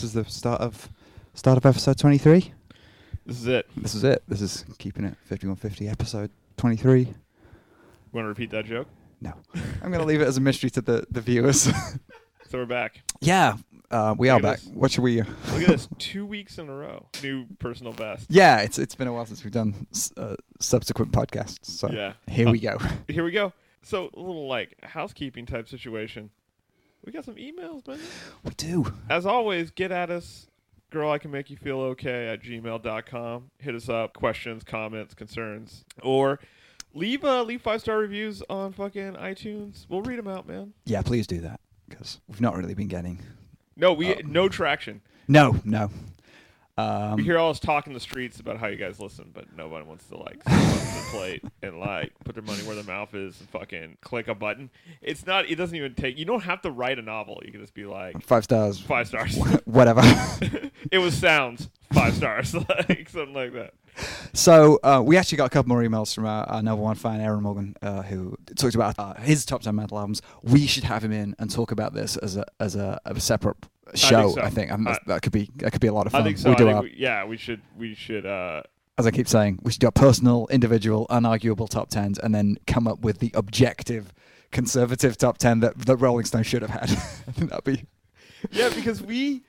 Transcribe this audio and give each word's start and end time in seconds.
this 0.00 0.08
is 0.08 0.14
the 0.14 0.24
start 0.24 0.60
of 0.62 0.88
start 1.34 1.58
of 1.58 1.66
episode 1.66 1.98
23. 1.98 2.52
This 3.26 3.38
is 3.40 3.46
it. 3.46 3.66
This 3.76 3.94
is 3.94 4.02
it. 4.02 4.22
This 4.26 4.40
is 4.40 4.64
keeping 4.78 5.04
it 5.04 5.14
5150 5.26 5.88
episode 5.88 6.30
23. 6.56 7.04
Want 8.12 8.24
to 8.24 8.28
repeat 8.28 8.50
that 8.50 8.64
joke? 8.64 8.88
No, 9.20 9.34
I'm 9.82 9.92
gonna 9.92 10.06
leave 10.06 10.22
it 10.22 10.26
as 10.26 10.38
a 10.38 10.40
mystery 10.40 10.70
to 10.70 10.80
the 10.80 11.06
the 11.10 11.20
viewers. 11.20 11.68
So 12.48 12.58
we're 12.58 12.66
back. 12.66 13.02
yeah, 13.20 13.58
uh, 13.92 14.12
we 14.18 14.28
are 14.28 14.40
Look 14.40 14.44
at 14.44 14.50
back. 14.54 14.58
this. 14.60 14.68
What 14.74 14.90
should 14.90 15.04
we? 15.04 15.22
Look 15.22 15.28
at 15.62 15.68
this. 15.68 15.88
Two 15.98 16.26
weeks 16.26 16.58
in 16.58 16.68
a 16.68 16.74
row. 16.74 17.06
New 17.22 17.46
personal 17.60 17.92
best. 17.92 18.26
Yeah, 18.28 18.56
it's 18.62 18.76
it's 18.76 18.96
been 18.96 19.06
a 19.06 19.12
while 19.12 19.24
since 19.24 19.44
we've 19.44 19.52
done 19.52 19.86
uh, 20.16 20.34
subsequent 20.58 21.12
podcasts. 21.12 21.58
So 21.66 21.88
Yeah. 21.92 22.14
here 22.26 22.48
Uh, 22.48 22.50
we 22.50 22.58
go. 22.58 22.78
Here 23.06 23.22
we 23.22 23.30
go. 23.30 23.52
So 23.82 24.10
a 24.14 24.18
little 24.18 24.48
like 24.48 24.76
housekeeping 24.82 25.46
type 25.46 25.68
situation. 25.68 26.30
We 27.04 27.12
got 27.12 27.24
some 27.24 27.36
emails, 27.36 27.86
man. 27.86 27.98
We 28.44 28.50
do. 28.56 28.92
As 29.08 29.26
always, 29.26 29.70
get 29.70 29.90
at 29.90 30.10
us. 30.10 30.46
Girl, 30.90 31.10
I 31.10 31.18
can 31.18 31.30
make 31.30 31.50
you 31.50 31.56
feel 31.56 31.78
okay 31.80 32.28
at 32.28 32.42
gmail.com. 32.42 33.50
Hit 33.58 33.74
us 33.74 33.88
up. 33.88 34.12
Questions, 34.14 34.64
comments, 34.64 35.14
concerns. 35.14 35.84
Or 36.02 36.40
leave 36.92 37.24
uh, 37.24 37.42
leave 37.44 37.62
five 37.62 37.80
star 37.80 37.98
reviews 37.98 38.42
on 38.50 38.72
fucking 38.72 39.14
iTunes. 39.14 39.86
We'll 39.88 40.02
read 40.02 40.18
them 40.18 40.28
out, 40.28 40.46
man. 40.48 40.72
Yeah, 40.84 41.02
please 41.02 41.26
do 41.26 41.40
that 41.42 41.60
because 41.88 42.20
we've 42.28 42.40
not 42.40 42.56
really 42.56 42.74
been 42.74 42.88
getting. 42.88 43.20
No, 43.76 43.92
we 43.92 44.14
Um, 44.14 44.32
no 44.32 44.48
traction. 44.48 45.00
No, 45.28 45.60
no. 45.64 45.90
Um, 46.80 47.16
we 47.16 47.24
hear 47.24 47.38
all 47.38 47.52
this 47.52 47.60
talk 47.60 47.86
in 47.86 47.92
the 47.92 48.00
streets 48.00 48.40
about 48.40 48.58
how 48.58 48.68
you 48.68 48.76
guys 48.76 48.98
listen, 48.98 49.30
but 49.34 49.54
nobody 49.56 49.84
wants 49.84 50.06
to 50.08 50.16
like 50.16 50.42
plate 51.10 51.44
and 51.62 51.78
like 51.78 52.12
put 52.24 52.34
their 52.34 52.44
money 52.44 52.62
where 52.62 52.74
their 52.74 52.84
mouth 52.84 53.14
is 53.14 53.38
and 53.40 53.48
fucking 53.50 53.98
click 54.00 54.28
a 54.28 54.34
button. 54.34 54.70
It's 55.02 55.26
not. 55.26 55.48
It 55.48 55.56
doesn't 55.56 55.76
even 55.76 55.94
take. 55.94 56.18
You 56.18 56.24
don't 56.24 56.42
have 56.42 56.62
to 56.62 56.70
write 56.70 56.98
a 56.98 57.02
novel. 57.02 57.42
You 57.44 57.52
can 57.52 57.60
just 57.60 57.74
be 57.74 57.84
like 57.84 58.22
five 58.22 58.44
stars. 58.44 58.80
five 58.80 59.08
stars. 59.08 59.36
Whatever. 59.64 60.00
it 60.90 60.98
was 60.98 61.14
sounds 61.14 61.68
five 61.92 62.14
stars, 62.14 62.54
like 62.68 63.08
something 63.08 63.34
like 63.34 63.52
that. 63.52 63.74
So 64.32 64.78
uh, 64.82 65.02
we 65.04 65.16
actually 65.16 65.36
got 65.36 65.46
a 65.46 65.50
couple 65.50 65.68
more 65.68 65.82
emails 65.82 66.14
from 66.14 66.24
our, 66.24 66.48
our 66.48 66.62
number 66.62 66.82
one 66.82 66.94
fan, 66.94 67.20
Aaron 67.20 67.42
Morgan, 67.42 67.74
uh, 67.82 68.02
who 68.02 68.36
talked 68.56 68.74
about 68.74 68.94
uh, 68.98 69.14
his 69.14 69.44
top 69.44 69.62
ten 69.62 69.74
metal 69.74 69.98
albums. 69.98 70.22
We 70.42 70.66
should 70.66 70.84
have 70.84 71.04
him 71.04 71.12
in 71.12 71.34
and 71.38 71.50
talk 71.50 71.72
about 71.72 71.92
this 71.92 72.16
as 72.16 72.36
a 72.36 72.44
as 72.58 72.76
a, 72.76 73.00
a 73.04 73.20
separate 73.20 73.56
show. 73.94 74.30
so. 74.30 74.42
I 74.42 74.50
think, 74.50 74.70
I- 74.70 74.98
that 75.06 75.22
could 75.22 75.32
be 75.32 75.50
that 75.56 75.72
could 75.72 75.80
be 75.80 75.88
a 75.88 75.92
lot 75.92 76.06
of 76.06 76.12
fun. 76.12 76.22
I 76.22 76.24
think 76.24 76.38
so. 76.38 76.50
We 76.50 76.54
I 76.54 76.58
do 76.58 76.64
think 76.64 76.76
our, 76.76 76.82
we, 76.82 76.94
yeah, 76.96 77.24
we 77.24 77.36
should. 77.36 77.60
We 77.76 77.94
should. 77.94 78.26
uh 78.26 78.62
as 78.98 79.06
I 79.06 79.10
keep 79.10 79.28
saying, 79.28 79.60
we 79.62 79.72
should 79.72 79.80
do 79.80 79.86
a 79.86 79.92
personal, 79.92 80.46
individual, 80.50 81.06
unarguable 81.08 81.68
top 81.68 81.88
tens, 81.88 82.18
and 82.18 82.34
then 82.34 82.58
come 82.66 82.86
up 82.86 83.00
with 83.00 83.18
the 83.18 83.30
objective, 83.34 84.12
conservative 84.52 85.16
top 85.16 85.38
ten 85.38 85.60
that 85.60 85.78
that 85.86 85.96
Rolling 85.96 86.26
Stone 86.26 86.42
should 86.42 86.62
have 86.62 86.70
had. 86.70 86.90
I 86.90 87.32
think 87.32 87.50
that'd 87.50 87.64
be 87.64 87.86
Yeah, 88.50 88.68
because 88.68 89.00
we 89.02 89.42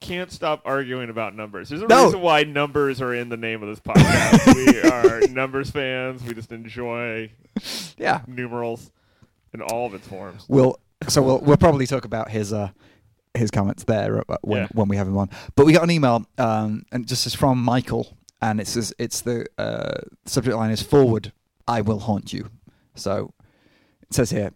can't 0.00 0.32
stop 0.32 0.62
arguing 0.64 1.10
about 1.10 1.36
numbers. 1.36 1.68
There's 1.68 1.82
a 1.82 1.86
No. 1.86 2.06
reason 2.06 2.20
why 2.20 2.42
numbers 2.44 3.00
are 3.00 3.14
in 3.14 3.28
the 3.28 3.36
name 3.36 3.62
of 3.62 3.68
this 3.68 3.78
podcast. 3.80 4.54
we 4.84 4.90
are 4.90 5.20
numbers 5.28 5.70
fans. 5.70 6.22
We 6.24 6.34
just 6.34 6.50
enjoy 6.50 7.30
yeah. 7.96 8.22
numerals 8.26 8.90
in 9.54 9.60
all 9.62 9.86
of 9.86 9.94
its 9.94 10.06
forms. 10.08 10.44
We'll 10.48 10.78
so 11.08 11.22
we'll 11.22 11.40
we'll 11.40 11.56
probably 11.56 11.86
talk 11.86 12.04
about 12.04 12.30
his 12.30 12.52
uh 12.52 12.70
his 13.34 13.50
comments 13.50 13.84
there 13.84 14.22
uh, 14.30 14.36
when 14.42 14.62
Yeah. 14.62 14.68
when 14.72 14.88
we 14.88 14.96
have 14.96 15.06
him 15.08 15.16
on. 15.18 15.30
But 15.56 15.66
we 15.66 15.72
got 15.72 15.84
an 15.84 15.90
email 15.90 16.26
um 16.38 16.84
and 16.92 17.06
just 17.06 17.26
is 17.26 17.34
from 17.34 17.62
Michael 17.62 18.16
and 18.40 18.60
it 18.60 18.66
says 18.66 18.92
it's 18.98 19.20
the 19.22 19.46
uh, 19.58 20.00
subject 20.26 20.56
line 20.56 20.70
is 20.70 20.82
forward. 20.82 21.32
I 21.68 21.80
will 21.80 22.00
haunt 22.00 22.32
you. 22.32 22.50
So 22.94 23.32
it 24.02 24.12
says 24.14 24.30
here, 24.30 24.50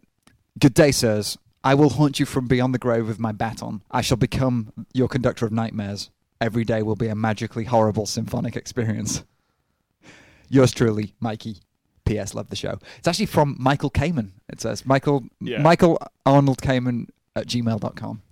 "Good 0.59 0.75
day, 0.75 0.91
sirs. 0.93 1.39
I 1.65 1.75
will 1.75 1.91
haunt 1.91 2.21
you 2.21 2.27
from 2.27 2.47
beyond 2.49 2.75
the 2.75 2.79
grave 2.79 3.07
with 3.09 3.19
my 3.19 3.33
baton. 3.33 3.83
I 3.91 4.01
shall 4.03 4.17
become 4.19 4.73
your 4.93 5.09
conductor 5.09 5.47
of 5.47 5.53
nightmares. 5.53 6.11
Every 6.41 6.65
day 6.65 6.83
will 6.83 6.97
be 6.97 7.09
a 7.09 7.15
magically 7.15 7.65
horrible 7.65 8.07
symphonic 8.07 8.57
experience." 8.57 9.23
Yours 10.49 10.73
truly, 10.73 11.15
Mikey. 11.21 11.59
P.S. 12.05 12.35
Love 12.35 12.51
the 12.51 12.57
show. 12.57 12.79
It's 12.99 13.09
actually 13.09 13.27
from 13.27 13.57
Michael 13.59 13.91
Kamen. 13.91 14.31
It 14.49 14.61
says 14.61 14.87
Michael 14.87 15.25
Yeah. 15.41 15.61
Michael 15.61 15.99
Arnold 16.25 16.59
Kamen 16.59 17.09
at 17.35 17.49
gmail.com, 17.49 18.23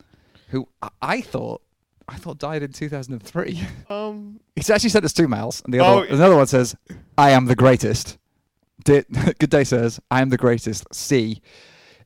who 0.54 0.68
I, 0.80 0.88
I 1.02 1.20
thought 1.20 1.60
I 2.08 2.16
thought 2.16 2.38
died 2.38 2.62
in 2.62 2.72
2003. 2.72 3.60
Um, 3.90 4.40
He's 4.56 4.70
actually 4.70 4.90
sent 4.90 5.04
us 5.04 5.12
two 5.12 5.28
mails, 5.28 5.60
and 5.64 5.72
the 5.74 5.80
other 5.80 6.06
Oh. 6.08 6.14
another 6.14 6.36
one 6.36 6.46
says, 6.46 6.74
"I 7.18 7.30
am 7.30 7.46
the 7.46 7.56
greatest." 7.56 8.18
Good 8.84 9.50
day, 9.50 9.64
sirs. 9.64 10.00
I 10.10 10.20
am 10.20 10.28
the 10.28 10.36
greatest. 10.36 10.86
C. 10.92 11.40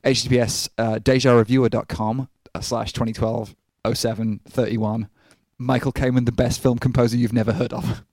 HTTPS 0.03 0.69
uh, 0.77 0.99
DejaReviewer.com 0.99 2.29
uh, 2.55 2.61
slash 2.61 2.93
2012 2.93 3.55
07 3.93 4.39
31. 4.47 5.09
Michael 5.57 5.91
Kamen, 5.91 6.25
the 6.25 6.31
best 6.31 6.61
film 6.61 6.77
composer 6.79 7.17
you've 7.17 7.33
never 7.33 7.51
heard 7.51 7.73
of. 7.73 8.03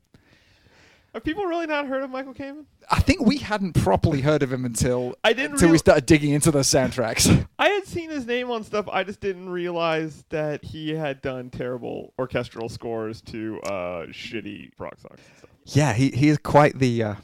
have 1.14 1.22
people 1.22 1.44
really 1.46 1.66
not 1.66 1.86
heard 1.86 2.02
of 2.02 2.10
Michael 2.10 2.34
Kamen? 2.34 2.64
I 2.90 3.00
think 3.00 3.24
we 3.24 3.38
hadn't 3.38 3.74
properly 3.74 4.20
heard 4.20 4.42
of 4.42 4.52
him 4.52 4.64
until 4.64 5.14
I 5.22 5.32
didn't. 5.32 5.52
until 5.52 5.70
we 5.70 5.78
started 5.78 6.06
digging 6.06 6.32
into 6.32 6.50
the 6.50 6.60
soundtracks. 6.60 7.46
I 7.58 7.68
had 7.86 7.92
seen 7.92 8.10
his 8.10 8.26
name 8.26 8.50
on 8.50 8.64
stuff. 8.64 8.88
I 8.90 9.04
just 9.04 9.20
didn't 9.20 9.48
realize 9.48 10.24
that 10.30 10.64
he 10.64 10.90
had 10.90 11.22
done 11.22 11.50
terrible 11.50 12.12
orchestral 12.18 12.68
scores 12.68 13.20
to 13.22 13.60
uh, 13.62 14.06
shitty 14.06 14.72
rock 14.78 14.98
songs 14.98 15.20
and 15.28 15.38
stuff. 15.38 15.50
yeah, 15.66 15.92
he 15.92 16.10
he 16.10 16.28
is 16.28 16.38
quite 16.38 16.78
the. 16.78 17.02
Uh, 17.02 17.14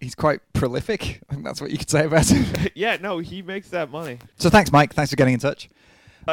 he's 0.00 0.14
quite 0.14 0.40
prolific. 0.52 1.20
I 1.30 1.34
think 1.34 1.44
that's 1.44 1.60
what 1.60 1.70
you 1.70 1.78
could 1.78 1.90
say 1.90 2.04
about 2.04 2.26
him. 2.26 2.70
yeah, 2.74 2.96
no, 3.00 3.18
he 3.18 3.42
makes 3.42 3.68
that 3.70 3.90
money. 3.90 4.18
So 4.36 4.50
thanks, 4.50 4.72
Mike. 4.72 4.94
Thanks 4.94 5.10
for 5.10 5.16
getting 5.16 5.34
in 5.34 5.40
touch. 5.40 5.68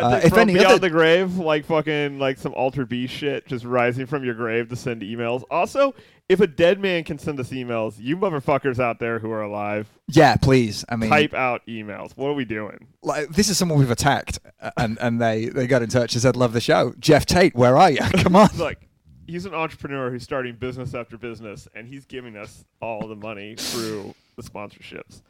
Uh, 0.04 0.20
if 0.24 0.30
from 0.30 0.40
any 0.40 0.54
beyond 0.54 0.68
other- 0.68 0.80
the 0.80 0.90
grave, 0.90 1.38
like 1.38 1.66
fucking 1.66 2.20
like 2.20 2.38
some 2.38 2.54
altered 2.54 2.90
beast 2.90 3.14
shit, 3.14 3.48
just 3.48 3.64
rising 3.66 4.06
from 4.06 4.24
your 4.24 4.34
grave 4.34 4.70
to 4.70 4.76
send 4.76 5.02
emails. 5.02 5.44
Also, 5.50 5.94
if 6.28 6.40
a 6.40 6.48
dead 6.48 6.80
man 6.80 7.04
can 7.04 7.18
send 7.20 7.40
us 7.40 7.50
emails, 7.52 7.96
you 7.98 8.18
motherfuckers 8.18 8.80
out 8.80 9.00
there 9.00 9.20
who 9.20 9.32
are 9.32 9.44
alive, 9.44 9.88
Yeah, 10.08 10.36
please. 10.38 10.84
I 10.90 10.96
mean, 10.96 11.10
type 11.10 11.34
out 11.34 11.62
emails. 11.68 12.12
What 12.18 12.30
are 12.30 12.34
we 12.34 12.46
doing? 12.46 12.88
like 13.04 13.30
this 13.30 13.50
is 13.50 13.58
someone 13.58 13.78
we've 13.80 13.92
attacked, 13.92 14.40
and 14.78 14.98
and 15.00 15.22
they 15.22 15.46
they 15.46 15.68
got 15.68 15.82
in 15.82 15.90
touch 15.90 16.14
and 16.14 16.22
said, 16.22 16.36
"Love 16.36 16.54
the 16.54 16.62
show." 16.62 16.94
Geoff 17.00 17.26
Tate, 17.26 17.56
where 17.56 17.78
are 17.78 17.92
you? 17.92 18.00
Come 18.18 18.36
on. 18.36 18.50
Like 18.58 18.88
he's 19.28 19.46
an 19.46 19.54
entrepreneur 19.54 20.12
who's 20.12 20.24
starting 20.24 20.56
business 20.56 20.94
after 20.94 21.18
business, 21.18 21.68
and 21.74 21.88
he's 21.88 22.06
giving 22.06 22.36
us 22.36 22.66
all 22.82 23.08
the 23.08 23.16
money 23.16 23.56
through 23.56 24.14
the 24.36 24.44
sponsorships. 24.44 25.22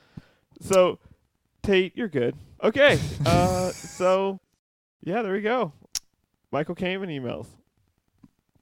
So, 0.61 0.99
Tate, 1.63 1.95
you're 1.95 2.07
good. 2.07 2.35
Okay, 2.63 2.97
uh, 3.25 3.69
so 3.71 4.39
yeah, 5.05 5.21
there 5.21 5.31
we 5.33 5.39
go. 5.41 5.71
Michael 6.51 6.75
Kamen 6.75 7.07
emails. 7.07 7.47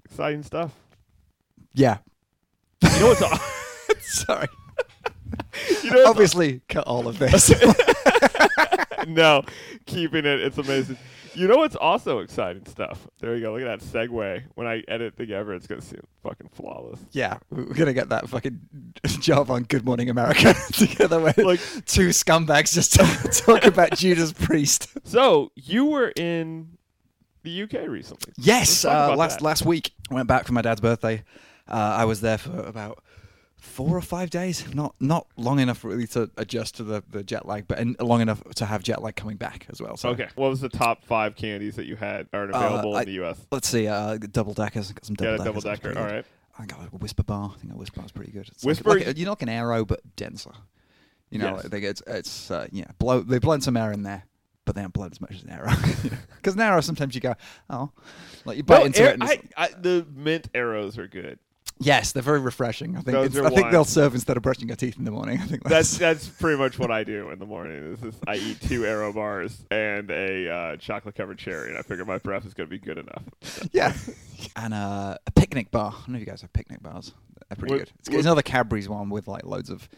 Exciting 0.05 0.43
stuff. 0.43 0.71
yeah. 1.73 1.97
You 2.83 2.89
know 2.99 3.07
what's 3.07 3.21
aw- 3.23 3.95
Sorry. 4.01 4.47
you 5.83 5.89
know 5.89 5.95
what's 5.97 6.09
Obviously, 6.09 6.61
cut 6.69 6.85
all 6.85 7.07
of 7.07 7.17
this. 7.17 7.51
no, 9.07 9.43
keeping 9.85 10.25
it. 10.25 10.39
It's 10.41 10.57
amazing. 10.57 10.97
You 11.35 11.47
know 11.47 11.57
what's 11.57 11.75
also 11.75 12.19
exciting 12.19 12.65
stuff? 12.65 13.07
There 13.19 13.35
you 13.35 13.41
go. 13.41 13.53
Look 13.53 13.61
at 13.63 13.79
that 13.79 14.09
segue. 14.09 14.43
When 14.55 14.67
I 14.67 14.83
edit 14.87 15.15
the 15.17 15.33
ever, 15.33 15.53
it's 15.55 15.67
gonna 15.67 15.81
seem 15.81 16.01
fucking 16.21 16.49
flawless. 16.53 16.99
yeah, 17.11 17.37
we're 17.49 17.65
gonna 17.73 17.93
get 17.93 18.09
that 18.09 18.29
fucking 18.29 18.59
job 19.07 19.49
on 19.49 19.63
Good 19.63 19.83
Morning 19.85 20.09
America 20.09 20.53
together 20.73 21.19
with 21.19 21.37
Like- 21.37 21.59
two 21.85 22.09
scumbags 22.09 22.73
just 22.73 22.93
to 22.93 23.41
talk 23.45 23.65
about 23.65 23.97
Judas 23.97 24.31
Priest. 24.33 24.89
So 25.05 25.51
you 25.55 25.85
were 25.85 26.11
in 26.15 26.77
the 27.43 27.63
UK 27.63 27.87
recently. 27.87 28.33
Yes, 28.37 28.85
uh, 28.85 29.15
last 29.15 29.39
that. 29.39 29.43
last 29.43 29.65
week 29.65 29.91
I 30.11 30.13
went 30.13 30.27
back 30.27 30.45
for 30.45 30.53
my 30.53 30.61
dad's 30.61 30.81
birthday. 30.81 31.23
Uh, 31.67 31.73
I 31.75 32.05
was 32.05 32.21
there 32.21 32.37
for 32.37 32.57
about 32.59 33.03
four 33.63 33.95
or 33.97 34.01
five 34.01 34.29
days. 34.29 34.73
Not 34.75 34.93
not 34.99 35.25
long 35.37 35.59
enough 35.59 35.83
really 35.83 36.05
to 36.07 36.29
adjust 36.37 36.75
to 36.75 36.83
the, 36.83 37.03
the 37.09 37.23
jet 37.23 37.45
lag, 37.47 37.67
but 37.67 37.79
in, 37.79 37.95
long 37.99 38.21
enough 38.21 38.43
to 38.55 38.65
have 38.65 38.83
jet 38.83 39.01
lag 39.01 39.15
coming 39.15 39.37
back 39.37 39.65
as 39.71 39.81
well. 39.81 39.95
So 39.97 40.09
Okay. 40.09 40.27
What 40.35 40.49
was 40.49 40.61
the 40.61 40.69
top 40.69 41.03
five 41.05 41.35
candies 41.35 41.75
that 41.77 41.85
you 41.85 41.95
had 41.95 42.27
are 42.33 42.43
Uh, 42.53 42.57
available 42.57 42.95
I- 42.95 43.01
in 43.01 43.07
the 43.07 43.23
US? 43.23 43.39
let's 43.51 43.67
see. 43.69 43.87
Uh, 43.87 44.17
double 44.17 44.53
deckers. 44.53 44.91
Got 44.91 45.05
some 45.05 45.15
double 45.15 45.31
Yeah, 45.37 45.43
double 45.43 45.61
decker. 45.61 45.97
All 45.97 46.05
right. 46.05 46.25
I 46.59 46.65
got 46.65 46.81
a 46.85 46.89
Wispa 46.97 47.25
bar. 47.25 47.51
I 47.55 47.59
think 47.59 47.73
a 47.73 47.75
Wispa 47.75 47.95
bar's 47.95 48.11
pretty 48.11 48.31
good. 48.31 48.47
It's 48.49 48.63
Wispa- 48.63 48.85
like, 48.85 49.07
like 49.07 49.15
a, 49.15 49.19
you 49.19 49.25
know, 49.25 49.31
like 49.31 49.41
an 49.41 49.49
Aero 49.49 49.85
but 49.85 50.01
denser. 50.15 50.51
You 51.31 51.39
know, 51.39 51.55
Yes. 51.55 51.65
I 51.65 51.69
think 51.69 51.83
it's 51.85 52.03
it's 52.05 52.51
uh, 52.51 52.67
yeah. 52.71 52.85
Blow 52.99 53.21
they 53.21 53.39
blend 53.39 53.63
some 53.63 53.75
air 53.75 53.91
in 53.91 54.03
there, 54.03 54.25
but 54.65 54.75
they 54.75 54.81
don't 54.81 54.93
blend 54.93 55.13
as 55.13 55.19
much 55.21 55.31
as 55.33 55.41
an 55.43 55.49
Aero. 55.49 55.71
Because 56.35 56.53
an 56.55 56.61
Aero 56.61 56.79
sometimes 56.81 57.15
you 57.15 57.21
go 57.21 57.33
oh, 57.71 57.89
like 58.45 58.57
you 58.57 58.63
bite 58.63 58.79
No, 58.81 58.85
into 58.85 59.01
air- 59.01 59.07
it. 59.09 59.13
And 59.13 59.23
I, 59.23 59.39
I, 59.57 59.69
the 59.69 60.05
mint 60.13 60.51
Aeros 60.53 60.99
are 60.99 61.07
good. 61.07 61.39
Yes, 61.79 62.11
they're 62.13 62.23
very 62.23 62.39
refreshing. 62.39 62.91
I 62.95 63.01
think 63.01 63.13
Those 63.15 63.25
it's, 63.27 63.37
are 63.37 63.45
I 63.45 63.49
think 63.49 63.71
they'll 63.71 63.83
serve 63.83 64.13
instead 64.13 64.37
of 64.37 64.43
brushing 64.43 64.67
your 64.67 64.77
teeth 64.77 64.97
in 64.97 65.03
the 65.05 65.11
morning. 65.11 65.39
I 65.41 65.45
think 65.45 65.63
That's 65.63 65.97
that's, 65.97 66.27
that's 66.27 66.39
pretty 66.39 66.57
much 66.57 66.79
what 66.79 66.91
I 66.99 67.03
do 67.03 67.29
in 67.29 67.39
the 67.39 67.45
morning. 67.45 67.95
This 67.95 68.13
is 68.13 68.19
I 68.27 68.35
eat 68.35 68.61
two 68.61 68.85
Aero 68.85 69.11
bars 69.11 69.63
and 69.71 70.09
a 70.11 70.49
uh, 70.49 70.77
chocolate 70.77 71.15
covered 71.15 71.37
cherry, 71.39 71.69
and 71.69 71.77
I 71.77 71.81
figure 71.81 72.05
my 72.05 72.19
breath 72.19 72.45
is 72.45 72.53
going 72.53 72.69
to 72.69 72.71
be 72.71 72.79
good 72.79 72.97
enough. 72.99 73.23
yeah. 73.73 73.93
and 74.55 74.73
uh, 74.73 75.17
a 75.27 75.31
picnic 75.31 75.71
bar. 75.71 75.91
I 75.91 75.99
don't 76.01 76.09
know 76.09 76.15
if 76.15 76.19
you 76.21 76.25
guys 76.25 76.41
have 76.41 76.53
picnic 76.53 76.81
bars. 76.81 77.11
They're 77.49 77.57
pretty 77.57 77.73
What- 77.73 77.79
good. 77.79 77.91
It's, 77.99 78.09
what- 78.09 78.17
it's 78.17 78.25
another 78.25 78.41
Cadbury's 78.43 78.87
one 78.87 79.09
with 79.09 79.27
like 79.27 79.43
loads 79.45 79.69
of 79.69 79.89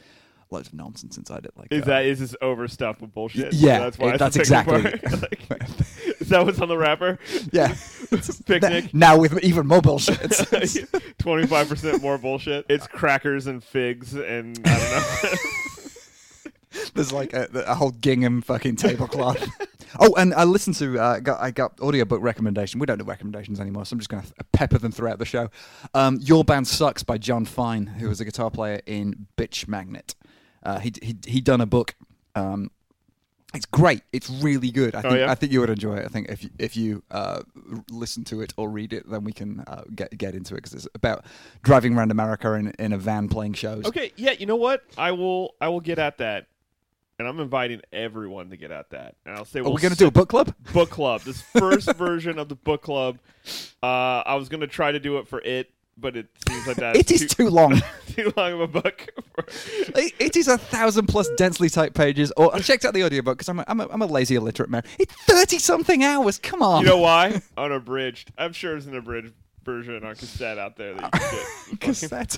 loads 0.51 0.67
of 0.69 0.73
nonsense 0.75 1.17
inside 1.17 1.45
it. 1.45 1.51
Like 1.57 1.67
Is 1.71 1.83
uh, 1.83 1.85
that 1.87 2.05
is 2.05 2.19
this 2.19 2.35
overstuffed 2.41 3.01
with 3.01 3.13
bullshit? 3.13 3.53
yeah, 3.53 3.79
that's 3.79 3.97
why 3.99 4.07
it- 4.13 4.21
it's 4.21 4.35
that's 4.35 4.37
the 4.37 4.43
picnic 4.63 5.03
exactly- 5.03 5.09
bar? 5.09 5.29
Like, 5.59 6.14
is 6.25 6.29
that 6.31 6.45
what's 6.45 6.59
on 6.59 6.67
the 6.67 6.77
wrapper? 6.77 7.17
yeah. 7.51 7.75
Picnic. 8.45 8.93
now 8.93 9.17
with 9.17 9.43
even 9.43 9.67
more 9.67 9.81
bullshit. 9.81 10.31
Twenty 11.19 11.47
five 11.47 11.67
percent 11.69 12.01
more 12.01 12.17
bullshit. 12.17 12.65
It's 12.69 12.87
crackers 12.87 13.47
and 13.47 13.63
figs 13.63 14.13
and 14.13 14.59
I 14.65 14.77
don't 14.77 15.23
know. 15.23 15.39
There's 16.93 17.11
like 17.13 17.33
a, 17.33 17.47
a 17.67 17.73
whole 17.75 17.91
gingham 17.91 18.41
fucking 18.41 18.75
tablecloth. 18.75 19.47
oh, 19.99 20.13
and 20.15 20.33
I 20.33 20.43
listened 20.43 20.75
to 20.77 20.99
uh, 20.99 21.19
got 21.19 21.41
I 21.41 21.51
got 21.51 21.79
audiobook 21.79 22.21
recommendation. 22.21 22.79
We 22.79 22.85
don't 22.85 22.97
do 22.97 23.05
recommendations 23.05 23.59
anymore, 23.59 23.85
so 23.85 23.93
I'm 23.93 23.99
just 23.99 24.09
going 24.09 24.23
to 24.23 24.33
pepper 24.51 24.77
them 24.77 24.91
throughout 24.91 25.17
the 25.19 25.25
show. 25.25 25.49
Um, 25.93 26.19
Your 26.21 26.43
band 26.43 26.67
sucks 26.67 27.01
by 27.01 27.17
Jon 27.17 27.45
Fine, 27.45 27.87
who 27.87 28.09
was 28.09 28.19
a 28.19 28.25
guitar 28.25 28.51
player 28.51 28.81
in 28.85 29.27
Bitch 29.37 29.67
Magnet. 29.67 30.15
Uh, 30.63 30.79
he 30.79 30.93
he 31.01 31.15
he 31.25 31.41
done 31.41 31.61
a 31.61 31.65
book. 31.65 31.95
Um, 32.35 32.69
it's 33.55 33.65
great. 33.65 34.01
It's 34.13 34.29
really 34.29 34.71
good. 34.71 34.95
I 34.95 35.01
think 35.01 35.17
yeah? 35.17 35.31
I 35.31 35.35
think 35.35 35.51
you 35.51 35.59
would 35.61 35.69
enjoy 35.69 35.97
it. 35.97 36.05
I 36.05 36.09
think 36.09 36.29
if 36.29 36.43
you, 36.43 36.49
if 36.59 36.77
you 36.77 37.03
uh, 37.11 37.41
listen 37.89 38.23
to 38.25 38.41
it 38.41 38.53
or 38.57 38.69
read 38.69 38.93
it, 38.93 39.09
then 39.09 39.23
we 39.23 39.31
can 39.31 39.61
uh, 39.67 39.83
get 39.93 40.17
get 40.17 40.35
into 40.35 40.53
it 40.53 40.57
because 40.57 40.73
it's 40.73 40.87
about 40.95 41.25
driving 41.63 41.97
around 41.97 42.11
America 42.11 42.53
in 42.53 42.69
in 42.79 42.93
a 42.93 42.97
van 42.97 43.29
playing 43.29 43.53
shows. 43.53 43.85
okay, 43.85 44.11
yeah, 44.15 44.31
you 44.31 44.45
know 44.45 44.55
what? 44.55 44.83
I 44.97 45.11
will 45.11 45.55
I 45.61 45.69
will 45.69 45.81
get 45.81 45.99
at 45.99 46.17
that. 46.19 46.47
And 47.17 47.29
I'm 47.29 47.39
inviting 47.39 47.79
everyone 47.93 48.49
to 48.49 48.57
get 48.57 48.71
at 48.71 48.89
that. 48.89 49.15
And 49.25 49.37
I'll 49.37 49.45
say 49.45 49.61
Are 49.61 49.63
we'll 49.63 49.75
we 49.75 49.81
going 49.81 49.93
to 49.93 49.97
do 49.97 50.07
a 50.07 50.11
book 50.11 50.27
club? 50.27 50.53
book 50.73 50.89
club. 50.89 51.21
This 51.21 51.41
first 51.41 51.93
version 51.95 52.37
of 52.37 52.49
the 52.49 52.55
book 52.55 52.81
club. 52.81 53.19
Uh, 53.81 54.21
I 54.25 54.35
was 54.35 54.49
gonna 54.49 54.67
try 54.67 54.91
to 54.91 54.99
do 54.99 55.17
it 55.19 55.27
for 55.29 55.39
it, 55.39 55.71
but 55.97 56.15
it 56.17 56.27
seems 56.47 56.67
like 56.67 56.77
that's 56.77 56.99
It 56.99 57.11
is 57.11 57.27
too 57.33 57.49
long. 57.49 57.81
too 58.07 58.31
long 58.35 58.53
of 58.53 58.61
a 58.61 58.67
book. 58.67 59.07
For, 59.35 59.45
It- 59.99 60.13
it 60.19 60.35
is 60.35 60.47
a 60.47 60.57
thousand 60.57 61.07
plus 61.07 61.29
densely 61.37 61.69
typed 61.69 61.95
pages. 61.95 62.31
Or 62.37 62.53
I 62.55 62.59
checked 62.59 62.85
out 62.85 62.93
the 62.93 63.03
audiobook 63.03 63.37
because 63.37 63.49
I'm 63.49 63.59
a, 63.59 63.65
I'm, 63.67 63.79
a, 63.79 63.87
I'm 63.89 64.01
a 64.01 64.05
lazy 64.05 64.35
illiterate 64.35 64.69
man. 64.69 64.83
It's 64.99 65.13
thirty 65.23 65.57
something 65.59 66.03
hours. 66.03 66.37
Come 66.39 66.61
on. 66.61 66.81
you 66.83 66.87
know 66.87 66.97
why? 66.97 67.41
Unabridged. 67.57 68.31
I'm 68.37 68.53
sure 68.53 68.71
there's 68.71 68.87
an 68.87 68.95
abridged 68.95 69.33
version 69.63 70.03
on 70.03 70.15
cassette 70.15 70.57
out 70.57 70.75
there 70.77 70.93
that 70.95 71.03
you 71.03 71.09
can 71.19 71.31
get. 71.31 71.79
Cassette. 71.81 72.37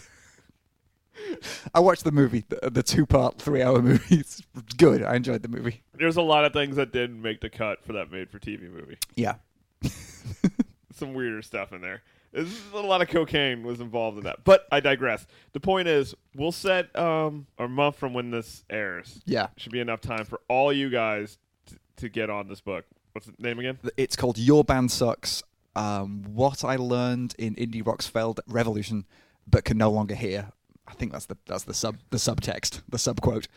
I 1.73 1.79
watched 1.79 2.03
the 2.03 2.11
movie, 2.11 2.43
the, 2.47 2.69
the 2.69 2.83
two 2.83 3.05
part, 3.05 3.39
three 3.39 3.61
hour 3.63 3.81
movie. 3.81 4.17
It's 4.19 4.41
good. 4.77 5.03
I 5.03 5.15
enjoyed 5.15 5.41
the 5.41 5.47
movie. 5.49 5.81
There's 5.95 6.15
a 6.17 6.21
lot 6.21 6.45
of 6.45 6.53
things 6.53 6.75
that 6.75 6.93
didn't 6.93 7.21
make 7.21 7.41
the 7.41 7.49
cut 7.49 7.83
for 7.83 7.93
that 7.93 8.11
made-for-TV 8.11 8.71
movie. 8.71 8.97
Yeah. 9.15 9.35
Some 10.93 11.13
weirder 11.15 11.41
stuff 11.41 11.73
in 11.73 11.81
there. 11.81 12.01
There's 12.31 12.59
a 12.73 12.77
lot 12.79 13.01
of 13.01 13.07
cocaine 13.07 13.63
was 13.63 13.79
involved 13.79 14.17
in 14.17 14.23
that, 14.25 14.43
but 14.43 14.67
I 14.71 14.79
digress. 14.79 15.25
The 15.53 15.59
point 15.59 15.87
is, 15.87 16.13
we'll 16.35 16.51
set 16.51 16.93
um, 16.97 17.47
a 17.57 17.67
month 17.67 17.95
from 17.97 18.13
when 18.13 18.31
this 18.31 18.63
airs. 18.69 19.21
Yeah. 19.25 19.47
Should 19.57 19.71
be 19.71 19.79
enough 19.79 20.01
time 20.01 20.25
for 20.25 20.41
all 20.47 20.71
you 20.73 20.89
guys 20.89 21.37
t- 21.67 21.77
to 21.97 22.09
get 22.09 22.29
on 22.29 22.47
this 22.47 22.61
book. 22.61 22.85
What's 23.13 23.27
the 23.27 23.33
name 23.39 23.59
again? 23.59 23.79
It's 23.95 24.15
called 24.15 24.37
Your 24.37 24.63
Band 24.63 24.91
Sucks. 24.91 25.41
Um, 25.75 26.23
what 26.33 26.63
I 26.63 26.75
learned 26.75 27.33
in 27.39 27.55
Indie 27.55 27.85
Rock's 27.85 28.07
failed 28.07 28.39
revolution, 28.47 29.05
but 29.47 29.63
can 29.63 29.77
no 29.77 29.89
longer 29.89 30.15
hear. 30.15 30.51
I 30.87 30.93
think 30.93 31.11
that's 31.11 31.25
the 31.25 31.37
that's 31.45 31.63
the 31.63 31.73
sub 31.73 31.97
the 32.11 32.17
subtext 32.17 32.81
the 32.87 32.97
subquote 32.97 33.47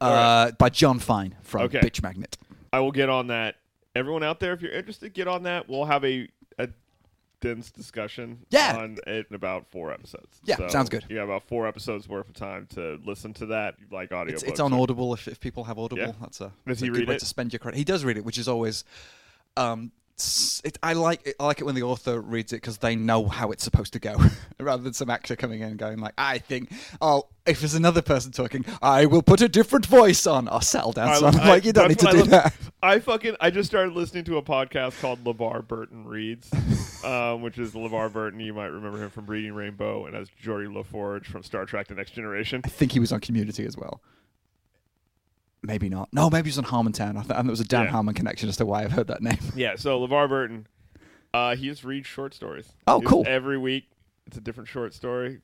uh, 0.00 0.50
by 0.58 0.68
Jon 0.68 0.98
Fine 0.98 1.36
from 1.42 1.62
Okay. 1.62 1.78
Bitch 1.80 2.02
Magnet. 2.02 2.36
I 2.72 2.80
will 2.80 2.90
get 2.92 3.08
on 3.08 3.28
that. 3.28 3.56
Everyone 3.94 4.22
out 4.22 4.40
there, 4.40 4.52
if 4.52 4.62
you're 4.62 4.72
interested, 4.72 5.12
get 5.14 5.28
on 5.28 5.42
that. 5.44 5.68
We'll 5.68 5.84
have 5.84 6.04
a, 6.04 6.28
a 6.58 6.68
dense 7.42 7.70
discussion 7.70 8.38
Yeah. 8.50 8.78
on 8.78 8.96
it 9.06 9.26
in 9.28 9.36
about 9.36 9.66
four 9.70 9.92
episodes. 9.92 10.40
Yeah, 10.44 10.56
So 10.56 10.68
sounds 10.68 10.88
good. 10.88 11.04
You 11.10 11.18
have 11.18 11.28
about 11.28 11.42
four 11.42 11.66
episodes 11.68 12.08
worth 12.08 12.28
of 12.28 12.34
time 12.34 12.66
to 12.74 12.98
listen 13.04 13.34
to 13.34 13.46
that. 13.46 13.74
Like 13.90 14.12
audio. 14.12 14.32
It's, 14.32 14.42
it's 14.42 14.60
on 14.60 14.72
Audible 14.72 15.12
if, 15.12 15.28
if 15.28 15.38
people 15.40 15.64
have 15.64 15.78
Audible. 15.78 16.02
Yeah. 16.02 16.12
That's 16.20 16.40
a, 16.40 16.44
Does 16.44 16.52
that's 16.64 16.80
he 16.80 16.86
a 16.86 16.90
good 16.90 16.98
read 17.00 17.08
way 17.08 17.14
it? 17.16 17.20
to 17.20 17.26
spend 17.26 17.52
your 17.52 17.60
credit. 17.60 17.76
He 17.76 17.84
does 17.84 18.04
read 18.04 18.16
it, 18.16 18.24
which 18.24 18.38
is 18.38 18.48
always. 18.48 18.84
Um, 19.58 19.92
it, 20.64 20.78
I 20.82 20.92
like 20.94 21.26
it, 21.26 21.36
I 21.38 21.46
like 21.46 21.60
it 21.60 21.64
when 21.64 21.74
the 21.74 21.82
author 21.82 22.20
reads 22.20 22.52
it 22.52 22.56
because 22.56 22.78
they 22.78 22.96
know 22.96 23.26
how 23.28 23.50
it's 23.50 23.64
supposed 23.64 23.92
to 23.94 23.98
go, 23.98 24.16
rather 24.60 24.82
than 24.82 24.92
some 24.92 25.10
actor 25.10 25.36
coming 25.36 25.60
in 25.60 25.70
and 25.70 25.78
going 25.78 25.98
like, 25.98 26.14
"I 26.18 26.38
think, 26.38 26.72
oh, 27.00 27.28
if 27.46 27.60
there's 27.60 27.74
another 27.74 28.02
person 28.02 28.32
talking, 28.32 28.64
I 28.80 29.06
will 29.06 29.22
put 29.22 29.40
a 29.40 29.48
different 29.48 29.86
voice 29.86 30.26
on." 30.26 30.48
I'll 30.48 30.60
settle 30.60 30.92
down, 30.92 31.08
I- 31.08 31.18
son. 31.18 31.36
I- 31.40 31.48
like 31.48 31.64
you 31.64 31.72
don't 31.72 31.88
need 31.88 31.98
to 32.00 32.10
do 32.10 32.20
I 32.20 32.26
that. 32.26 32.54
I 32.82 32.98
fucking 32.98 33.36
I 33.40 33.50
just 33.50 33.68
started 33.68 33.94
listening 33.94 34.24
to 34.24 34.38
a 34.38 34.42
podcast 34.42 35.00
called 35.00 35.22
LeVar 35.24 35.66
Burton 35.68 36.04
Reads, 36.06 36.52
um, 37.04 37.42
which 37.42 37.58
is 37.58 37.72
LeVar 37.72 38.12
Burton. 38.12 38.40
You 38.40 38.54
might 38.54 38.66
remember 38.66 39.02
him 39.02 39.10
from 39.10 39.26
Reading 39.26 39.54
Rainbow, 39.54 40.06
and 40.06 40.16
as 40.16 40.28
Geordi 40.42 40.66
LaForge 40.66 41.26
from 41.26 41.42
Star 41.42 41.64
Trek: 41.64 41.88
The 41.88 41.94
Next 41.94 42.10
Generation. 42.12 42.60
I 42.64 42.68
think 42.68 42.92
he 42.92 43.00
was 43.00 43.12
on 43.12 43.20
Community 43.20 43.64
as 43.64 43.76
well. 43.76 44.00
Maybe 45.62 45.88
not. 45.88 46.08
No, 46.12 46.28
maybe 46.28 46.50
he 46.50 46.56
was 46.56 46.58
on 46.58 46.64
Harmontown. 46.64 47.16
I 47.16 47.22
thought 47.22 47.38
and 47.38 47.48
there 47.48 47.52
was 47.52 47.60
a 47.60 47.64
Dan 47.64 47.84
Yeah. 47.84 47.90
Harmon 47.90 48.14
connection 48.14 48.48
as 48.48 48.56
to 48.56 48.66
why 48.66 48.82
I've 48.82 48.92
heard 48.92 49.06
that 49.08 49.22
name. 49.22 49.38
Yeah, 49.56 49.76
so 49.76 50.00
LeVar 50.06 50.28
Burton, 50.28 50.66
uh, 51.32 51.54
he 51.56 51.68
just 51.68 51.84
reads 51.84 52.06
short 52.06 52.34
stories. 52.34 52.68
Oh, 52.86 53.00
cool. 53.00 53.24
Every 53.26 53.58
week, 53.58 53.84
it's 54.26 54.36
a 54.36 54.40
different 54.40 54.68
short 54.68 54.92
story, 54.92 55.40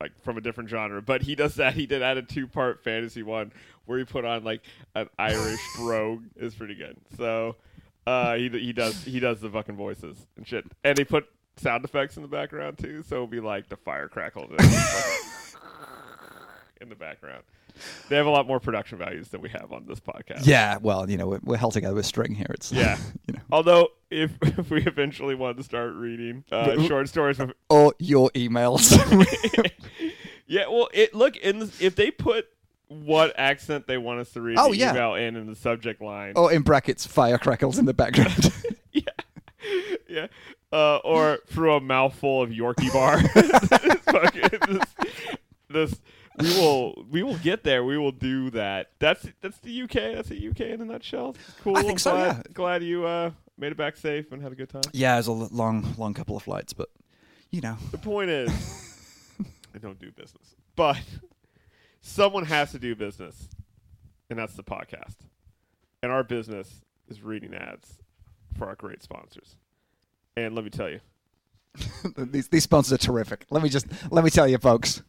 like 0.00 0.12
from 0.22 0.38
a 0.38 0.40
different 0.40 0.70
genre. 0.70 1.02
But 1.02 1.22
he 1.22 1.34
does 1.34 1.56
that. 1.56 1.74
He 1.74 1.86
did 1.86 2.02
add 2.02 2.16
a 2.16 2.22
two 2.22 2.46
part 2.46 2.82
fantasy 2.82 3.22
one 3.22 3.52
where 3.84 3.98
he 3.98 4.04
put 4.04 4.24
on 4.24 4.42
like 4.44 4.62
an 4.94 5.08
Irish 5.18 5.60
brogue. 5.76 6.22
Is 6.36 6.54
pretty 6.54 6.74
good. 6.74 6.96
So 7.18 7.56
uh, 8.06 8.34
he 8.36 8.48
he 8.48 8.72
does 8.72 9.04
he 9.04 9.20
does 9.20 9.40
the 9.40 9.50
fucking 9.50 9.76
voices 9.76 10.16
and 10.36 10.46
shit, 10.48 10.64
and 10.82 10.96
he 10.96 11.04
put 11.04 11.26
sound 11.58 11.84
effects 11.84 12.16
in 12.16 12.22
the 12.22 12.28
background 12.28 12.78
too. 12.78 13.02
So 13.02 13.16
it'll 13.16 13.26
be 13.26 13.40
like 13.40 13.68
the 13.68 13.76
fire 13.76 14.08
crackle 14.08 14.44
in 16.80 16.88
the 16.88 16.96
background. 16.96 17.42
They 18.08 18.16
have 18.16 18.26
a 18.26 18.30
lot 18.30 18.46
more 18.46 18.60
production 18.60 18.98
values 18.98 19.28
than 19.28 19.40
we 19.40 19.48
have 19.50 19.72
on 19.72 19.86
this 19.86 20.00
podcast. 20.00 20.46
Yeah, 20.46 20.78
well, 20.80 21.08
you 21.08 21.16
know, 21.16 21.26
we're, 21.28 21.40
we're 21.42 21.56
held 21.56 21.72
together 21.72 21.94
with 21.94 22.06
string 22.06 22.34
here. 22.34 22.48
It's 22.50 22.72
Yeah. 22.72 22.98
you 23.26 23.34
know, 23.34 23.40
Although, 23.50 23.88
if, 24.10 24.30
if 24.42 24.70
we 24.70 24.82
eventually 24.84 25.34
wanted 25.34 25.58
to 25.58 25.62
start 25.64 25.94
reading 25.94 26.44
uh, 26.52 26.80
short 26.86 27.08
stories 27.08 27.40
or 27.70 27.94
your 27.98 28.30
emails. 28.30 28.92
yeah, 30.46 30.66
well, 30.68 30.88
it 30.92 31.14
look 31.14 31.36
in 31.36 31.60
the, 31.60 31.72
if 31.80 31.94
they 31.96 32.10
put 32.10 32.46
what 32.88 33.32
accent 33.38 33.86
they 33.86 33.96
want 33.96 34.20
us 34.20 34.30
to 34.32 34.40
read 34.42 34.56
Oh, 34.58 34.70
the 34.70 34.76
yeah. 34.76 34.90
email 34.92 35.14
in 35.14 35.34
in 35.36 35.46
the 35.46 35.56
subject 35.56 36.02
line, 36.02 36.34
or 36.36 36.52
in 36.52 36.60
brackets, 36.62 37.06
fire 37.06 37.38
crackles 37.38 37.78
in 37.78 37.86
the 37.86 37.94
background. 37.94 38.52
yeah, 38.92 39.02
yeah, 40.08 40.26
uh, 40.72 40.96
or 40.98 41.38
through 41.46 41.76
a 41.76 41.80
mouthful 41.80 42.42
of 42.42 42.50
Yorkie 42.50 42.92
bar. 42.92 43.22
This 43.22 44.60
this, 44.68 45.90
this- 45.90 46.00
we 46.38 46.48
will 46.54 47.04
we 47.10 47.22
will 47.22 47.36
get 47.38 47.62
there. 47.64 47.84
We 47.84 47.98
will 47.98 48.12
do 48.12 48.50
that. 48.50 48.90
That's 48.98 49.26
that's 49.40 49.58
the 49.58 49.82
UK. 49.82 49.92
That's 49.92 50.28
the 50.28 50.48
UK 50.48 50.60
in 50.60 50.80
a 50.80 50.84
nutshell. 50.84 51.36
Cool. 51.62 51.76
I 51.76 51.80
think 51.80 51.92
I'm 51.92 51.98
so, 51.98 52.12
Glad, 52.12 52.36
yeah. 52.36 52.42
glad 52.54 52.82
you 52.82 53.06
uh, 53.06 53.30
made 53.58 53.72
it 53.72 53.76
back 53.78 53.96
safe 53.96 54.32
and 54.32 54.42
had 54.42 54.52
a 54.52 54.54
good 54.54 54.68
time. 54.70 54.82
yeah, 54.92 55.14
it 55.14 55.18
was 55.18 55.26
a 55.28 55.32
long, 55.32 55.94
long 55.98 56.14
couple 56.14 56.36
of 56.36 56.42
flights, 56.42 56.72
but 56.72 56.88
you 57.50 57.60
know, 57.60 57.76
The 57.90 57.98
point 57.98 58.30
is, 58.30 58.50
I 59.74 59.78
don't 59.78 59.98
do 59.98 60.10
business, 60.10 60.54
but 60.74 60.98
someone 62.00 62.44
has 62.46 62.72
to 62.72 62.78
do 62.78 62.94
business, 62.94 63.48
and 64.30 64.38
that's 64.38 64.54
the 64.54 64.64
podcast. 64.64 65.16
And 66.02 66.10
our 66.10 66.24
business 66.24 66.80
is 67.08 67.22
reading 67.22 67.54
ads 67.54 67.98
for 68.58 68.66
our 68.66 68.74
great 68.74 69.02
sponsors. 69.02 69.56
And 70.36 70.54
let 70.54 70.64
me 70.64 70.70
tell 70.70 70.88
you, 70.88 71.00
these 72.16 72.48
these 72.48 72.62
sponsors 72.64 72.92
are 72.94 72.98
terrific. 72.98 73.44
Let 73.50 73.62
me 73.62 73.68
just 73.68 73.86
let 74.10 74.24
me 74.24 74.30
tell 74.30 74.48
you, 74.48 74.58
folks, 74.58 75.02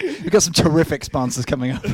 we've 0.00 0.30
got 0.30 0.42
some 0.42 0.52
terrific 0.52 1.04
sponsors 1.04 1.44
coming 1.44 1.72
up. 1.72 1.84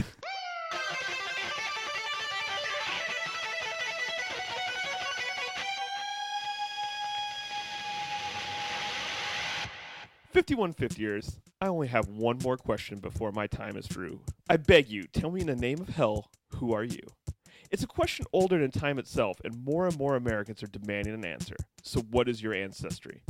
5150 10.33 11.03
years. 11.03 11.39
I 11.61 11.67
only 11.67 11.89
have 11.89 12.09
one 12.09 12.39
more 12.43 12.57
question 12.57 12.99
before 12.99 13.31
my 13.31 13.47
time 13.47 13.77
is 13.77 13.87
through. 13.87 14.21
I 14.49 14.57
beg 14.57 14.89
you, 14.89 15.05
tell 15.05 15.31
me 15.31 15.43
in 15.43 15.49
the 15.49 15.57
name 15.57 15.81
of 15.81 15.89
hell, 15.91 16.31
who 16.57 16.73
are 16.73 16.85
you? 16.85 17.01
It's 17.71 17.83
a 17.83 17.87
question 17.87 18.27
older 18.33 18.59
than 18.59 18.71
time 18.71 18.99
itself, 18.99 19.39
and 19.45 19.65
more 19.65 19.87
and 19.87 19.99
more 19.99 20.17
Americans 20.17 20.63
are 20.63 20.69
demanding 20.69 21.15
an 21.15 21.25
answer. 21.25 21.57
So, 21.83 22.01
what 22.01 22.29
is 22.29 22.43
your 22.43 22.55
ancestry? 22.55 23.23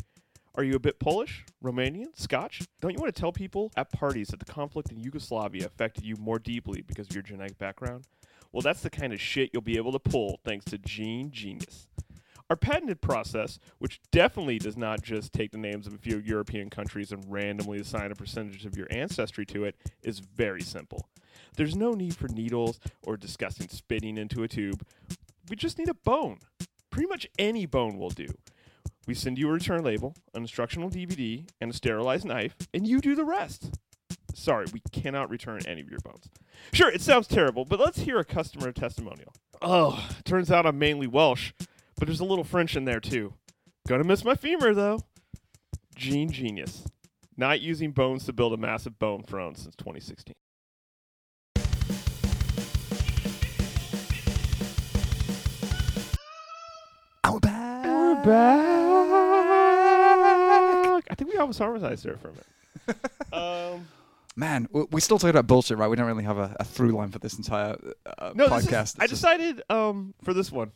Are 0.57 0.64
you 0.64 0.75
a 0.75 0.80
bit 0.80 0.99
Polish, 0.99 1.45
Romanian, 1.62 2.09
Scotch? 2.14 2.62
Don't 2.80 2.92
you 2.92 2.99
want 2.99 3.14
to 3.14 3.21
tell 3.21 3.30
people 3.30 3.71
at 3.76 3.92
parties 3.92 4.28
that 4.28 4.40
the 4.40 4.52
conflict 4.52 4.90
in 4.90 4.99
Yugoslavia 4.99 5.64
affected 5.64 6.04
you 6.04 6.16
more 6.16 6.40
deeply 6.40 6.83
because 6.83 7.07
of 7.07 7.14
your 7.14 7.23
genetic 7.23 7.57
background? 7.57 8.04
Well, 8.50 8.61
that's 8.61 8.83
the 8.83 8.90
kind 8.90 9.12
of 9.12 9.21
shit 9.21 9.50
you'll 9.52 9.62
be 9.62 9.76
able 9.76 9.92
to 9.92 10.00
pull 10.00 10.40
thanks 10.45 10.64
to 10.66 10.78
Gene 10.78 11.30
Genius. 11.30 11.87
Our 12.50 12.57
patented 12.57 13.00
process, 13.00 13.61
which 13.78 14.00
definitely 14.11 14.59
does 14.59 14.76
not 14.76 15.02
just 15.02 15.33
take 15.33 15.52
the 15.52 15.59
names 15.59 15.87
of 15.87 15.95
a 15.95 15.99
few 15.99 16.19
European 16.19 16.69
countries 16.69 17.12
and 17.12 17.25
randomly 17.30 17.78
assign 17.78 18.11
a 18.11 18.16
percentage 18.16 18.66
of 18.66 18.76
your 18.76 18.88
ancestry 18.90 19.47
to 19.47 19.64
it, 19.64 19.76
is 20.02 20.19
very 20.19 20.62
simple. 20.62 21.09
There's 21.57 21.76
no 21.76 21.92
need 21.92 22.16
for 22.16 22.26
needles 22.26 22.80
or 23.02 23.16
disgusting 23.16 23.69
spitting 23.69 24.19
into 24.19 24.42
a 24.42 24.49
tube. 24.49 24.85
We 25.49 25.54
just 25.54 25.78
need 25.78 25.88
a 25.88 25.95
bone. 25.95 26.40
Pretty 26.90 27.07
much 27.07 27.28
any 27.38 27.66
bone 27.66 27.99
will 27.99 28.11
do. 28.11 28.26
We 29.07 29.14
send 29.14 29.38
you 29.38 29.49
a 29.49 29.52
return 29.52 29.83
label, 29.83 30.14
an 30.35 30.42
instructional 30.42 30.90
DVD, 30.90 31.49
and 31.61 31.71
a 31.71 31.75
sterilized 31.75 32.25
knife, 32.25 32.57
and 32.73 32.87
you 32.87 33.00
do 33.00 33.14
the 33.14 33.25
rest. 33.25 33.75
Sorry, 34.35 34.66
we 34.73 34.83
cannot 34.92 35.30
return 35.30 35.61
any 35.66 35.80
of 35.80 35.90
your 35.90 36.00
bones. 36.00 36.28
Sure, 36.73 36.90
it 36.90 37.00
sounds 37.00 37.26
terrible, 37.26 37.64
but 37.64 37.80
let's 37.80 38.00
hear 38.00 38.19
a 38.19 38.25
customer 38.25 38.73
testimonial. 38.73 39.33
Oh, 39.62 40.09
turns 40.25 40.50
out 40.50 40.66
I'm 40.66 40.78
mainly 40.78 41.07
Welsh, 41.07 41.52
but 41.97 42.07
there's 42.07 42.21
a 42.21 42.25
little 42.25 42.45
French 42.45 42.76
in 42.76 42.85
there 42.85 43.00
too. 43.00 43.35
Gonna 43.88 44.04
miss 44.04 44.25
my 44.25 44.35
femur 44.35 44.75
though. 44.75 45.00
Gene 45.95 46.30
genius. 46.30 46.87
Not 47.37 47.61
using 47.61 47.92
bones 47.92 48.25
to 48.26 48.33
build 48.33 48.52
a 48.52 48.57
massive 48.57 48.99
bone 48.99 49.23
throne 49.23 49.54
since 49.54 49.75
2016. 49.76 50.35
We're 57.30 57.38
back. 57.40 57.85
We're 57.87 58.25
back. 58.25 58.79
I 61.40 61.47
think 61.47 61.59
we 61.59 61.59
almost 61.59 61.59
harmonized 61.59 62.04
there 62.04 62.16
for 62.16 62.28
a 62.28 62.32
minute. 62.32 63.73
um, 63.75 63.88
Man, 64.37 64.68
we 64.90 65.00
still 65.00 65.18
talking 65.18 65.30
about 65.30 65.47
bullshit, 65.47 65.76
right? 65.76 65.88
We 65.88 65.97
don't 65.97 66.06
really 66.06 66.25
have 66.25 66.38
a, 66.38 66.56
a 66.61 66.64
through 66.64 66.92
line 66.92 67.11
for 67.11 67.18
this 67.18 67.37
entire 67.37 67.76
uh, 68.18 68.32
no, 68.35 68.49
this 68.49 68.64
is- 68.64 68.70
podcast. 68.70 68.97
I 69.00 69.06
decided 69.06 69.62
um, 69.70 70.14
for 70.23 70.32
this 70.32 70.52
one 70.52 70.70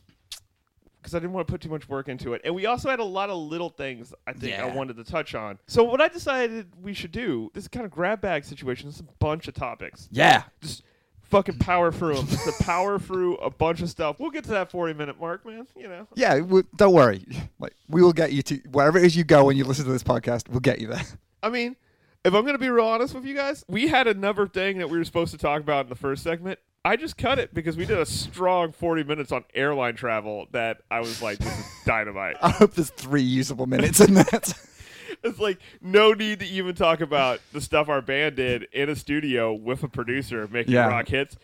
because 1.00 1.14
I 1.14 1.18
didn't 1.18 1.34
want 1.34 1.46
to 1.46 1.52
put 1.52 1.60
too 1.60 1.68
much 1.68 1.88
work 1.88 2.08
into 2.08 2.32
it, 2.34 2.40
and 2.44 2.54
we 2.54 2.66
also 2.66 2.88
had 2.90 2.98
a 2.98 3.04
lot 3.04 3.30
of 3.30 3.36
little 3.36 3.68
things 3.68 4.12
I 4.26 4.32
think 4.32 4.58
I 4.58 4.66
wanted 4.74 4.96
to 4.96 5.04
touch 5.04 5.34
on. 5.34 5.58
So 5.66 5.84
what 5.84 6.00
I 6.00 6.08
decided 6.08 6.66
we 6.82 6.94
should 6.94 7.12
do 7.12 7.50
this 7.54 7.64
is 7.64 7.68
kind 7.68 7.84
of 7.86 7.92
grab 7.92 8.20
bag 8.20 8.44
situation. 8.44 8.88
This 8.88 8.96
is 8.96 9.02
a 9.02 9.12
bunch 9.18 9.46
of 9.46 9.54
topics. 9.54 10.08
yeah. 10.10 10.44
Just 10.60 10.82
fucking 11.30 11.58
power 11.58 11.90
through 11.90 12.14
them. 12.14 12.26
Just 12.26 12.44
to 12.44 12.64
power 12.64 12.98
through 12.98 13.36
a 13.36 13.50
bunch 13.50 13.82
of 13.82 13.90
stuff. 13.90 14.16
We'll 14.18 14.30
get 14.30 14.44
to 14.44 14.50
that 14.50 14.70
40 14.70 14.94
minute 14.94 15.20
mark, 15.20 15.44
man. 15.44 15.66
You 15.76 15.88
know. 15.88 16.06
Yeah, 16.14 16.40
we, 16.40 16.62
don't 16.76 16.94
worry. 16.94 17.24
Like 17.58 17.74
we 17.88 18.02
will 18.02 18.12
get 18.12 18.32
you 18.32 18.42
to 18.42 18.56
wherever 18.70 18.98
it 18.98 19.04
is 19.04 19.16
you 19.16 19.24
go 19.24 19.44
when 19.44 19.56
you 19.56 19.64
listen 19.64 19.84
to 19.84 19.92
this 19.92 20.02
podcast. 20.02 20.48
We'll 20.48 20.60
get 20.60 20.80
you 20.80 20.88
there. 20.88 21.02
I 21.42 21.50
mean, 21.50 21.76
if 22.24 22.32
I'm 22.32 22.42
going 22.42 22.54
to 22.54 22.58
be 22.58 22.70
real 22.70 22.86
honest 22.86 23.14
with 23.14 23.24
you 23.24 23.34
guys, 23.34 23.64
we 23.68 23.88
had 23.88 24.06
another 24.06 24.46
thing 24.46 24.78
that 24.78 24.88
we 24.88 24.96
were 24.98 25.04
supposed 25.04 25.32
to 25.32 25.38
talk 25.38 25.60
about 25.60 25.86
in 25.86 25.88
the 25.90 25.94
first 25.94 26.22
segment. 26.22 26.58
I 26.86 26.96
just 26.96 27.16
cut 27.16 27.38
it 27.38 27.54
because 27.54 27.76
we 27.76 27.86
did 27.86 27.98
a 27.98 28.04
strong 28.04 28.72
40 28.72 29.04
minutes 29.04 29.32
on 29.32 29.44
airline 29.54 29.94
travel 29.94 30.46
that 30.52 30.82
I 30.90 31.00
was 31.00 31.22
like, 31.22 31.38
this 31.38 31.58
is 31.58 31.66
dynamite. 31.86 32.36
I 32.42 32.50
hope 32.50 32.74
there's 32.74 32.90
three 32.90 33.22
usable 33.22 33.66
minutes 33.66 34.00
in 34.00 34.14
that. 34.14 34.52
It's 35.24 35.38
like 35.38 35.58
no 35.80 36.12
need 36.12 36.40
to 36.40 36.46
even 36.46 36.74
talk 36.74 37.00
about 37.00 37.40
the 37.52 37.60
stuff 37.60 37.88
our 37.88 38.02
band 38.02 38.36
did 38.36 38.64
in 38.72 38.88
a 38.88 38.96
studio 38.96 39.52
with 39.52 39.82
a 39.82 39.88
producer 39.88 40.46
making 40.50 40.74
Yeah. 40.74 40.86
rock 40.88 41.08
hits. 41.08 41.36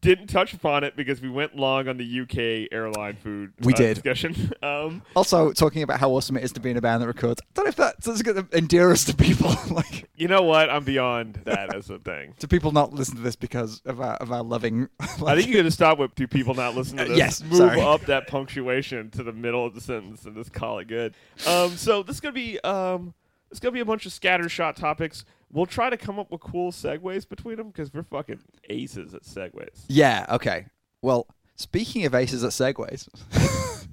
Didn't 0.00 0.26
touch 0.26 0.52
upon 0.52 0.84
it 0.84 0.96
because 0.96 1.22
we 1.22 1.30
went 1.30 1.56
long 1.56 1.88
on 1.88 1.96
the 1.96 2.04
UK 2.04 2.68
airline 2.70 3.16
food 3.16 3.54
We 3.60 3.72
uh, 3.72 3.76
did. 3.76 3.94
discussion. 3.94 4.52
Um, 4.62 5.00
also, 5.16 5.52
talking 5.52 5.82
about 5.82 5.98
how 5.98 6.10
awesome 6.10 6.36
it 6.36 6.44
is 6.44 6.52
to 6.52 6.60
be 6.60 6.70
in 6.70 6.76
a 6.76 6.80
band 6.82 7.02
that 7.02 7.06
records. 7.06 7.40
I 7.42 7.44
don't 7.54 7.64
know 7.64 7.68
if 7.70 7.76
that's, 7.76 8.06
that's 8.06 8.20
going 8.22 8.46
to 8.46 8.56
endear 8.58 8.90
us 8.92 9.04
to 9.06 9.16
people. 9.16 9.54
like, 9.70 10.08
you 10.14 10.28
know 10.28 10.42
what? 10.42 10.68
I'm 10.68 10.84
beyond 10.84 11.40
that 11.44 11.74
as 11.74 11.88
a 11.90 11.98
thing. 11.98 12.34
do 12.38 12.46
people 12.46 12.72
not 12.72 12.92
listen 12.92 13.16
to 13.16 13.22
this 13.22 13.36
because 13.36 13.80
of 13.86 14.00
our, 14.00 14.14
of 14.16 14.30
our 14.30 14.42
loving? 14.42 14.88
I 15.00 15.06
think 15.06 15.46
you're 15.46 15.54
going 15.54 15.64
to 15.64 15.70
stop 15.70 15.98
with 15.98 16.14
do 16.14 16.26
people 16.26 16.52
not 16.54 16.74
listen 16.74 16.98
to 16.98 17.04
Uh, 17.04 17.08
this. 17.08 17.16
yes, 17.18 17.42
move 17.42 17.58
sorry. 17.58 17.80
up 17.80 18.02
that 18.02 18.26
punctuation 18.26 19.10
to 19.12 19.22
the 19.22 19.32
middle 19.32 19.64
of 19.64 19.74
the 19.74 19.80
sentence 19.80 20.24
and 20.26 20.34
just 20.36 20.52
call 20.52 20.78
it 20.80 20.88
good. 20.88 21.14
Um, 21.46 21.76
so 21.76 22.02
this 22.02 22.16
is 22.16 22.20
gonna 22.20 22.32
be 22.32 22.58
um, 22.60 23.14
is 23.50 23.60
gonna 23.60 23.72
be 23.72 23.80
a 23.80 23.84
bunch 23.84 24.06
of 24.06 24.12
scattershot 24.12 24.76
topics. 24.76 25.24
We'll 25.52 25.66
try 25.66 25.88
to 25.90 25.96
come 25.96 26.18
up 26.18 26.30
with 26.32 26.40
cool 26.40 26.72
segues 26.72 27.28
between 27.28 27.56
them 27.56 27.68
because 27.68 27.92
we're 27.94 28.02
fucking 28.02 28.40
aces 28.68 29.14
at 29.14 29.22
segues. 29.22 29.84
yeah. 29.88 30.26
Okay. 30.30 30.66
Well, 31.02 31.26
speaking 31.56 32.04
of 32.06 32.14
aces 32.14 32.42
at 32.44 32.50
segues. 32.50 33.08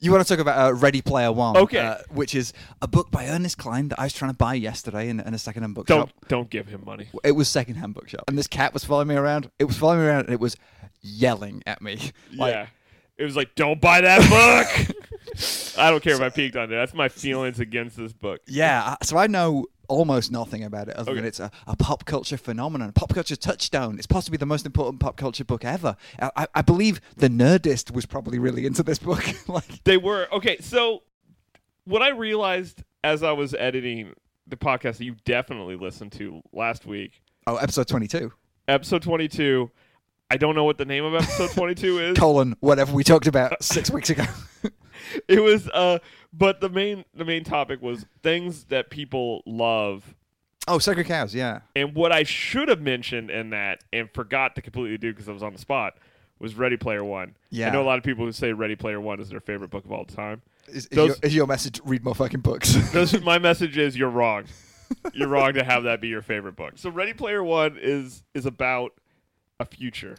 You 0.00 0.12
want 0.12 0.26
to 0.26 0.28
talk 0.28 0.38
about 0.40 0.58
uh, 0.68 0.74
Ready 0.74 1.00
Player 1.00 1.32
One, 1.32 1.56
Okay. 1.56 1.78
uh, 1.78 1.96
which 2.10 2.34
is 2.34 2.52
a 2.82 2.86
book 2.88 3.10
by 3.10 3.26
Ernest 3.26 3.56
Cline 3.56 3.88
that 3.88 3.98
I 3.98 4.04
was 4.04 4.12
trying 4.12 4.30
to 4.32 4.36
buy 4.36 4.52
yesterday 4.52 5.08
in, 5.08 5.18
in 5.18 5.32
a 5.32 5.38
secondhand 5.38 5.74
bookshop. 5.74 6.10
Don't 6.20 6.28
don't 6.28 6.50
give 6.50 6.66
him 6.66 6.82
money. 6.84 7.06
It 7.22 7.32
was 7.32 7.48
secondhand 7.48 7.94
bookshop, 7.94 8.24
and 8.28 8.36
this 8.36 8.46
cat 8.46 8.74
was 8.74 8.84
following 8.84 9.08
me 9.08 9.14
around. 9.14 9.50
It 9.58 9.64
was 9.64 9.78
following 9.78 10.00
me 10.00 10.06
around, 10.06 10.24
and 10.26 10.34
it 10.34 10.40
was 10.40 10.58
yelling 11.00 11.62
at 11.66 11.80
me. 11.80 12.12
Like, 12.36 12.52
yeah. 12.52 12.66
It 13.16 13.24
was 13.24 13.36
like, 13.36 13.54
don't 13.54 13.80
buy 13.80 14.00
that 14.00 14.20
book. 14.88 14.96
I 15.78 15.90
don't 15.90 16.02
care 16.02 16.14
if 16.14 16.20
I 16.20 16.28
peeked 16.30 16.56
on 16.56 16.64
it. 16.64 16.74
That's 16.74 16.94
my 16.94 17.08
feelings 17.08 17.60
against 17.60 17.96
this 17.96 18.12
book. 18.12 18.40
Yeah, 18.46 18.96
so 19.02 19.16
I 19.16 19.26
know 19.26 19.66
almost 19.88 20.32
nothing 20.32 20.64
about 20.64 20.88
it 20.88 20.96
other 20.96 21.10
Okay. 21.12 21.20
than 21.20 21.26
it's 21.26 21.40
a, 21.40 21.50
a 21.66 21.76
pop 21.76 22.06
culture 22.06 22.36
phenomenon, 22.38 22.90
pop 22.92 23.12
culture 23.12 23.36
touchstone. 23.36 23.98
It's 23.98 24.06
possibly 24.06 24.38
the 24.38 24.46
most 24.46 24.64
important 24.66 25.00
pop 25.00 25.16
culture 25.16 25.44
book 25.44 25.64
ever. 25.64 25.96
I, 26.20 26.30
I- 26.36 26.46
I 26.56 26.62
believe 26.62 27.00
the 27.16 27.28
Nerdist 27.28 27.90
was 27.94 28.06
probably 28.06 28.38
really 28.38 28.64
into 28.66 28.82
this 28.82 28.98
book. 28.98 29.24
like, 29.48 29.84
They 29.84 29.96
were 29.98 30.26
okay. 30.32 30.58
So, 30.60 31.02
what 31.84 32.02
I 32.02 32.10
realized 32.10 32.82
as 33.02 33.22
I 33.22 33.32
was 33.32 33.54
editing 33.54 34.14
the 34.46 34.56
podcast 34.56 34.96
that 34.98 35.04
you 35.04 35.16
definitely 35.24 35.76
listened 35.76 36.12
to 36.12 36.40
last 36.52 36.86
week, 36.86 37.20
oh, 37.46 37.56
episode 37.56 37.86
twenty-two, 37.88 38.32
episode 38.68 39.02
twenty-two. 39.02 39.70
I 40.30 40.36
don't 40.36 40.54
know 40.54 40.64
what 40.64 40.78
the 40.78 40.84
name 40.84 41.04
of 41.04 41.14
episode 41.14 41.50
twenty-two 41.54 41.98
is. 42.00 42.18
colon 42.18 42.56
whatever 42.60 42.92
we 42.92 43.04
talked 43.04 43.26
about 43.26 43.62
six 43.62 43.90
weeks 43.90 44.10
ago. 44.10 44.24
It 45.28 45.38
was, 45.40 45.68
uh, 45.68 45.98
but 46.32 46.60
the 46.60 46.68
main 46.70 47.04
the 47.14 47.24
main 47.26 47.44
topic 47.44 47.82
was 47.82 48.06
things 48.22 48.64
that 48.64 48.90
people 48.90 49.42
love. 49.46 50.14
oh, 50.66 50.78
Sacred 50.78 51.06
Cows, 51.06 51.34
yeah. 51.34 51.60
And 51.76 51.94
what 51.94 52.10
I 52.10 52.22
should 52.22 52.68
have 52.68 52.80
mentioned 52.80 53.30
in 53.30 53.50
that 53.50 53.84
and 53.92 54.10
forgot 54.12 54.54
to 54.56 54.62
completely 54.62 54.96
do 54.96 55.12
because 55.12 55.28
I 55.28 55.32
was 55.32 55.42
on 55.42 55.52
the 55.52 55.58
spot 55.58 55.98
was 56.40 56.54
Ready 56.56 56.76
Player 56.78 57.04
One. 57.04 57.36
Yeah. 57.50 57.68
I 57.68 57.70
know 57.70 57.82
a 57.82 57.84
lot 57.84 57.98
of 57.98 58.04
people 58.04 58.24
who 58.24 58.32
say 58.32 58.52
Ready 58.52 58.76
Player 58.76 59.00
One 59.00 59.20
is 59.20 59.28
their 59.28 59.40
favorite 59.40 59.70
book 59.70 59.84
of 59.84 59.92
all 59.92 60.04
time. 60.06 60.40
Is, 60.68 60.76
is, 60.86 60.88
Those- 60.88 61.08
your, 61.08 61.16
is 61.22 61.34
your 61.34 61.46
message 61.46 61.80
read 61.84 62.02
more 62.02 62.14
fucking 62.14 62.40
books? 62.40 62.72
Those, 62.92 63.20
my 63.20 63.38
message 63.38 63.76
is 63.76 63.96
you're 63.96 64.08
wrong. 64.10 64.44
You're 65.12 65.28
wrong 65.28 65.52
to 65.54 65.64
have 65.64 65.84
that 65.84 66.00
be 66.00 66.08
your 66.08 66.22
favorite 66.22 66.56
book. 66.56 66.72
So 66.76 66.88
Ready 66.90 67.12
Player 67.12 67.44
One 67.44 67.78
is 67.80 68.22
is 68.32 68.46
about 68.46 68.92
a 69.64 69.76
future 69.76 70.16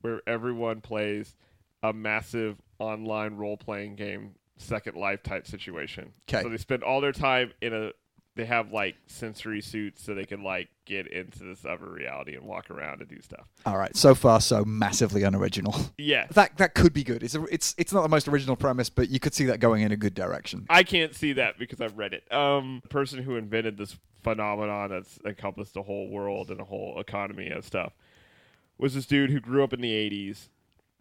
where 0.00 0.22
everyone 0.26 0.80
plays 0.80 1.34
a 1.82 1.92
massive 1.92 2.56
online 2.78 3.36
role 3.36 3.56
playing 3.56 3.96
game, 3.96 4.34
Second 4.56 4.96
Life 4.96 5.22
type 5.22 5.46
situation. 5.46 6.12
'Kay. 6.26 6.42
So 6.42 6.48
they 6.48 6.56
spend 6.56 6.82
all 6.82 7.00
their 7.00 7.12
time 7.12 7.52
in 7.60 7.72
a 7.74 7.92
they 8.36 8.44
have 8.44 8.72
like 8.72 8.96
sensory 9.06 9.60
suits 9.60 10.02
so 10.04 10.14
they 10.14 10.24
can 10.24 10.42
like 10.42 10.68
get 10.86 11.06
into 11.08 11.42
this 11.44 11.64
other 11.64 11.90
reality 11.90 12.36
and 12.36 12.44
walk 12.44 12.70
around 12.70 13.00
and 13.00 13.08
do 13.10 13.20
stuff. 13.20 13.46
All 13.66 13.76
right, 13.76 13.94
so 13.96 14.14
far 14.14 14.40
so 14.40 14.64
massively 14.64 15.24
unoriginal. 15.24 15.74
Yeah. 15.98 16.26
That 16.34 16.56
that 16.58 16.74
could 16.74 16.92
be 16.92 17.02
good. 17.02 17.22
It's 17.22 17.34
a, 17.34 17.42
it's 17.44 17.74
it's 17.76 17.92
not 17.92 18.02
the 18.02 18.08
most 18.08 18.28
original 18.28 18.56
premise, 18.56 18.88
but 18.88 19.10
you 19.10 19.18
could 19.18 19.34
see 19.34 19.46
that 19.46 19.58
going 19.58 19.82
in 19.82 19.92
a 19.92 19.96
good 19.96 20.14
direction. 20.14 20.64
I 20.70 20.84
can't 20.84 21.14
see 21.14 21.34
that 21.34 21.58
because 21.58 21.80
I've 21.80 21.98
read 21.98 22.14
it. 22.14 22.32
Um, 22.32 22.80
the 22.82 22.88
person 22.88 23.22
who 23.22 23.36
invented 23.36 23.76
this 23.76 23.96
phenomenon 24.22 24.90
that's 24.90 25.18
encompassed 25.26 25.74
the 25.74 25.82
whole 25.82 26.08
world 26.08 26.50
and 26.50 26.60
the 26.60 26.64
whole 26.64 27.00
economy 27.00 27.48
and 27.48 27.64
stuff 27.64 27.92
was 28.80 28.94
this 28.94 29.06
dude 29.06 29.30
who 29.30 29.40
grew 29.40 29.62
up 29.62 29.72
in 29.72 29.80
the 29.80 29.92
'80s, 29.92 30.48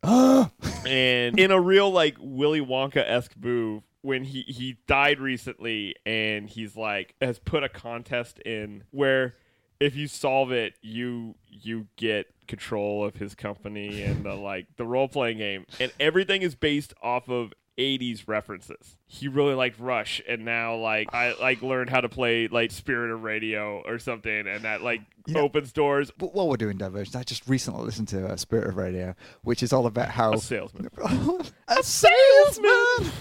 and 0.85 1.39
in 1.39 1.51
a 1.51 1.59
real 1.59 1.89
like 1.91 2.17
Willy 2.19 2.61
Wonka 2.61 3.03
esque 3.07 3.35
move, 3.37 3.83
when 4.01 4.23
he 4.23 4.41
he 4.43 4.77
died 4.87 5.19
recently, 5.19 5.95
and 6.05 6.49
he's 6.49 6.75
like 6.75 7.15
has 7.21 7.39
put 7.39 7.63
a 7.63 7.69
contest 7.69 8.39
in 8.39 8.83
where 8.91 9.35
if 9.79 9.95
you 9.95 10.07
solve 10.07 10.51
it, 10.51 10.73
you 10.81 11.35
you 11.47 11.87
get 11.95 12.27
control 12.47 13.05
of 13.05 13.15
his 13.15 13.35
company 13.35 14.01
and 14.01 14.25
the 14.25 14.35
like 14.35 14.67
the 14.77 14.85
role 14.85 15.07
playing 15.07 15.37
game, 15.37 15.65
and 15.79 15.91
everything 15.99 16.41
is 16.41 16.55
based 16.55 16.93
off 17.01 17.29
of 17.29 17.53
80s 17.79 18.27
references. 18.27 18.97
He 19.07 19.27
really 19.27 19.55
liked 19.55 19.79
Rush, 19.79 20.21
and 20.27 20.43
now 20.45 20.75
like 20.75 21.07
I 21.13 21.33
like 21.39 21.61
learned 21.61 21.89
how 21.89 22.01
to 22.01 22.09
play 22.09 22.47
like 22.47 22.71
Spirit 22.71 23.11
of 23.11 23.23
Radio 23.23 23.81
or 23.85 23.97
something, 23.97 24.47
and 24.47 24.63
that 24.65 24.81
like 24.83 25.01
You 25.25 25.35
know- 25.35 25.41
opens 25.41 25.71
doors. 25.71 26.11
But 26.17 26.35
while 26.35 26.47
we're 26.49 26.57
doing 26.57 26.77
diversions, 26.77 27.15
I 27.15 27.23
just 27.23 27.47
recently 27.47 27.83
listened 27.83 28.09
to 28.09 28.27
uh, 28.27 28.35
Spirit 28.35 28.67
of 28.67 28.75
Radio, 28.77 29.15
which 29.43 29.63
is 29.63 29.71
all 29.73 29.85
about 29.87 30.09
how 30.09 30.33
A 30.33 30.37
salesman. 30.37 30.89
a 31.67 31.81
salesman. 31.83 33.11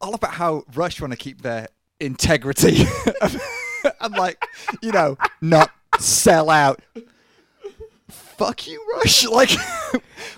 all 0.00 0.14
about 0.14 0.34
how 0.34 0.64
Rush 0.74 1.00
want 1.00 1.12
to 1.12 1.16
keep 1.18 1.42
their 1.42 1.68
integrity 2.00 2.84
and 4.00 4.14
like 4.14 4.42
you 4.80 4.92
know 4.92 5.16
not 5.40 5.70
sell 5.98 6.48
out. 6.50 6.80
Fuck 8.46 8.66
you, 8.66 8.84
Rush! 8.94 9.24
Like, 9.32 9.50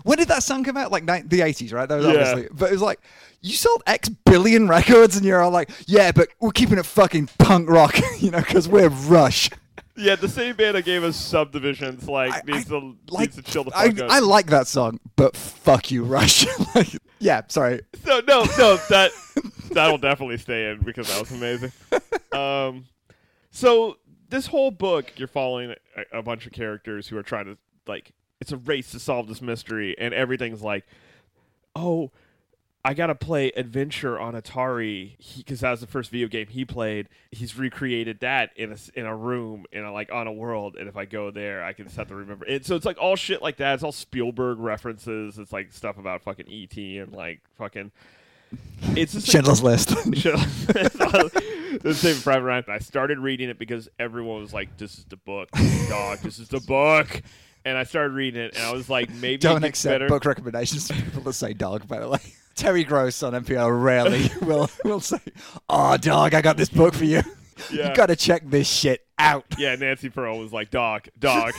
when 0.02 0.18
did 0.18 0.28
that 0.28 0.42
song 0.42 0.64
come 0.64 0.76
out? 0.76 0.90
Like 0.92 1.04
ni- 1.04 1.22
the 1.22 1.42
eighties, 1.42 1.72
right? 1.72 1.88
That 1.88 1.96
was 1.96 2.06
Yeah. 2.06 2.12
obviously, 2.12 2.48
but 2.52 2.70
it 2.70 2.72
was 2.72 2.82
like 2.82 3.00
you 3.40 3.54
sold 3.54 3.82
X 3.86 4.08
billion 4.08 4.68
records, 4.68 5.16
and 5.16 5.24
you're 5.24 5.40
all 5.40 5.50
like, 5.50 5.70
yeah, 5.86 6.12
but 6.12 6.28
we're 6.40 6.50
keeping 6.50 6.78
it 6.78 6.86
fucking 6.86 7.28
punk 7.38 7.68
rock, 7.68 7.98
you 8.18 8.30
know, 8.30 8.38
because 8.40 8.68
we're 8.68 8.88
Rush. 8.88 9.50
Yeah, 9.96 10.16
the 10.16 10.28
same 10.28 10.56
band 10.56 10.74
that 10.76 10.84
gave 10.84 11.04
us 11.04 11.16
subdivisions 11.16 12.08
like 12.08 12.32
I- 12.34 12.40
needs 12.50 12.66
I 12.72 12.80
to 12.80 12.96
like 13.08 13.20
needs 13.34 13.36
to 13.36 13.42
chill 13.42 13.64
the 13.64 13.72
I, 13.76 13.88
fuck 13.90 14.00
out. 14.00 14.10
I 14.10 14.18
like 14.20 14.46
that 14.46 14.66
song, 14.66 14.98
but 15.16 15.36
fuck 15.36 15.90
you, 15.90 16.04
Rush. 16.04 16.46
like, 16.74 16.88
yeah, 17.20 17.42
sorry. 17.48 17.80
No, 18.06 18.20
no, 18.26 18.44
no. 18.58 18.76
That 18.88 19.12
that'll 19.72 19.98
definitely 19.98 20.38
stay 20.38 20.70
in 20.70 20.80
because 20.80 21.08
that 21.08 21.20
was 21.20 21.30
amazing. 21.32 21.72
Um, 22.32 22.86
so 23.50 23.98
this 24.28 24.46
whole 24.48 24.70
book, 24.72 25.12
you're 25.16 25.28
following 25.28 25.74
a, 26.12 26.18
a 26.18 26.22
bunch 26.22 26.46
of 26.46 26.52
characters 26.52 27.06
who 27.06 27.16
are 27.16 27.22
trying 27.22 27.44
to 27.44 27.56
like. 27.86 28.12
It's 28.40 28.52
a 28.52 28.56
race 28.58 28.90
to 28.90 28.98
solve 28.98 29.26
this 29.28 29.40
mystery, 29.40 29.96
and 29.96 30.12
everything's 30.12 30.60
like, 30.60 30.84
oh, 31.74 32.10
I 32.86 32.92
gotta 32.92 33.14
play 33.14 33.50
Adventure 33.56 34.18
on 34.18 34.34
Atari 34.34 35.16
because 35.38 35.60
that 35.60 35.70
was 35.70 35.80
the 35.80 35.86
first 35.86 36.10
video 36.10 36.28
game 36.28 36.48
he 36.48 36.66
played. 36.66 37.08
He's 37.30 37.56
recreated 37.56 38.20
that 38.20 38.50
in 38.56 38.72
a 38.72 38.76
in 38.94 39.06
a 39.06 39.16
room 39.16 39.64
in 39.72 39.84
a 39.84 39.92
like 39.92 40.12
on 40.12 40.26
a 40.26 40.32
world, 40.32 40.76
and 40.76 40.86
if 40.86 40.96
I 40.96 41.06
go 41.06 41.30
there, 41.30 41.64
I 41.64 41.72
can 41.72 41.86
just 41.86 41.96
have 41.96 42.08
to 42.08 42.14
remember 42.14 42.44
it. 42.44 42.66
So 42.66 42.76
it's 42.76 42.84
like 42.84 42.98
all 43.00 43.16
shit 43.16 43.40
like 43.40 43.56
that. 43.56 43.74
It's 43.74 43.82
all 43.82 43.92
Spielberg 43.92 44.58
references. 44.58 45.38
It's 45.38 45.50
like 45.50 45.72
stuff 45.72 45.96
about 45.96 46.22
fucking 46.22 46.46
ET 46.50 46.76
and 46.76 47.12
like 47.12 47.40
fucking. 47.56 47.90
It's 48.94 49.14
just 49.14 49.32
like, 49.34 49.62
List. 49.62 49.90
The 51.82 51.92
same 51.92 52.20
Private 52.22 52.44
Ryan. 52.44 52.64
I 52.68 52.78
started 52.78 53.18
reading 53.18 53.48
it 53.48 53.58
because 53.58 53.88
everyone 53.98 54.40
was 54.40 54.52
like, 54.52 54.76
"This 54.76 54.96
is 54.96 55.04
the 55.06 55.16
book, 55.16 55.48
dog. 55.88 56.18
This 56.18 56.38
is 56.38 56.48
the 56.48 56.60
book." 56.60 57.22
And 57.66 57.78
I 57.78 57.84
started 57.84 58.12
reading 58.12 58.42
it, 58.42 58.56
and 58.56 58.64
I 58.64 58.72
was 58.72 58.90
like, 58.90 59.10
"Maybe 59.10 59.38
Don't 59.38 59.64
accept 59.64 59.94
better." 59.94 60.08
book 60.08 60.24
recommendations 60.24 60.86
from 60.86 61.00
people 61.00 61.22
that 61.22 61.32
say 61.32 61.54
dog, 61.54 61.88
by 61.88 61.98
the 61.98 62.08
way. 62.08 62.18
Terry 62.54 62.84
Gross 62.84 63.22
on 63.22 63.32
NPR 63.32 63.82
rarely 63.82 64.30
will 64.42 64.70
will 64.84 65.00
say, 65.00 65.18
"Oh, 65.68 65.96
dog, 65.96 66.34
I 66.34 66.42
got 66.42 66.56
this 66.56 66.68
book 66.68 66.94
for 66.94 67.04
you. 67.04 67.22
Yeah. 67.70 67.90
You 67.90 67.94
got 67.94 68.06
to 68.06 68.16
check 68.16 68.42
this 68.44 68.68
shit 68.68 69.06
out." 69.16 69.44
Yeah, 69.56 69.76
Nancy 69.76 70.10
Pearl 70.10 70.38
was 70.40 70.52
like, 70.52 70.70
"Dog, 70.70 71.06
dog." 71.18 71.52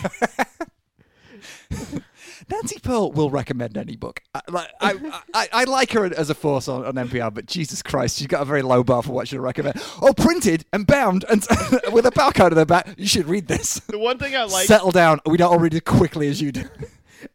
Nancy 2.49 2.77
Pearl 2.79 3.11
will 3.11 3.29
recommend 3.29 3.77
any 3.77 3.95
book. 3.95 4.21
I, 4.33 4.41
like, 4.49 4.69
I, 4.79 5.21
I, 5.33 5.47
I 5.51 5.63
like 5.63 5.91
her 5.93 6.05
as 6.05 6.29
a 6.29 6.35
force 6.35 6.67
on, 6.67 6.85
on 6.85 6.93
NPR, 6.93 7.33
but 7.33 7.45
Jesus 7.47 7.81
Christ, 7.81 8.17
she's 8.17 8.27
got 8.27 8.41
a 8.41 8.45
very 8.45 8.61
low 8.61 8.83
bar 8.83 9.01
for 9.01 9.13
what 9.13 9.27
she'll 9.27 9.41
recommend. 9.41 9.81
Oh, 10.01 10.13
printed 10.13 10.65
and 10.71 10.85
bound 10.85 11.25
and 11.29 11.41
with 11.91 12.05
a 12.05 12.11
barcode 12.11 12.51
on 12.51 12.55
the 12.55 12.65
back. 12.65 12.87
You 12.97 13.07
should 13.07 13.27
read 13.27 13.47
this. 13.47 13.75
the 13.87 13.97
one 13.97 14.17
thing 14.19 14.35
I 14.35 14.43
like, 14.43 14.67
Settle 14.67 14.91
down. 14.91 15.19
We 15.25 15.37
don't 15.37 15.51
all 15.51 15.59
read 15.59 15.73
it 15.73 15.85
quickly 15.85 16.27
as 16.27 16.41
you 16.41 16.51
do. 16.51 16.65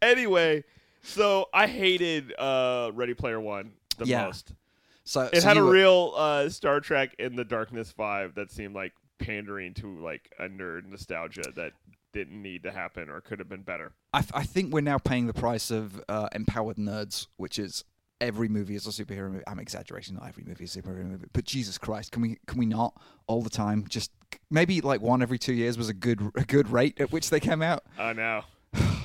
anyway. 0.02 0.64
So 1.02 1.48
I 1.52 1.66
hated 1.66 2.32
uh, 2.38 2.90
Ready 2.94 3.14
Player 3.14 3.40
One 3.40 3.72
the 3.98 4.06
Yeah. 4.06 4.26
most. 4.26 4.52
So 5.04 5.28
It 5.32 5.40
so 5.42 5.48
had 5.48 5.56
a 5.56 5.64
were- 5.64 5.70
real 5.72 6.12
uh, 6.16 6.48
Star 6.50 6.80
Trek 6.80 7.14
in 7.18 7.34
the 7.36 7.44
Darkness 7.44 7.92
vibe 7.98 8.34
that 8.34 8.50
seemed 8.52 8.74
like 8.74 8.92
pandering 9.18 9.74
to 9.74 9.98
like 9.98 10.30
a 10.38 10.44
nerd 10.44 10.86
nostalgia 10.88 11.42
that 11.56 11.72
didn't 12.12 12.40
need 12.40 12.62
to 12.64 12.70
happen 12.72 13.08
or 13.08 13.20
could 13.20 13.38
have 13.38 13.48
been 13.48 13.62
better. 13.62 13.92
I, 14.12 14.24
I 14.32 14.44
think 14.44 14.72
we're 14.72 14.80
now 14.80 14.98
paying 14.98 15.26
the 15.26 15.34
price 15.34 15.70
of 15.70 16.02
uh, 16.08 16.28
empowered 16.32 16.76
nerds, 16.76 17.26
which 17.36 17.58
is 17.58 17.84
every 18.20 18.48
movie 18.48 18.74
is 18.74 18.86
a 18.86 18.90
superhero 18.90 19.30
movie. 19.30 19.44
I'm 19.46 19.58
exaggerating, 19.58 20.14
not 20.14 20.28
every 20.28 20.44
movie 20.44 20.64
is 20.64 20.76
a 20.76 20.82
superhero 20.82 21.06
movie, 21.06 21.26
but 21.32 21.44
Jesus 21.44 21.78
Christ, 21.78 22.12
can 22.12 22.22
we 22.22 22.38
can 22.46 22.58
we 22.58 22.66
not 22.66 23.00
all 23.26 23.42
the 23.42 23.50
time 23.50 23.86
just 23.88 24.10
maybe 24.50 24.80
like 24.80 25.00
one 25.00 25.22
every 25.22 25.38
two 25.38 25.54
years 25.54 25.78
was 25.78 25.88
a 25.88 25.94
good 25.94 26.20
a 26.34 26.44
good 26.44 26.70
rate 26.70 27.00
at 27.00 27.12
which 27.12 27.30
they 27.30 27.40
came 27.40 27.62
out? 27.62 27.84
Oh 27.98 28.12
no, 28.12 28.42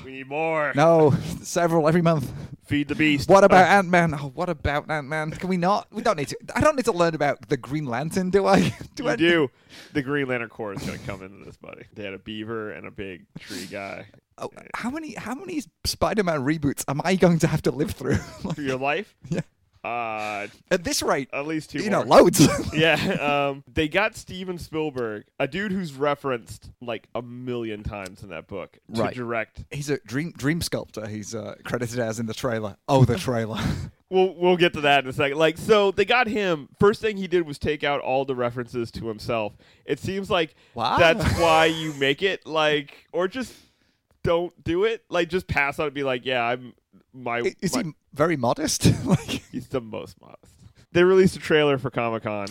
we 0.06 0.12
need 0.12 0.28
more. 0.28 0.72
No, 0.74 1.10
several 1.42 1.88
every 1.88 2.00
month. 2.02 2.32
Feed 2.64 2.88
the 2.88 2.94
beast. 2.94 3.28
What 3.28 3.44
about 3.44 3.64
Uh, 3.64 3.74
Ant 3.78 3.88
Man? 3.88 4.14
Oh, 4.14 4.30
what 4.34 4.48
about 4.48 4.90
Ant 4.90 5.06
Man? 5.06 5.30
Can 5.32 5.48
we 5.48 5.56
not? 5.56 5.86
We 5.92 6.02
don't 6.02 6.16
need 6.16 6.28
to. 6.28 6.36
I 6.54 6.60
don't 6.60 6.74
need 6.76 6.84
to 6.86 6.92
learn 6.92 7.14
about 7.14 7.48
the 7.48 7.56
Green 7.56 7.84
Lantern, 7.86 8.30
do 8.30 8.46
I? 8.46 8.60
Do 8.94 9.04
you 9.04 9.10
I? 9.10 9.16
do. 9.16 9.50
The 9.92 10.02
Green 10.02 10.26
Lantern 10.26 10.48
Corps 10.48 10.72
is 10.72 10.82
going 10.82 10.98
to 10.98 11.04
come 11.06 11.22
into 11.22 11.44
this, 11.44 11.56
buddy. 11.56 11.82
They 11.94 12.02
had 12.04 12.14
a 12.14 12.18
beaver 12.18 12.70
and 12.72 12.86
a 12.86 12.90
big 12.90 13.26
tree 13.38 13.66
guy. 13.70 14.06
Oh, 14.38 14.50
how 14.74 14.90
many 14.90 15.14
how 15.14 15.34
many 15.34 15.62
Spider-Man 15.84 16.40
reboots 16.40 16.84
am 16.88 17.00
I 17.04 17.14
going 17.16 17.38
to 17.40 17.46
have 17.46 17.62
to 17.62 17.70
live 17.70 17.92
through? 17.92 18.16
For 18.54 18.60
your 18.62 18.78
life? 18.78 19.14
Yeah. 19.28 19.40
Uh, 19.86 20.48
At 20.70 20.84
this 20.84 21.02
rate, 21.02 21.28
at 21.32 21.46
least 21.46 21.70
two 21.70 21.78
you 21.78 21.90
more. 21.90 22.04
know, 22.04 22.16
loads. 22.16 22.46
yeah, 22.74 22.94
um, 23.50 23.62
they 23.72 23.88
got 23.88 24.16
Steven 24.16 24.58
Spielberg, 24.58 25.24
a 25.38 25.46
dude 25.46 25.70
who's 25.72 25.92
referenced 25.92 26.70
like 26.80 27.08
a 27.14 27.22
million 27.22 27.82
times 27.82 28.22
in 28.22 28.30
that 28.30 28.46
book, 28.48 28.78
to 28.94 29.02
Right. 29.02 29.14
direct. 29.14 29.64
He's 29.70 29.88
a 29.90 29.98
dream 29.98 30.32
dream 30.36 30.60
sculptor. 30.60 31.06
He's 31.06 31.34
uh, 31.34 31.54
credited 31.64 31.98
as 32.00 32.18
in 32.18 32.26
the 32.26 32.34
trailer. 32.34 32.76
Oh, 32.88 33.04
the 33.04 33.16
trailer. 33.16 33.60
We'll 34.08 34.36
we'll 34.36 34.56
get 34.56 34.72
to 34.74 34.82
that 34.82 35.02
in 35.02 35.10
a 35.10 35.12
second. 35.12 35.36
Like, 35.36 35.58
so 35.58 35.90
they 35.90 36.04
got 36.04 36.28
him. 36.28 36.68
First 36.78 37.00
thing 37.00 37.16
he 37.16 37.26
did 37.26 37.44
was 37.44 37.58
take 37.58 37.82
out 37.82 38.00
all 38.00 38.24
the 38.24 38.36
references 38.36 38.92
to 38.92 39.08
himself. 39.08 39.56
It 39.84 39.98
seems 39.98 40.30
like 40.30 40.54
Wow. 40.74 40.96
that's 40.96 41.24
why 41.40 41.64
you 41.64 41.92
make 41.94 42.22
it. 42.22 42.46
Like, 42.46 43.08
or 43.12 43.26
just 43.26 43.52
don't 44.22 44.52
do 44.62 44.84
it. 44.84 45.02
Like, 45.08 45.28
just 45.28 45.48
pass 45.48 45.80
on 45.80 45.86
and 45.86 45.94
be 45.94 46.04
like, 46.04 46.24
yeah, 46.24 46.40
I'm 46.44 46.72
my. 47.16 47.52
Is 47.60 47.74
my- 47.74 47.82
he 47.84 47.92
very 48.12 48.36
modest? 48.36 48.86
like, 49.04 49.42
He's 49.52 49.68
the 49.68 49.80
most 49.80 50.20
modest. 50.20 50.52
They 50.92 51.04
released 51.04 51.36
a 51.36 51.40
trailer 51.40 51.78
for 51.78 51.90
Comic 51.90 52.22
Con. 52.22 52.46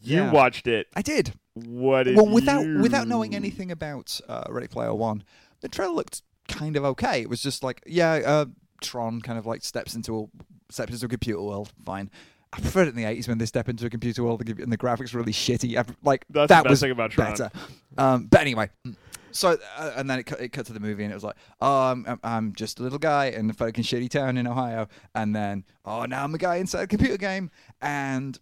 You 0.00 0.16
Yeah. 0.18 0.30
watched 0.32 0.66
it. 0.66 0.86
I 0.94 1.02
did. 1.02 1.32
What 1.54 2.04
did 2.04 2.16
well, 2.16 2.28
without 2.28 2.64
you- 2.64 2.78
without 2.80 3.08
knowing 3.08 3.34
anything 3.34 3.70
about 3.72 4.20
uh, 4.28 4.44
Ready 4.48 4.68
Player 4.68 4.94
One, 4.94 5.24
the 5.60 5.68
trailer 5.68 5.92
looked 5.94 6.22
kind 6.48 6.76
of 6.76 6.84
okay. 6.84 7.20
It 7.20 7.28
was 7.28 7.42
just 7.42 7.62
like, 7.64 7.82
yeah, 7.86 8.12
uh, 8.24 8.44
Tron 8.80 9.20
kind 9.20 9.38
of 9.38 9.46
like 9.46 9.64
steps 9.64 9.94
into 9.96 10.18
a 10.20 10.72
steps 10.72 10.92
into 10.92 11.06
a 11.06 11.08
computer 11.08 11.42
world. 11.42 11.72
Fine. 11.84 12.10
I 12.52 12.60
preferred 12.60 12.86
it 12.86 12.90
in 12.90 12.96
the 12.96 13.04
eighties 13.04 13.26
when 13.28 13.38
they 13.38 13.46
step 13.46 13.68
into 13.68 13.84
a 13.86 13.90
computer 13.90 14.22
world 14.22 14.40
and 14.48 14.72
the- 14.72 14.78
graphics 14.78 15.12
were 15.12 15.18
really 15.20 15.32
shitty. 15.32 15.76
I- 15.76 15.84
Like 16.04 16.24
That's 16.30 16.48
that 16.48 16.58
the 16.62 16.68
best 16.68 16.70
was 16.70 16.80
thing 16.80 16.90
about 16.92 17.10
Tron. 17.10 17.30
better. 17.32 17.50
Um, 17.98 18.26
but 18.30 18.40
anyway, 18.40 18.70
so 19.32 19.56
uh, 19.76 19.92
and 19.96 20.08
then 20.08 20.18
it 20.18 20.24
cut, 20.24 20.40
it 20.40 20.48
cut 20.52 20.66
to 20.66 20.72
the 20.72 20.80
movie 20.80 21.04
and 21.04 21.12
it 21.12 21.14
was 21.16 21.24
like, 21.24 21.36
oh, 21.60 21.90
I'm, 21.90 22.04
I'm, 22.06 22.20
I'm 22.22 22.52
just 22.54 22.78
a 22.80 22.82
little 22.82 22.98
guy 22.98 23.26
in 23.26 23.48
a 23.50 23.52
fucking 23.52 23.84
shitty 23.84 24.10
town 24.10 24.36
in 24.36 24.46
Ohio, 24.46 24.88
and 25.14 25.34
then 25.34 25.64
oh, 25.84 26.04
now 26.04 26.24
I'm 26.24 26.34
a 26.34 26.38
guy 26.38 26.56
inside 26.56 26.82
a 26.82 26.86
computer 26.86 27.16
game, 27.16 27.50
and 27.80 28.38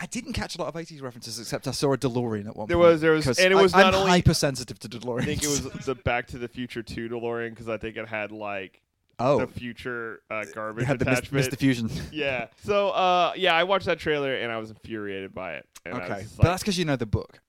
I 0.00 0.06
didn't 0.06 0.32
catch 0.32 0.56
a 0.56 0.58
lot 0.58 0.68
of 0.68 0.74
80s 0.74 1.00
references 1.02 1.38
except 1.38 1.68
I 1.68 1.70
saw 1.70 1.92
a 1.92 1.96
DeLorean 1.98 2.48
at 2.48 2.56
one 2.56 2.66
There 2.66 2.76
point. 2.76 2.88
was- 2.88 3.00
there 3.00 3.12
was- 3.12 3.26
and 3.38 3.52
it 3.52 3.56
I- 3.56 3.62
was 3.62 3.74
I'm 3.74 3.94
only- 3.94 4.10
hypersensitive 4.10 4.78
to 4.80 4.88
DeLoreans. 4.88 5.22
I 5.22 5.24
think 5.26 5.42
it 5.44 5.48
was 5.48 5.62
the 5.86 5.94
Back 5.94 6.26
to 6.28 6.38
the 6.38 6.48
Future 6.48 6.82
2 6.82 7.08
DeLorean 7.08 7.50
because 7.50 7.68
I 7.68 7.76
think 7.78 7.96
it 7.96 8.08
had 8.08 8.32
like 8.32 8.82
oh, 9.20 9.38
the 9.38 9.46
future 9.46 10.20
uh, 10.28 10.44
they 10.44 10.50
garbage 10.52 10.86
had 10.86 10.98
the 10.98 11.04
Mis- 11.04 11.18
attachment. 11.20 11.46
Mr. 11.46 11.56
Fusion. 11.58 11.90
yeah. 12.12 12.48
So 12.64 12.88
uh, 12.90 13.32
yeah, 13.36 13.54
I 13.54 13.62
watched 13.62 13.86
that 13.86 14.00
trailer 14.00 14.34
and 14.34 14.50
I 14.50 14.58
was 14.58 14.70
infuriated 14.70 15.32
by 15.32 15.54
it. 15.54 15.66
And 15.86 15.94
I 15.94 15.98
was 16.00 16.10
okay, 16.10 16.22
just 16.22 16.36
but 16.38 16.42
like, 16.44 16.52
that's 16.52 16.62
because 16.64 16.78
you 16.78 16.84
know 16.84 16.96
the 16.96 17.06
book. 17.06 17.40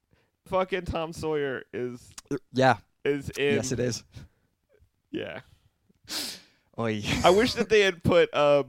Fucking 0.48 0.84
Tom 0.86 1.14
Sawyer 1.14 1.64
is 1.74 2.12
Yeah, 2.54 2.78
is 3.04 3.30
in. 3.32 3.56
yes, 3.56 3.72
it 3.72 3.80
is. 3.80 4.04
Yeah. 5.12 5.40
Oi. 6.78 7.02
I 7.24 7.30
wish 7.30 7.54
that 7.54 7.70
they 7.70 7.82
had 7.82 8.04
put 8.04 8.30
uh, 8.34 8.64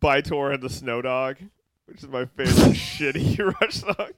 Bytor 0.00 0.54
and 0.54 0.62
the 0.62 0.70
Snow 0.70 1.02
Dog, 1.02 1.36
which 1.86 2.02
is 2.02 2.08
my 2.08 2.24
favorite 2.26 2.54
shitty 2.76 3.38
Rush 3.60 3.74
song, 3.76 4.10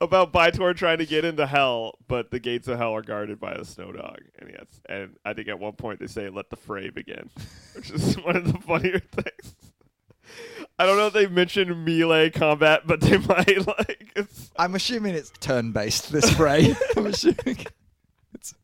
about 0.00 0.32
Bytor 0.32 0.74
trying 0.76 0.98
to 0.98 1.06
get 1.06 1.24
into 1.24 1.46
hell, 1.46 1.98
but 2.06 2.30
the 2.30 2.38
gates 2.38 2.68
of 2.68 2.78
hell 2.78 2.92
are 2.94 3.02
guarded 3.02 3.40
by 3.40 3.52
a 3.52 3.64
Snow 3.64 3.90
Dog. 3.92 4.18
And 4.38 4.50
yes, 4.50 4.66
and 4.88 5.16
I 5.24 5.32
think 5.32 5.48
at 5.48 5.58
one 5.58 5.72
point 5.72 5.98
they 6.00 6.06
say, 6.06 6.28
"Let 6.28 6.50
the 6.50 6.56
fray 6.56 6.90
begin," 6.90 7.30
which 7.74 7.90
is 7.90 8.14
one 8.22 8.36
of 8.36 8.52
the 8.52 8.58
funnier 8.60 9.00
things. 9.00 9.54
I 10.78 10.86
don't 10.86 10.96
know 10.96 11.06
if 11.08 11.12
they 11.12 11.26
mentioned 11.26 11.84
melee 11.84 12.30
combat, 12.30 12.82
but 12.86 13.00
they 13.00 13.18
might 13.28 13.66
like. 13.66 14.12
It's, 14.16 14.50
I'm 14.56 14.74
assuming 14.74 15.14
it's 15.14 15.30
turn-based. 15.40 16.10
This 16.12 16.30
spray. 16.30 16.74
I'm 16.96 17.06
assuming 17.06 17.58
it's 18.34 18.54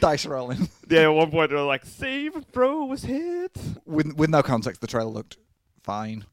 dice 0.00 0.26
rolling. 0.26 0.68
yeah, 0.88 1.02
at 1.02 1.08
one 1.08 1.30
point 1.30 1.50
they're 1.50 1.60
like, 1.60 1.84
"Save 1.84 2.44
throw 2.52 2.86
was 2.86 3.02
hit." 3.02 3.56
with 3.86 4.14
with 4.14 4.30
no 4.30 4.42
context, 4.42 4.80
the 4.80 4.86
trailer 4.86 5.10
looked 5.10 5.36
fine, 5.82 6.24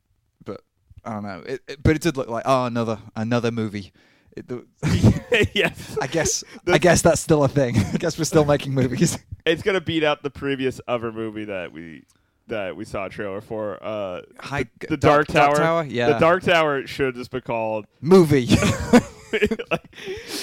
but 0.43 0.61
I 1.05 1.13
don't 1.13 1.23
know. 1.23 1.43
It, 1.45 1.61
it- 1.67 1.83
but 1.83 1.95
it 1.95 2.01
did 2.01 2.17
look 2.17 2.29
like 2.29 2.43
oh 2.45 2.65
another 2.65 2.99
another 3.15 3.51
movie. 3.51 3.91
It, 4.35 4.47
the, 4.47 4.65
yes, 5.53 5.97
I 6.01 6.07
guess 6.07 6.43
The- 6.63 6.73
I 6.73 6.77
guess 6.77 7.01
that's 7.01 7.21
still 7.21 7.43
a 7.43 7.47
thing. 7.47 7.75
I 7.77 7.97
guess 7.97 8.17
we're 8.17 8.23
still 8.25 8.45
making 8.45 8.73
movies. 8.73 9.17
it's 9.45 9.61
gonna 9.63 9.81
beat 9.81 10.03
out 10.03 10.23
the 10.23 10.29
previous 10.29 10.79
other 10.87 11.11
movie 11.11 11.45
that 11.45 11.71
we 11.71 12.05
that 12.47 12.75
we 12.75 12.85
saw 12.85 13.05
a 13.05 13.09
trailer 13.09 13.41
for. 13.41 13.81
Uh, 13.83 14.21
Hi, 14.39 14.65
the 14.87 14.97
Dark, 14.97 15.27
Tower. 15.27 15.83
yeah, 15.85 16.07
The 16.13 16.19
Dark 16.19 16.43
Tower 16.43 16.87
should 16.87 17.15
just 17.15 17.31
be 17.31 17.41
called 17.41 17.85
movie. 18.01 18.47
like, 19.71 19.87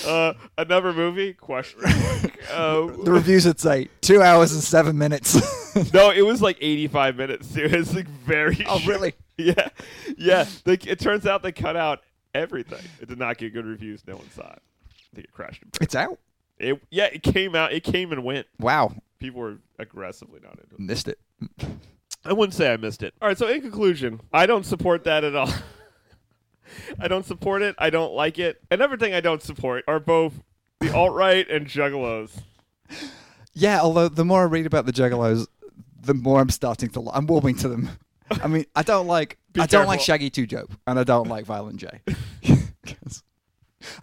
uh, 0.06 0.34
another 0.58 0.92
movie? 0.92 1.32
Question. 1.34 1.80
mark. 1.82 2.30
Uh, 2.52 2.86
the 3.02 3.10
reviews 3.10 3.46
at 3.46 3.58
site 3.58 3.90
two 4.02 4.22
hours 4.22 4.52
and 4.52 4.62
seven 4.62 4.96
minutes. 4.98 5.34
no, 5.94 6.10
it 6.10 6.22
was 6.22 6.40
like 6.42 6.58
85 6.60 7.16
minutes. 7.16 7.52
Too. 7.52 7.64
It's 7.64 7.94
like 7.94 8.06
very. 8.06 8.58
oh 8.68 8.78
short. 8.78 8.86
really? 8.86 9.14
Yeah, 9.38 9.68
yeah. 10.16 10.44
They, 10.64 10.74
it 10.74 11.00
turns 11.00 11.26
out 11.26 11.42
they 11.42 11.50
cut 11.52 11.74
out 11.74 12.02
everything. 12.34 12.84
It 13.00 13.08
did 13.08 13.18
not 13.18 13.38
get 13.38 13.52
good 13.54 13.64
reviews. 13.66 14.06
No 14.06 14.16
one 14.16 14.30
saw 14.30 14.42
it. 14.52 14.62
I 14.90 15.14
think 15.16 15.24
it 15.28 15.32
crashed. 15.32 15.62
And. 15.62 15.76
It's 15.80 15.94
out. 15.94 16.18
It 16.58 16.80
yeah, 16.90 17.06
it 17.06 17.22
came 17.22 17.56
out. 17.56 17.72
It 17.72 17.82
came 17.82 18.12
and 18.12 18.22
went. 18.22 18.46
Wow, 18.60 18.94
People 19.18 19.40
were 19.40 19.56
aggressively 19.78 20.40
not 20.40 20.52
into 20.60 20.74
it. 20.74 20.80
missed 20.80 21.08
it. 21.08 21.18
I 22.24 22.32
wouldn't 22.32 22.54
say 22.54 22.72
I 22.72 22.76
missed 22.76 23.02
it. 23.02 23.14
All 23.20 23.28
right, 23.28 23.36
so 23.36 23.48
in 23.48 23.60
conclusion, 23.60 24.20
I 24.32 24.46
don't 24.46 24.64
support 24.64 25.04
that 25.04 25.24
at 25.24 25.34
all. 25.34 25.52
I 26.98 27.08
don't 27.08 27.26
support 27.26 27.62
it. 27.62 27.74
I 27.78 27.90
don't 27.90 28.14
like 28.14 28.38
it. 28.38 28.60
And 28.70 28.80
everything 28.80 29.12
I 29.12 29.20
don't 29.20 29.42
support 29.42 29.84
are 29.86 30.00
both 30.00 30.32
the 30.80 30.94
alt 30.94 31.14
right 31.14 31.48
and 31.48 31.66
juggalos. 31.66 32.30
Yeah, 33.54 33.80
although 33.80 34.08
the 34.08 34.24
more 34.24 34.42
I 34.42 34.44
read 34.44 34.66
about 34.66 34.84
the 34.84 34.92
Juggalos, 34.92 35.46
the 36.00 36.14
more 36.14 36.40
I'm 36.40 36.50
starting 36.50 36.90
to. 36.90 37.00
Li- 37.00 37.10
I'm 37.14 37.26
warming 37.26 37.56
to 37.56 37.68
them. 37.68 37.88
I 38.42 38.48
mean, 38.48 38.66
I 38.74 38.82
don't 38.82 39.06
like. 39.06 39.38
Be 39.52 39.60
I 39.60 39.66
don't 39.66 39.86
like. 39.86 40.00
Shaggy 40.00 40.30
Two 40.30 40.46
Dope, 40.46 40.72
and 40.86 40.98
I 40.98 41.04
don't 41.04 41.28
like 41.28 41.44
Violent 41.44 41.76
J. 41.76 42.00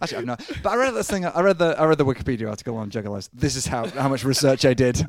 Actually, 0.00 0.18
I'm 0.18 0.26
not. 0.26 0.40
Know. 0.40 0.56
But 0.62 0.70
I 0.70 0.76
read 0.76 0.94
this 0.94 1.10
thing. 1.10 1.26
I 1.26 1.40
read 1.42 1.58
the. 1.58 1.78
I 1.78 1.84
read 1.84 1.98
the 1.98 2.06
Wikipedia 2.06 2.48
article 2.48 2.76
on 2.76 2.90
Juggalos. 2.90 3.28
This 3.34 3.56
is 3.56 3.66
how 3.66 3.86
how 3.88 4.08
much 4.08 4.24
research 4.24 4.64
I 4.64 4.72
did. 4.72 5.04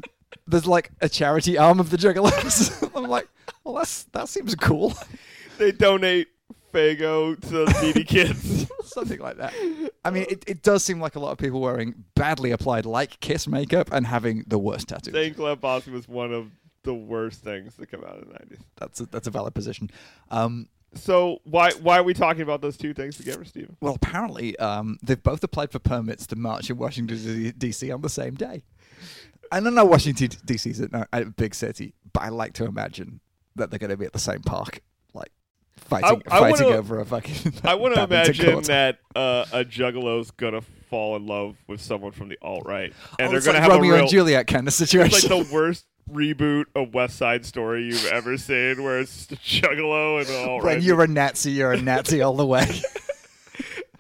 There's 0.48 0.68
like 0.68 0.92
a 1.02 1.10
charity 1.10 1.58
arm 1.58 1.80
of 1.80 1.90
the 1.90 1.98
Juggalos. 1.98 2.92
I'm 2.96 3.04
like, 3.06 3.28
well, 3.64 3.76
that's 3.76 4.04
that 4.14 4.30
seems 4.30 4.56
cool. 4.56 4.94
they 5.58 5.72
donate 5.72 6.28
Faygo 6.74 7.40
to 7.50 7.82
needy 7.82 8.04
kids. 8.06 8.68
Something 8.86 9.20
like 9.20 9.38
that. 9.38 9.54
I 10.06 10.10
mean, 10.12 10.26
it, 10.30 10.44
it 10.48 10.62
does 10.62 10.84
seem 10.84 11.00
like 11.00 11.16
a 11.16 11.20
lot 11.20 11.32
of 11.32 11.38
people 11.38 11.62
wearing 11.62 12.04
badly 12.16 12.52
applied 12.52 12.86
like 12.86 13.20
Kiss 13.22 13.48
makeup 13.48 13.90
and 13.92 14.06
having 14.06 14.44
the 14.48 14.58
worst 14.60 14.90
tattoos. 14.90 15.14
Saying 15.14 15.36
Bossy 15.60 15.92
was 15.92 16.08
one 16.08 16.34
of 16.34 16.52
the 16.84 16.94
worst 16.94 17.42
things 17.42 17.76
to 17.78 17.86
come 17.86 18.04
out 18.04 18.18
of 18.20 18.28
the 18.28 18.34
nineties. 18.34 18.60
That's 18.76 19.00
a, 19.00 19.06
that's 19.06 19.28
a 19.28 19.32
valid 19.32 19.56
position. 19.56 19.90
Um, 20.30 20.68
So 20.96 21.40
why 21.46 21.72
why 21.82 21.98
are 21.98 22.04
we 22.04 22.14
talking 22.14 22.42
about 22.42 22.62
those 22.62 22.78
two 22.78 22.94
things 22.94 23.18
together, 23.18 23.46
Stephen? 23.46 23.78
well, 23.82 23.96
apparently, 23.96 24.58
um, 24.60 24.98
they've 25.02 25.24
both 25.24 25.44
applied 25.44 25.72
for 25.72 25.80
permits 25.80 26.28
to 26.28 26.36
march 26.36 26.70
in 26.70 26.78
Washington 26.78 27.54
D.C. 27.58 27.90
on 27.92 28.02
the 28.02 28.10
same 28.10 28.36
day. 28.36 28.64
I 29.54 29.60
don't 29.60 29.76
know 29.76 29.86
Washington 29.86 30.30
D.C. 30.46 30.72
is 30.72 30.80
a, 30.82 31.26
big 31.38 31.54
city, 31.54 31.94
but 32.12 32.24
I 32.24 32.30
like 32.30 32.54
to 32.54 32.66
imagine 32.66 33.20
that 33.56 33.70
they're 33.70 33.78
going 33.78 33.92
to 33.92 33.98
be 33.98 34.06
at 34.06 34.12
the 34.12 34.18
same 34.18 34.42
park, 34.42 34.82
like 35.14 35.32
fighting, 35.78 36.24
I 36.28 36.40
fighting 36.40 36.66
wanna- 36.66 36.78
over 36.78 37.00
a 37.00 37.06
fucking. 37.06 37.54
I 37.64 37.76
want 37.76 37.94
to 37.94 38.02
imagine 38.04 38.52
court. 38.52 38.66
that 38.66 38.98
uh, 39.16 39.46
a 39.54 39.64
juggalo's 39.64 40.32
gonna 40.32 40.62
fall 40.62 41.16
in 41.16 41.28
love 41.28 41.56
with 41.68 41.82
someone 41.82 42.14
from 42.14 42.30
the 42.30 42.38
alt 42.42 42.64
right, 42.66 42.94
and 43.20 43.28
Oh, 43.28 43.32
they're 43.32 43.42
gonna 43.42 43.60
like 43.60 43.62
have 43.62 43.72
Romeo 43.74 43.92
a 43.92 43.94
real. 43.94 44.02
and 44.02 44.10
Juliet 44.10 44.48
kind 44.48 44.68
of 44.68 44.74
situation. 44.74 45.18
It's 45.18 45.30
like 45.30 45.48
the 45.48 45.54
worst 45.54 45.86
reboot 46.12 46.66
of 46.76 46.96
West 46.96 47.18
Side 47.18 47.46
Story 47.46 47.84
you've 47.86 48.06
ever 48.08 48.38
seen, 48.38 48.84
where 48.84 49.00
it's 49.00 49.28
just 49.28 49.34
a 49.34 49.36
juggalo 49.36 50.20
and 50.20 50.30
an 50.30 50.50
alt 50.50 50.64
when 50.64 50.76
right. 50.76 50.84
you're 50.84 51.04
a 51.04 51.08
Nazi, 51.08 51.52
you're 51.52 51.74
a 51.74 51.82
Nazi 51.82 52.24
all 52.24 52.36
the 52.36 52.46
way. 52.46 52.66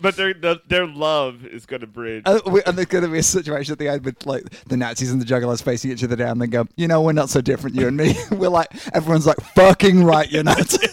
But 0.03 0.15
their 0.17 0.33
the, 0.35 0.61
their 0.67 0.85
love 0.85 1.45
is 1.45 1.65
gonna 1.65 1.87
bridge. 1.87 2.23
and, 2.27 2.41
we- 2.45 2.61
and 2.63 2.77
there's 2.77 2.87
going 2.87 3.03
to 3.05 3.09
be 3.09 3.17
a 3.19 3.23
situation 3.23 3.71
at 3.71 3.79
the 3.79 3.87
end 3.87 4.05
with 4.05 4.25
like 4.27 4.43
the 4.65 4.77
Nazis 4.77 5.11
and 5.11 5.19
the 5.21 5.25
Juggalos 5.25 5.63
facing 5.63 5.91
each 5.91 6.03
other 6.03 6.15
down. 6.15 6.31
and 6.33 6.41
They 6.41 6.47
go, 6.47 6.67
you 6.75 6.87
know, 6.87 7.01
we're 7.01 7.13
not 7.13 7.29
so 7.29 7.41
different, 7.41 7.75
you 7.75 7.87
and 7.87 7.97
me. 7.97 8.13
we're 8.31 8.49
like, 8.49 8.67
everyone's 8.93 9.25
like, 9.25 9.39
fucking 9.55 10.03
right, 10.03 10.29
you're 10.31 10.43
not. 10.43 10.71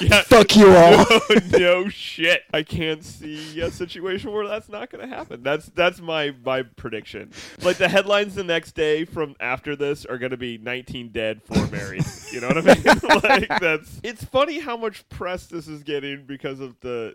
Yeah. 0.00 0.22
Fuck 0.26 0.56
you 0.56 0.74
all. 0.74 1.04
no, 1.52 1.58
no 1.58 1.88
shit. 1.90 2.42
I 2.54 2.62
can't 2.62 3.04
see 3.04 3.60
a 3.60 3.70
situation 3.70 4.32
where 4.32 4.48
that's 4.48 4.68
not 4.70 4.90
going 4.90 5.06
to 5.06 5.14
happen. 5.14 5.42
That's 5.42 5.66
that's 5.66 6.00
my 6.00 6.34
my 6.42 6.62
prediction. 6.62 7.32
Like 7.62 7.76
the 7.76 7.88
headlines 7.88 8.34
the 8.34 8.42
next 8.42 8.72
day 8.72 9.04
from 9.04 9.36
after 9.40 9.76
this 9.76 10.06
are 10.06 10.16
going 10.16 10.30
to 10.30 10.38
be 10.38 10.56
19 10.56 11.10
dead, 11.10 11.42
four 11.42 11.66
married. 11.66 12.04
You 12.32 12.40
know 12.40 12.48
what 12.48 12.56
I 12.58 12.74
mean? 12.74 13.20
like 13.22 13.60
that's. 13.60 14.00
It's 14.02 14.24
funny 14.24 14.58
how 14.58 14.76
much 14.78 15.06
press 15.10 15.46
this 15.46 15.68
is 15.68 15.82
getting 15.82 16.24
because 16.24 16.60
of 16.60 16.80
the 16.80 17.14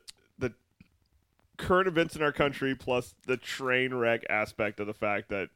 current 1.58 1.88
events 1.88 2.16
in 2.16 2.22
our 2.22 2.32
country 2.32 2.76
plus 2.76 3.14
the 3.28 3.38
train 3.38 3.94
wreck 3.94 4.24
aspect 4.30 4.80
of 4.80 4.88
the 4.88 4.94
fact 4.94 5.30
that 5.30 5.50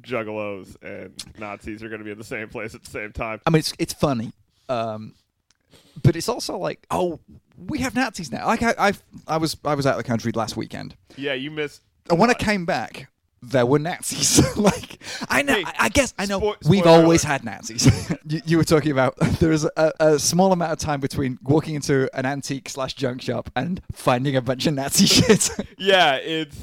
juggalos 0.00 0.76
and 0.82 1.12
Nazis 1.38 1.82
are 1.82 1.88
going 1.88 2.00
to 2.00 2.04
be 2.04 2.10
in 2.10 2.18
the 2.18 2.24
same 2.24 2.48
place 2.48 2.74
at 2.74 2.84
the 2.84 2.90
same 2.90 3.12
time. 3.12 3.40
I 3.46 3.50
mean, 3.50 3.60
it's 3.60 3.72
it's 3.78 3.92
funny, 3.94 4.32
um, 4.68 5.14
but 6.02 6.16
it's 6.16 6.28
also 6.28 6.58
like, 6.58 6.86
oh, 6.90 7.20
we 7.56 7.78
have 7.80 7.94
Nazis 7.94 8.30
now. 8.30 8.46
Like 8.46 8.62
I, 8.62 8.74
I, 8.78 8.92
I 9.26 9.36
was 9.38 9.56
I 9.64 9.74
was 9.74 9.86
out 9.86 9.92
of 9.92 9.98
the 9.98 10.04
country 10.08 10.32
last 10.32 10.56
weekend, 10.56 10.96
Yeah, 11.16 11.34
you 11.34 11.50
missed. 11.50 11.82
and 12.10 12.18
when 12.18 12.30
I 12.30 12.34
came 12.34 12.66
back. 12.66 13.08
There 13.48 13.64
were 13.66 13.78
Nazis. 13.78 14.56
like 14.56 15.00
I 15.28 15.42
know, 15.42 15.54
Hey, 15.54 15.64
I, 15.78 15.88
guess 15.88 16.12
I 16.18 16.26
know. 16.26 16.40
spo- 16.40 16.68
we've 16.68 16.86
always 16.86 17.22
alert. 17.24 17.32
had 17.32 17.44
Nazis. 17.44 18.10
you, 18.26 18.40
you 18.44 18.56
were 18.56 18.64
talking 18.64 18.90
about 18.92 19.16
there 19.40 19.52
is 19.52 19.64
a, 19.76 19.92
a 20.00 20.18
small 20.18 20.52
amount 20.52 20.72
of 20.72 20.78
time 20.78 21.00
between 21.00 21.38
walking 21.42 21.74
into 21.76 22.08
an 22.18 22.26
antique 22.26 22.68
slash 22.68 22.94
junk 22.94 23.22
shop 23.22 23.50
and 23.54 23.80
finding 23.92 24.34
a 24.36 24.42
bunch 24.42 24.66
of 24.66 24.74
Nazi 24.74 25.06
shit. 25.06 25.48
yeah, 25.78 26.16
it's 26.16 26.56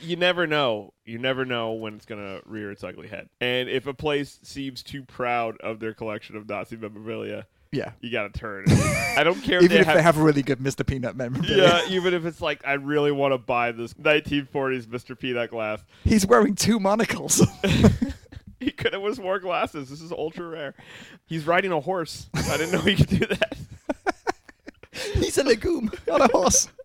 you 0.00 0.16
never 0.16 0.46
know. 0.46 0.92
You 1.04 1.18
never 1.18 1.44
know 1.44 1.72
when 1.72 1.94
it's 1.96 2.06
gonna 2.06 2.40
rear 2.46 2.70
its 2.70 2.82
ugly 2.84 3.08
head. 3.08 3.28
And 3.40 3.68
if 3.68 3.86
a 3.86 3.94
place 3.94 4.38
seems 4.42 4.82
too 4.82 5.02
proud 5.02 5.56
of 5.60 5.80
their 5.80 5.92
collection 5.94 6.36
of 6.36 6.48
Nazi 6.48 6.76
memorabilia, 6.76 7.46
yeah, 7.72 7.92
you 8.00 8.10
gotta 8.10 8.30
turn. 8.30 8.64
I 9.16 9.22
don't 9.24 9.40
care 9.42 9.58
if 9.58 9.64
even 9.64 9.74
they 9.76 9.80
if 9.80 9.86
have. 9.86 9.96
they 9.96 10.02
have 10.02 10.18
a 10.18 10.22
really 10.22 10.42
good 10.42 10.58
Mr. 10.58 10.86
Peanut 10.86 11.16
memorabilia. 11.16 11.82
yeah, 11.86 11.88
even 11.94 12.14
if 12.14 12.24
it's 12.24 12.40
like 12.40 12.66
I 12.66 12.74
really 12.74 13.12
want 13.12 13.32
to 13.32 13.38
buy 13.38 13.72
this 13.72 13.94
1940s 13.94 14.86
Mr. 14.86 15.18
Peanut 15.18 15.50
glass. 15.50 15.82
He's 16.04 16.26
wearing 16.26 16.54
two 16.54 16.78
monocles. 16.80 17.46
He 18.60 18.70
could 18.72 18.92
have 18.92 19.02
just 19.02 19.22
wore 19.22 19.38
glasses. 19.38 19.88
This 19.88 20.02
is 20.02 20.12
ultra 20.12 20.46
rare. 20.46 20.74
He's 21.24 21.46
riding 21.46 21.72
a 21.72 21.80
horse. 21.80 22.28
I 22.34 22.58
didn't 22.58 22.72
know 22.72 22.80
he 22.82 22.94
could 22.94 23.08
do 23.08 23.24
that. 23.24 23.56
He's 25.14 25.38
a 25.38 25.44
legume, 25.44 25.90
not 26.06 26.20
a 26.20 26.26
horse. 26.30 26.68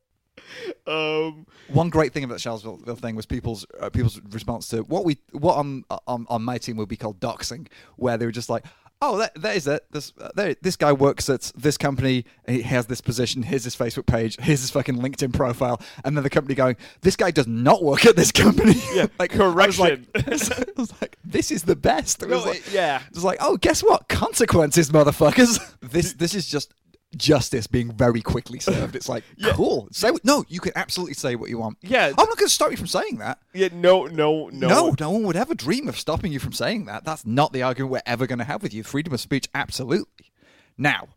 Um, 0.88 1.46
One 1.68 1.90
great 1.90 2.14
thing 2.14 2.24
about 2.24 2.36
the 2.36 2.40
Charlottesville 2.40 2.96
thing 2.96 3.16
was 3.16 3.26
people's 3.26 3.66
uh, 3.80 3.90
people's 3.90 4.22
response 4.32 4.70
to 4.70 4.84
what 4.84 5.04
we 5.04 5.18
what 5.34 5.58
on 5.58 5.84
on 6.08 6.26
on 6.30 6.44
my 6.44 6.58
team 6.58 6.78
would 6.78 6.88
be 6.88 6.96
called 6.96 7.20
doxing, 7.20 7.68
where 7.98 8.18
they 8.18 8.26
were 8.26 8.32
just 8.32 8.50
like, 8.50 8.64
"Oh, 9.02 9.18
that, 9.18 9.36
that 9.42 9.56
is 9.56 9.68
it. 9.68 9.86
This 9.92 10.14
uh, 10.20 10.30
there, 10.36 10.56
this 10.62 10.76
guy 10.76 10.94
works 10.94 11.30
at 11.30 11.52
this 11.56 11.78
company. 11.78 12.26
He 12.48 12.62
has 12.64 12.88
this 12.88 13.02
position. 13.02 13.44
Here's 13.44 13.64
his 13.64 13.76
Facebook 13.76 14.06
page. 14.06 14.38
Here's 14.40 14.62
his 14.62 14.72
fucking 14.72 14.98
LinkedIn 14.98 15.34
profile." 15.34 15.82
And 16.04 16.16
then 16.16 16.24
the 16.24 16.30
company 16.30 16.56
going, 16.56 16.78
"This 17.02 17.16
guy 17.16 17.32
does 17.32 17.48
not 17.48 17.84
work 17.84 18.06
at 18.06 18.16
this 18.16 18.32
company." 18.32 18.76
Yeah, 18.96 19.08
like 19.20 19.36
I 19.36 19.48
was 19.48 19.78
like, 19.80 20.14
correction. 20.14 20.64
I 20.78 20.80
was 20.80 21.02
like, 21.02 21.18
"This 21.24 21.52
is 21.52 21.64
the 21.64 21.76
best." 21.76 22.24
It 22.24 22.30
no, 22.30 22.40
like, 22.40 22.64
yeah. 22.72 23.02
It 23.02 23.16
was 23.16 23.26
like, 23.26 23.40
"Oh, 23.42 23.58
guess 23.58 23.84
what? 23.84 24.08
Consequences, 24.08 24.90
motherfuckers." 24.90 25.60
this 25.82 26.14
this 26.14 26.34
is 26.34 26.48
just 26.48 26.74
justice 27.18 27.68
being 27.68 27.92
very 27.92 28.22
quickly 28.22 28.60
served. 28.60 28.96
It's 28.96 29.10
like, 29.10 29.24
Yeah. 29.38 29.54
cool. 29.54 29.88
Say 29.92 30.12
what, 30.12 30.24
no, 30.26 30.44
you 30.48 30.60
can 30.60 30.74
absolutely 30.76 31.14
say 31.16 31.36
what 31.36 31.50
you 31.50 31.58
want. 31.58 31.78
Yeah. 31.82 32.08
I'm 32.08 32.16
not 32.16 32.38
going 32.38 32.48
to 32.48 32.50
stop 32.50 32.72
you 32.72 32.78
from 32.78 32.88
saying 32.88 33.18
that. 33.18 33.40
Yeah, 33.54 33.70
no, 33.74 34.06
no, 34.06 34.50
no. 34.50 34.68
No, 34.68 34.96
no, 35.00 35.10
one 35.12 35.24
would 35.24 35.36
ever 35.36 35.56
dream 35.56 35.88
of 35.88 35.98
stopping 35.98 36.32
you 36.32 36.40
from 36.40 36.54
saying 36.54 36.86
that. 36.86 37.04
That's 37.06 37.26
not 37.26 37.54
the 37.54 37.64
argument 37.64 37.92
we're 37.92 38.02
ever 38.06 38.28
going 38.28 38.40
to 38.40 38.46
have 38.46 38.64
with 38.64 38.74
you. 38.74 38.84
Freedom 38.84 39.14
of 39.14 39.20
speech, 39.22 39.48
absolutely. 39.56 40.32
Now, 40.78 41.08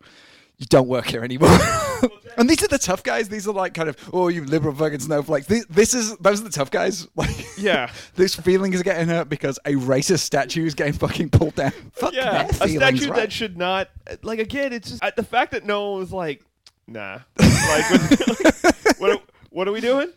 you 0.58 0.66
don't 0.66 0.88
work 0.88 1.06
here 1.06 1.22
anymore. 1.24 1.56
and 2.36 2.50
these 2.50 2.62
are 2.64 2.68
the 2.68 2.78
tough 2.78 3.02
guys. 3.02 3.28
These 3.28 3.46
are 3.46 3.54
like 3.54 3.74
kind 3.74 3.88
of, 3.88 3.96
oh, 4.12 4.28
you 4.28 4.44
liberal 4.44 4.74
fucking 4.74 4.98
snowflakes. 5.00 5.46
This, 5.46 5.64
this 5.66 5.94
is, 5.94 6.16
those 6.18 6.40
are 6.40 6.44
the 6.44 6.50
tough 6.50 6.70
guys. 6.70 7.06
Like, 7.16 7.46
Yeah. 7.56 7.90
this 8.16 8.34
feeling 8.34 8.72
is 8.74 8.82
getting 8.82 9.08
hurt 9.08 9.28
because 9.28 9.58
a 9.64 9.72
racist 9.74 10.20
statue 10.20 10.66
is 10.66 10.74
getting 10.74 10.92
fucking 10.94 11.30
pulled 11.30 11.54
down. 11.54 11.70
Fuck 11.92 12.12
yeah, 12.12 12.46
a 12.46 12.52
statue 12.52 13.08
right? 13.08 13.16
that 13.16 13.32
should 13.32 13.56
not 13.56 13.88
like 14.22 14.38
again. 14.40 14.72
It's 14.72 14.90
just 14.90 15.02
uh, 15.02 15.10
the 15.16 15.22
fact 15.24 15.52
that 15.52 15.64
no 15.64 15.90
one 15.90 16.00
was 16.00 16.12
like, 16.12 16.44
nah, 16.86 17.20
like 17.38 17.90
what, 17.90 18.94
what, 18.98 19.10
are- 19.12 19.22
what 19.50 19.68
are 19.68 19.72
we 19.72 19.80
doing? 19.80 20.12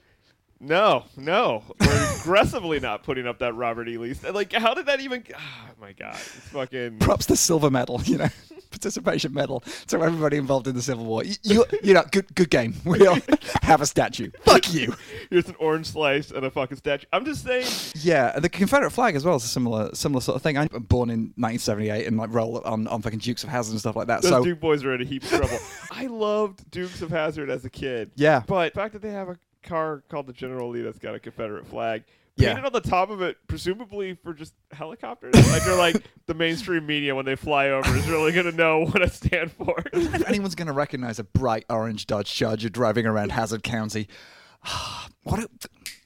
No, 0.59 1.05
no, 1.17 1.63
we're 1.79 2.15
aggressively 2.19 2.79
not 2.79 3.01
putting 3.01 3.25
up 3.25 3.39
that 3.39 3.53
Robert 3.55 3.87
E. 3.89 3.97
Lee. 3.97 4.13
Like, 4.31 4.53
how 4.53 4.75
did 4.75 4.85
that 4.87 4.99
even? 5.01 5.23
Oh 5.33 5.83
my 5.83 5.93
god, 5.93 6.13
it's 6.13 6.49
fucking. 6.49 6.99
props 6.99 7.25
to 7.27 7.35
silver 7.35 7.71
medal, 7.71 7.99
you 8.03 8.19
know, 8.19 8.27
participation 8.71 9.33
medal 9.33 9.61
to 9.87 10.01
everybody 10.01 10.37
involved 10.37 10.67
in 10.67 10.75
the 10.75 10.81
Civil 10.81 11.05
War. 11.05 11.23
You, 11.23 11.35
you, 11.43 11.65
you 11.83 11.93
know, 11.93 12.03
good, 12.11 12.33
good 12.35 12.49
game. 12.49 12.75
We 12.85 13.05
all 13.05 13.17
have 13.61 13.81
a 13.81 13.85
statue. 13.85 14.31
Fuck 14.43 14.73
you. 14.73 14.95
Here's 15.29 15.47
an 15.47 15.55
orange 15.59 15.87
slice 15.87 16.31
and 16.31 16.45
a 16.45 16.51
fucking 16.51 16.77
statue. 16.77 17.05
I'm 17.13 17.25
just 17.25 17.43
saying. 17.43 17.67
Yeah, 17.95 18.39
the 18.39 18.49
Confederate 18.49 18.91
flag 18.91 19.15
as 19.15 19.23
well 19.25 19.35
is 19.35 19.43
a 19.43 19.47
similar, 19.47 19.93
similar 19.93 20.21
sort 20.21 20.35
of 20.37 20.41
thing. 20.41 20.57
I'm 20.57 20.67
born 20.67 21.09
in 21.09 21.33
1978 21.35 22.07
and 22.07 22.17
like 22.17 22.33
roll 22.33 22.59
on, 22.61 22.87
on 22.87 23.01
fucking 23.01 23.19
Dukes 23.19 23.43
of 23.43 23.49
Hazzard 23.49 23.73
and 23.73 23.79
stuff 23.79 23.95
like 23.95 24.07
that. 24.07 24.21
Those 24.21 24.31
so 24.31 24.43
Duke 24.43 24.59
boys 24.59 24.83
are 24.83 24.95
in 24.95 25.01
a 25.01 25.05
heap 25.05 25.23
of 25.23 25.29
trouble. 25.29 25.59
I 25.91 26.07
loved 26.07 26.69
Dukes 26.71 27.01
of 27.01 27.09
Hazzard 27.09 27.49
as 27.49 27.65
a 27.65 27.69
kid. 27.69 28.11
yeah, 28.15 28.43
But 28.47 28.73
the 28.73 28.79
fact 28.79 28.93
that 28.93 29.01
they 29.01 29.11
have 29.11 29.29
a 29.29 29.37
car 29.63 30.03
called 30.09 30.27
the 30.27 30.33
General 30.33 30.69
Lee 30.69 30.81
that's 30.81 30.99
got 30.99 31.13
a 31.13 31.19
Confederate 31.19 31.67
flag 31.67 32.03
Yeah. 32.41 32.53
painted 32.53 32.65
on 32.65 32.73
the 32.73 32.81
top 32.89 33.09
of 33.09 33.21
it, 33.21 33.37
presumably 33.47 34.15
for 34.15 34.33
just 34.33 34.53
helicopters. 34.71 35.33
like 35.51 35.63
they're 35.63 35.77
like 35.77 36.03
the 36.27 36.33
mainstream 36.33 36.85
media 36.85 37.15
when 37.15 37.25
they 37.25 37.35
fly 37.35 37.69
over 37.69 37.95
is 37.95 38.07
really 38.09 38.31
gonna 38.31 38.51
know 38.51 38.85
what 38.85 39.01
I 39.01 39.07
stand 39.07 39.51
for. 39.51 39.75
if 39.93 40.27
anyone's 40.27 40.55
going 40.55 40.67
to 40.67 40.73
recognize 40.73 41.19
a 41.19 41.23
bright 41.23 41.65
orange 41.69 42.07
Dodge 42.07 42.33
Charger 42.33 42.69
driving 42.69 43.05
around 43.05 43.31
Hazzard 43.31 43.63
County, 43.63 44.07
what 45.23 45.39
it 45.39 45.49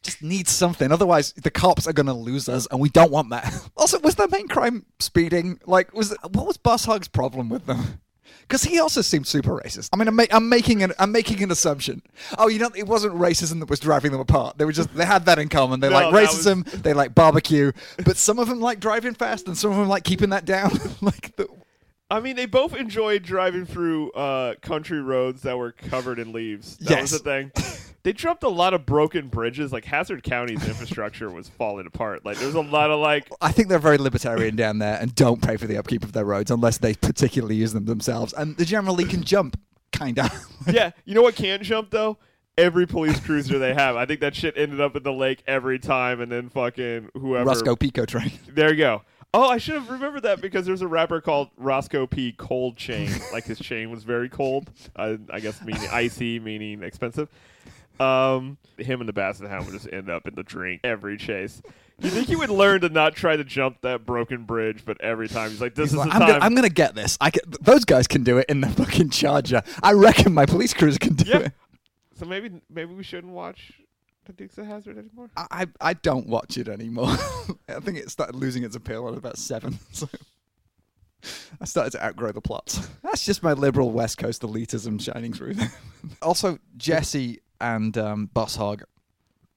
just 0.04 0.22
needs 0.22 0.52
something. 0.52 0.92
Otherwise, 0.92 1.34
the 1.34 1.50
cops 1.50 1.88
are 1.88 1.94
going 1.94 2.06
to 2.06 2.14
lose 2.14 2.48
us, 2.48 2.68
and 2.70 2.80
we 2.80 2.90
don't 2.90 3.12
want 3.12 3.30
that. 3.32 3.52
Also, 3.78 4.00
was 4.00 4.16
their 4.16 4.28
main 4.28 4.48
crime 4.48 4.86
speeding? 5.00 5.60
Like, 5.66 5.94
was 5.94 6.16
what 6.32 6.48
was 6.48 6.58
Boss 6.58 6.86
Hogg's 6.86 7.08
problem 7.08 7.50
with 7.50 7.66
them? 7.66 8.00
Because 8.42 8.64
he 8.64 8.80
also 8.80 9.02
seemed 9.02 9.26
super 9.28 9.60
racist. 9.64 9.90
I 9.94 9.98
mean, 9.98 10.08
I'm, 10.08 10.16
ma- 10.16 10.26
I'm 10.32 10.50
making 10.50 10.84
an 10.84 10.94
I'm 11.00 11.12
making 11.12 11.42
an 11.44 11.52
assumption. 11.52 12.02
Oh, 12.38 12.48
you 12.48 12.60
know, 12.60 12.70
it 12.76 12.88
wasn't 12.88 13.16
racism 13.16 13.60
that 13.60 13.70
was 13.70 13.80
driving 13.80 14.12
them 14.12 14.22
apart. 14.22 14.58
They 14.58 14.66
were 14.66 14.72
just 14.72 14.94
they 14.94 15.06
had 15.06 15.26
that 15.26 15.40
in 15.40 15.50
common. 15.50 15.80
They 15.80 15.90
No, 15.90 15.96
like 16.10 16.28
racism. 16.28 16.64
They 16.72 16.94
like 16.94 17.16
barbecue. 17.16 17.72
But 18.06 18.18
some 18.18 18.38
of 18.40 18.48
them 18.48 18.60
like 18.62 18.80
driving 18.80 19.14
fast, 19.16 19.48
and 19.48 19.58
some 19.58 19.72
of 19.72 19.78
them 19.78 19.88
like 19.88 20.04
keeping 20.04 20.30
that 20.30 20.46
down. 20.46 20.72
like 21.02 21.36
the, 21.36 21.48
I 22.12 22.20
mean, 22.20 22.36
they 22.36 22.46
both 22.46 22.76
enjoyed 22.76 23.24
driving 23.24 23.66
through 23.66 24.12
uh, 24.12 24.56
country 24.62 25.02
roads 25.02 25.42
that 25.42 25.58
were 25.58 25.72
covered 25.72 26.20
in 26.20 26.32
leaves. 26.34 26.78
That 26.78 27.02
was 27.02 27.12
Yes. 27.12 27.22
the 27.22 27.52
thing. 27.52 27.52
They 28.06 28.14
dropped 28.14 28.44
a 28.44 28.50
lot 28.50 28.76
of 28.76 28.86
broken 28.86 29.30
bridges. 29.30 29.74
Like 29.74 29.84
Hazzard 29.84 30.22
County's 30.22 30.64
infrastructure 30.68 31.28
was 31.32 31.50
falling 31.50 31.88
apart. 31.88 32.24
Like 32.24 32.38
there's 32.38 32.54
a 32.54 32.62
lot 32.62 32.92
of 32.92 33.00
like 33.00 33.28
I 33.42 33.52
think 33.52 33.68
they're 33.68 33.80
very 33.80 33.98
libertarian 33.98 34.56
down 34.56 34.78
there 34.78 35.00
and 35.02 35.16
don't 35.16 35.42
pay 35.42 35.58
for 35.58 35.66
the 35.66 35.76
upkeep 35.78 36.04
of 36.04 36.14
their 36.14 36.24
roads 36.24 36.52
unless 36.52 36.78
they 36.78 36.94
particularly 36.94 37.56
use 37.56 37.74
them 37.74 37.86
themselves. 37.86 38.32
And 38.34 38.56
the 38.58 38.66
General 38.66 38.94
Lee 38.94 39.06
can 39.06 39.24
jump, 39.24 39.60
kind 39.92 40.20
of. 40.20 40.30
yeah, 40.72 40.92
you 41.06 41.16
know 41.16 41.24
what 41.24 41.36
can 41.36 41.64
jump 41.64 41.90
though? 41.90 42.20
Every 42.60 42.86
police 42.86 43.20
cruiser 43.20 43.58
they 43.58 43.74
have. 43.74 43.96
I 43.96 44.06
think 44.06 44.20
that 44.20 44.36
shit 44.36 44.56
ended 44.56 44.80
up 44.80 44.96
in 44.96 45.02
the 45.02 45.12
lake 45.12 45.44
every 45.48 45.80
time, 45.80 46.22
and 46.22 46.32
then 46.32 46.50
fucking 46.50 47.10
whoever. 47.16 47.46
Roscoe 47.46 47.76
P. 47.76 47.90
Coltrane. 47.90 48.34
There 48.48 48.70
you 48.70 48.78
go. 48.78 49.02
Oh, 49.34 49.50
I 49.50 49.58
should 49.58 49.74
have 49.74 49.90
remembered 49.90 50.24
that 50.24 50.42
because 50.42 50.68
there's 50.68 50.84
a 50.84 50.88
rapper 50.88 51.22
called 51.22 51.50
Roscoe 51.58 52.06
P. 52.06 52.34
Cold 52.34 52.78
Chain. 52.78 53.10
like 53.34 53.46
his 53.46 53.58
chain 53.58 53.90
was 53.90 54.04
very 54.04 54.30
cold. 54.30 54.72
Uh, 54.96 55.18
I 55.32 55.40
guess 55.40 55.60
meaning 55.64 55.90
icy, 55.92 56.40
meaning 56.40 56.84
expensive. 56.84 57.30
Um, 58.00 58.58
him 58.78 59.00
and 59.00 59.08
the 59.08 59.14
Basset 59.14 59.50
Hound 59.50 59.66
would 59.66 59.74
just 59.74 59.92
end 59.92 60.10
up 60.10 60.28
in 60.28 60.36
the 60.36 60.44
drink 60.44 60.82
every 60.84 61.18
chase. 61.18 61.62
You 62.00 62.10
think 62.10 62.28
he 62.28 62.36
would 62.36 62.50
learn 62.50 62.82
to 62.82 62.90
not 62.90 63.16
try 63.16 63.38
to 63.38 63.44
jump 63.46 63.80
that 63.82 64.06
broken 64.06 64.44
bridge, 64.44 64.84
but 64.86 65.00
every 65.00 65.30
time 65.30 65.52
he's 65.52 65.62
like, 65.62 65.76
"This 65.76 65.92
He's 65.92 65.94
is 65.94 65.98
like, 66.00 66.10
the 66.10 66.16
I'm, 66.16 66.20
time." 66.22 66.30
gonna, 66.30 66.46
I'm 66.46 66.56
gonna 66.56 66.68
get 66.70 66.94
this. 66.94 67.18
I 67.22 67.30
can, 67.30 67.42
those 67.62 67.86
guys 67.86 68.06
can 68.08 68.24
do 68.26 68.38
it 68.38 68.48
in 68.50 68.60
the 68.62 68.68
fucking 68.70 69.12
Charger. 69.12 69.64
I 69.82 69.94
reckon 69.94 70.34
my 70.34 70.46
police 70.46 70.74
cruiser 70.74 71.00
can 71.00 71.14
do 71.16 71.30
Yeah. 71.30 71.38
it. 71.38 71.54
so 72.20 72.26
maybe 72.26 72.52
maybe 72.70 72.94
we 72.94 73.04
shouldn't 73.04 73.32
watch 73.32 73.72
the 74.26 74.34
Dukes 74.34 74.58
of 74.58 74.66
Hazzard 74.66 74.98
anymore. 74.98 75.30
I, 75.38 75.46
I 75.52 75.68
I 75.80 75.94
don't 75.94 76.28
watch 76.28 76.58
it 76.58 76.68
anymore. 76.68 77.08
I 77.70 77.80
think 77.80 77.98
it 77.98 78.12
started 78.12 78.36
losing 78.36 78.64
its 78.64 78.76
appeal 78.76 79.08
at 79.08 79.14
about 79.18 79.38
seven. 79.38 79.80
So 79.94 80.10
I 81.62 81.66
started 81.66 81.92
to 81.92 82.06
outgrow 82.06 82.32
the 82.34 82.42
plots. 82.42 82.88
That's 83.04 83.26
just 83.26 83.42
my 83.42 83.54
liberal 83.54 83.90
West 83.92 84.18
Coast 84.18 84.42
elitism 84.44 85.02
shining 85.02 85.34
through. 85.34 85.56
also, 86.22 86.60
Jesse 86.78 87.40
and 87.62 87.98
um, 87.98 88.26
Boss 88.34 88.56
Hogg, 88.56 88.84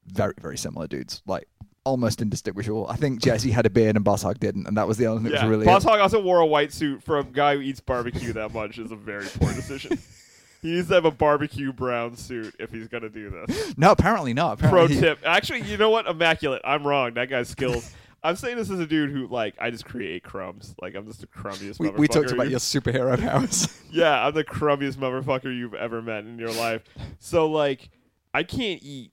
very 0.06 0.34
very 0.40 0.56
similar 0.58 0.87
dudes. 0.87 1.22
Like 1.26 1.48
almost 1.84 2.20
indistinguishable. 2.20 2.87
I 2.88 2.96
think 2.96 3.22
Jesse 3.22 3.50
had 3.50 3.64
a 3.64 3.70
beard 3.70 3.96
and 3.96 4.04
Boss 4.04 4.22
Hogg 4.22 4.38
didn't, 4.38 4.66
and 4.66 4.76
that 4.76 4.87
was 4.87 4.98
the 4.98 5.06
only 5.06 5.22
thing 5.22 5.32
that 5.32 5.42
was 5.42 5.50
really. 5.50 5.64
Boss 5.64 5.84
Hogg 5.84 6.00
also 6.00 6.22
wore 6.22 6.40
a 6.40 6.46
white 6.46 6.72
suit 6.72 7.02
for 7.02 7.18
a 7.18 7.24
guy 7.24 7.54
who 7.56 7.61
eats 7.62 7.80
barbecue 7.80 8.32
that 8.34 8.52
much 8.52 8.78
is 8.78 8.90
a 8.90 8.96
very 8.96 9.26
poor 9.38 9.52
decision. 9.54 9.98
he 10.62 10.72
needs 10.72 10.88
to 10.88 10.94
have 10.94 11.04
a 11.04 11.11
barbecue 11.11 11.72
brown 11.72 12.16
suit 12.16 12.54
if 12.58 12.70
he's 12.70 12.88
gonna 12.88 13.08
do 13.08 13.30
this. 13.30 13.74
no, 13.78 13.90
apparently 13.92 14.34
not. 14.34 14.58
Pro 14.58 14.68
Apparently 14.68 14.96
he- 14.96 15.00
tip. 15.00 15.18
Actually, 15.24 15.62
you 15.62 15.76
know 15.76 15.90
what? 15.90 16.06
Immaculate. 16.06 16.62
I'm 16.64 16.87
wrong. 16.87 17.14
That 17.14 17.30
guy's 17.30 17.48
skills. 17.48 17.92
I'm 18.22 18.37
saying 18.37 18.57
this 18.57 18.70
as 18.70 18.81
a 18.81 18.87
dude 18.87 19.11
who 19.11 19.26
like 19.28 19.54
I 19.61 19.70
just 19.70 19.85
create 19.85 20.22
crumbs. 20.24 20.74
Like 20.81 20.94
I'm 20.94 21.07
just 21.07 21.20
the 21.20 21.26
crumbiest. 21.28 21.78
We, 21.78 21.88
motherfucker 21.88 21.98
we 21.98 22.09
talked 22.09 22.31
about 22.33 22.44
you- 22.46 22.50
your 22.52 22.61
superhero 22.61 23.18
powers. 23.20 23.68
Yeah, 23.90 24.26
I'm 24.26 24.35
the 24.35 24.44
crumbiest 24.44 24.96
motherfucker 24.96 25.57
you've 25.57 25.74
ever 25.74 26.02
met 26.02 26.24
in 26.24 26.38
your 26.38 26.52
life. 26.52 26.83
So 27.20 27.48
like, 27.48 27.90
I 28.35 28.42
can't 28.42 28.83
eat 28.83 29.12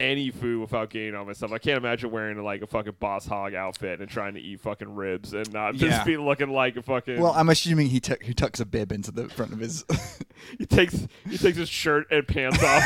any 0.00 0.30
food 0.32 0.60
without 0.60 0.90
gaining 0.90 1.14
on 1.14 1.26
myself. 1.28 1.52
I 1.52 1.58
can't 1.58 1.76
imagine 1.78 2.10
wearing 2.10 2.36
like 2.42 2.60
a 2.60 2.66
fucking 2.66 2.96
boss 2.98 3.24
hogg 3.24 3.54
outfit 3.54 4.00
and 4.00 4.10
trying 4.10 4.34
to 4.34 4.40
eat 4.40 4.60
fucking 4.60 4.92
ribs 4.96 5.32
and 5.32 5.50
not 5.52 5.74
just 5.74 5.98
Yeah. 5.98 6.02
be 6.04 6.16
looking 6.16 6.50
like 6.50 6.76
a 6.76 6.82
fucking. 6.82 7.20
well, 7.20 7.32
I'm 7.36 7.48
assuming 7.48 7.86
he 7.90 8.00
tuck 8.00 8.20
he 8.22 8.34
tucks 8.34 8.58
a 8.58 8.66
bib 8.66 8.90
into 8.90 9.12
the 9.12 9.28
front 9.28 9.52
of 9.52 9.60
his. 9.60 9.84
he 10.58 10.66
takes 10.66 11.06
he 11.30 11.38
takes 11.38 11.56
his 11.56 11.68
shirt 11.68 12.08
and 12.10 12.26
pants 12.26 12.60
off. 12.62 12.82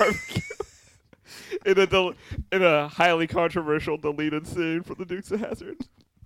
In 1.66 1.78
a 1.78 1.86
del- 1.86 2.14
in 2.52 2.62
a 2.62 2.88
highly 2.88 3.26
controversial 3.26 3.96
deleted 3.96 4.46
scene 4.46 4.82
for 4.82 4.94
the 4.94 5.04
Dukes 5.04 5.30
of 5.30 5.40
Hazzard, 5.40 5.76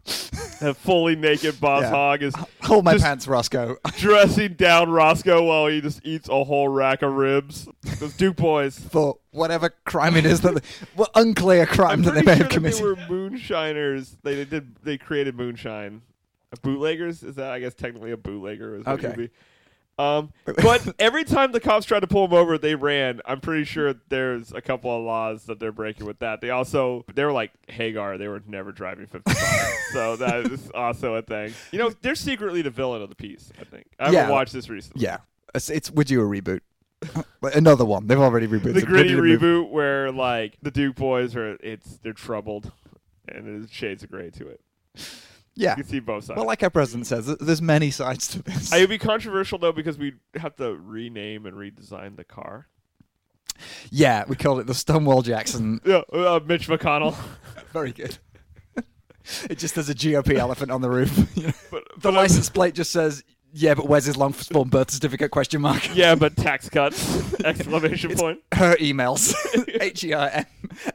a 0.61 0.75
fully 0.75 1.15
naked 1.17 1.61
boss 1.61 1.83
Yeah. 1.83 1.91
hog 1.91 2.23
is 2.23 2.35
Hold 2.63 2.85
my 2.85 2.93
Just- 2.93 3.05
pants, 3.05 3.27
Roscoe. 3.29 3.77
dressing 3.99 4.55
down 4.55 4.91
Roscoe 4.91 5.43
while 5.45 5.67
he 5.67 5.81
just 5.81 6.05
eats 6.05 6.29
a 6.29 6.45
whole 6.45 6.69
rack 6.69 7.03
of 7.03 7.13
ribs. 7.13 7.69
Those 8.01 8.17
Duke 8.17 8.37
boys. 8.37 8.79
for 8.79 9.19
whatever 9.31 9.71
crime 9.85 10.17
it 10.17 10.25
is 10.27 10.41
that, 10.43 10.63
well, 10.97 11.09
unclear 11.15 11.67
crime 11.67 11.91
I'm 11.91 12.03
that 12.03 12.15
they 12.15 12.23
pretty 12.23 12.27
may 12.27 12.35
sure 12.37 12.37
have 12.37 12.49
that 12.49 12.55
committed. 12.55 12.81
they 12.81 12.85
were 12.85 13.31
moonshiners. 13.31 14.17
They, 14.23 14.35
they 14.37 14.45
did. 14.45 14.77
They 14.85 14.99
created 14.99 15.37
moonshine. 15.37 16.03
Bootleggers 16.63 17.23
is 17.23 17.37
that? 17.37 17.51
I 17.51 17.61
guess 17.61 17.75
technically 17.75 18.11
a 18.13 18.17
bootlegger 18.17 18.77
is 18.77 18.85
what 18.85 18.99
Okay. 18.99 19.09
you'd 19.09 19.17
be. 19.17 19.31
Um, 19.99 20.33
but 20.45 20.95
every 20.99 21.23
time 21.23 21.53
the 21.53 21.61
cops 21.61 21.85
tried 21.87 22.01
to 22.01 22.07
pull 22.07 22.27
them 22.27 22.37
over, 22.37 22.57
they 22.59 22.75
ran. 22.75 23.21
I'm 23.27 23.41
pretty 23.41 23.65
sure 23.65 23.95
there's 24.09 24.53
a 24.53 24.61
couple 24.61 24.97
of 24.97 25.05
laws 25.05 25.45
that 25.45 25.61
they're 25.61 25.71
breaking 25.73 26.07
with 26.07 26.19
that. 26.21 26.41
They 26.41 26.51
also 26.51 27.05
they 27.15 27.25
were 27.25 27.33
like 27.33 27.53
Hagar. 27.69 28.17
They 28.19 28.29
were 28.29 28.43
never 28.47 28.73
driving 28.73 29.07
55, 29.07 29.37
so 29.93 30.17
that 30.17 30.47
is 30.51 30.71
also 30.75 31.15
a 31.15 31.23
thing. 31.23 31.53
You 31.73 31.79
know, 31.79 31.91
they're 32.01 32.15
secretly 32.15 32.63
the 32.63 32.71
villain 32.71 33.03
of 33.03 33.11
the 33.11 33.15
piece. 33.15 33.53
I 33.61 33.65
think 33.65 33.87
I 33.99 34.11
haven't 34.11 34.31
watched 34.31 34.53
this 34.55 34.69
recently. 34.69 35.03
yeah, 35.03 35.19
it's, 35.55 35.69
it's 35.71 35.91
would 35.91 36.11
you 36.11 36.23
a 36.23 36.25
reboot? 36.25 36.61
Another 37.43 37.85
one. 37.85 38.07
They've 38.07 38.19
already 38.19 38.47
rebooted. 38.47 38.75
the 38.75 38.83
gritty 38.83 39.11
to 39.11 39.21
move- 39.21 39.41
reboot 39.41 39.71
where 39.71 40.11
like 40.11 40.57
the 40.63 40.71
Duke 40.71 40.97
boys 40.97 41.37
are 41.37 41.57
it's 41.63 41.99
they're 41.99 42.13
troubled 42.13 42.73
and 43.29 43.47
there's 43.47 43.71
shades 43.71 44.03
of 44.03 44.11
gray 44.11 44.31
to 44.31 44.49
it. 44.49 44.61
Yeah. 45.55 45.71
You 45.77 45.83
can 45.83 45.91
see 45.91 46.01
both 46.01 46.25
sides. 46.25 46.37
Well, 46.39 46.47
like 46.47 46.63
our 46.63 46.71
president 46.71 47.07
says, 47.07 47.27
th- 47.27 47.39
there's 47.39 47.61
many 47.63 47.91
sides 47.91 48.27
to 48.29 48.43
this. 48.43 48.73
it 48.73 48.81
would 48.81 48.89
be 48.89 48.99
controversial 48.99 49.59
though 49.59 49.73
because 49.73 49.99
we'd 49.99 50.19
have 50.37 50.57
to 50.57 50.75
rename 50.77 51.45
and 51.47 51.57
redesign 51.57 52.17
the 52.17 52.25
car. 52.25 52.69
yeah, 53.91 54.25
we 54.27 54.37
called 54.37 54.61
it 54.61 54.67
the 54.67 54.75
Stonewall 54.75 55.23
Jackson. 55.23 55.81
Yeah, 55.87 56.03
uh, 56.13 56.41
Mitch 56.45 56.69
McConnell. 56.69 57.15
Very 57.73 57.93
good. 57.93 58.19
it 59.51 59.59
just 59.59 59.75
has 59.77 59.89
a 59.91 59.95
GOP 59.95 60.35
elephant 60.37 60.71
on 60.71 60.81
the 60.81 60.91
roof. 60.91 61.15
but, 61.71 61.85
The 61.85 61.85
but 62.01 62.09
I'm- 62.09 62.15
license 62.17 62.49
plate 62.49 62.75
just 62.75 62.91
says, 62.91 63.23
"Yeah, 63.53 63.75
but 63.75 63.87
where's 63.89 64.05
his 64.07 64.17
long 64.17 64.33
form 64.33 64.69
birth 64.71 64.91
certificate?" 64.91 65.31
Question 65.31 65.61
mark. 65.61 65.95
yeah, 65.95 66.15
but 66.15 66.37
tax 66.37 66.69
cuts! 66.71 67.35
Exclamation 67.45 68.15
point. 68.17 68.41
Her 68.53 68.75
emails. 68.77 69.35
H 69.81 70.05
e 70.05 70.13
r 70.15 70.31
m 70.33 70.47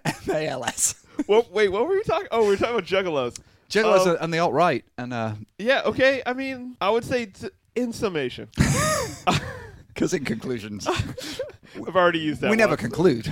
m 0.05 0.13
a 0.35 0.47
l 0.47 0.65
s. 0.65 0.95
Well, 1.27 1.47
wait, 1.51 1.69
what 1.69 1.87
were 1.87 1.93
we 1.95 2.03
talking? 2.03 2.27
Oh, 2.31 2.41
we 2.43 2.49
were 2.49 2.57
talking 2.57 2.75
about 2.75 2.85
juggalos. 2.85 3.37
Juggalos 3.69 4.07
Um, 4.07 4.17
on 4.21 4.31
the 4.31 4.39
alt 4.39 4.53
right, 4.53 4.83
and 4.97 5.13
uh, 5.13 5.33
Yeah, 5.57 5.81
okay. 5.85 6.21
I 6.25 6.33
mean, 6.33 6.75
I 6.79 6.89
would 6.89 7.03
say 7.03 7.25
t- 7.27 7.49
in 7.75 7.91
summation, 7.93 8.47
because 9.87 10.13
in 10.13 10.23
conclusions, 10.25 10.87
I've 11.75 11.95
already 11.95 12.19
used 12.19 12.41
that. 12.41 12.49
we 12.49 12.55
never 12.57 12.77
conclude, 12.77 13.31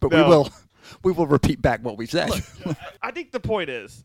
but 0.00 0.10
No. 0.10 0.22
we 0.24 0.28
will. 0.28 0.50
We 1.02 1.12
will 1.12 1.26
repeat 1.26 1.60
back 1.60 1.84
what 1.84 1.96
we've 1.98 2.10
said. 2.10 2.30
I 3.02 3.10
think 3.10 3.32
the 3.32 3.40
point 3.40 3.70
is, 3.70 4.04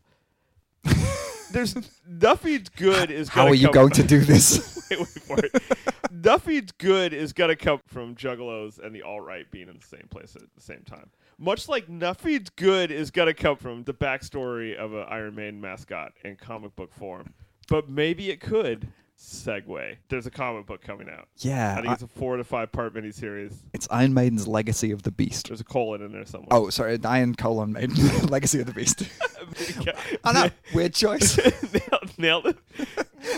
there's 1.52 1.74
nothing's 2.08 2.68
good 2.70 3.10
is. 3.10 3.28
How 3.28 3.46
are 3.46 3.54
you 3.54 3.70
going 3.70 3.90
to 3.92 4.02
do 4.02 4.18
this? 4.20 4.84
wait, 4.90 4.98
wait 4.98 5.08
for 5.08 5.38
it. 5.38 5.62
Nothing's 6.10 6.72
good 6.72 7.12
is 7.12 7.32
gonna 7.32 7.56
come 7.56 7.80
from 7.86 8.14
Juggalos 8.16 8.78
and 8.78 8.94
the 8.94 9.02
alt 9.02 9.24
right 9.24 9.48
being 9.50 9.68
in 9.68 9.78
the 9.78 9.86
same 9.86 10.06
place 10.10 10.34
at 10.36 10.42
the 10.54 10.60
same 10.60 10.82
time. 10.84 11.08
Much 11.42 11.68
like 11.68 11.88
nothing's 11.88 12.50
good 12.50 12.92
is 12.92 13.10
gonna 13.10 13.34
come 13.34 13.56
from 13.56 13.82
the 13.82 13.92
backstory 13.92 14.76
of 14.76 14.92
an 14.94 15.04
Iron 15.08 15.34
Maiden 15.34 15.60
mascot 15.60 16.12
in 16.24 16.36
comic 16.36 16.76
book 16.76 16.94
form, 16.94 17.34
but 17.68 17.88
maybe 17.88 18.30
it 18.30 18.40
could 18.40 18.86
segue. 19.18 19.96
There's 20.08 20.26
a 20.26 20.30
comic 20.30 20.66
book 20.66 20.82
coming 20.82 21.08
out. 21.10 21.26
Yeah, 21.38 21.72
I 21.72 21.74
think 21.76 21.88
I- 21.88 21.92
it's 21.94 22.02
a 22.04 22.06
four 22.06 22.36
to 22.36 22.44
five 22.44 22.70
part 22.70 22.94
miniseries. 22.94 23.54
it's 23.74 23.88
Iron 23.90 24.14
Maiden's 24.14 24.46
Legacy 24.46 24.92
of 24.92 25.02
the 25.02 25.10
Beast. 25.10 25.48
There's 25.48 25.60
a 25.60 25.64
colon 25.64 26.00
in 26.02 26.12
there 26.12 26.24
somewhere. 26.24 26.48
Oh, 26.52 26.70
sorry, 26.70 26.96
Iron 27.04 27.34
Colon 27.34 27.72
Maiden, 27.72 27.96
Legacy 28.28 28.60
of 28.60 28.66
the 28.66 28.72
Beast. 28.72 29.02
I 30.24 30.32
know, 30.32 30.50
weird 30.74 30.94
choice. 30.94 31.36
nailed, 31.72 32.18
nailed 32.18 32.46
it. 32.46 32.56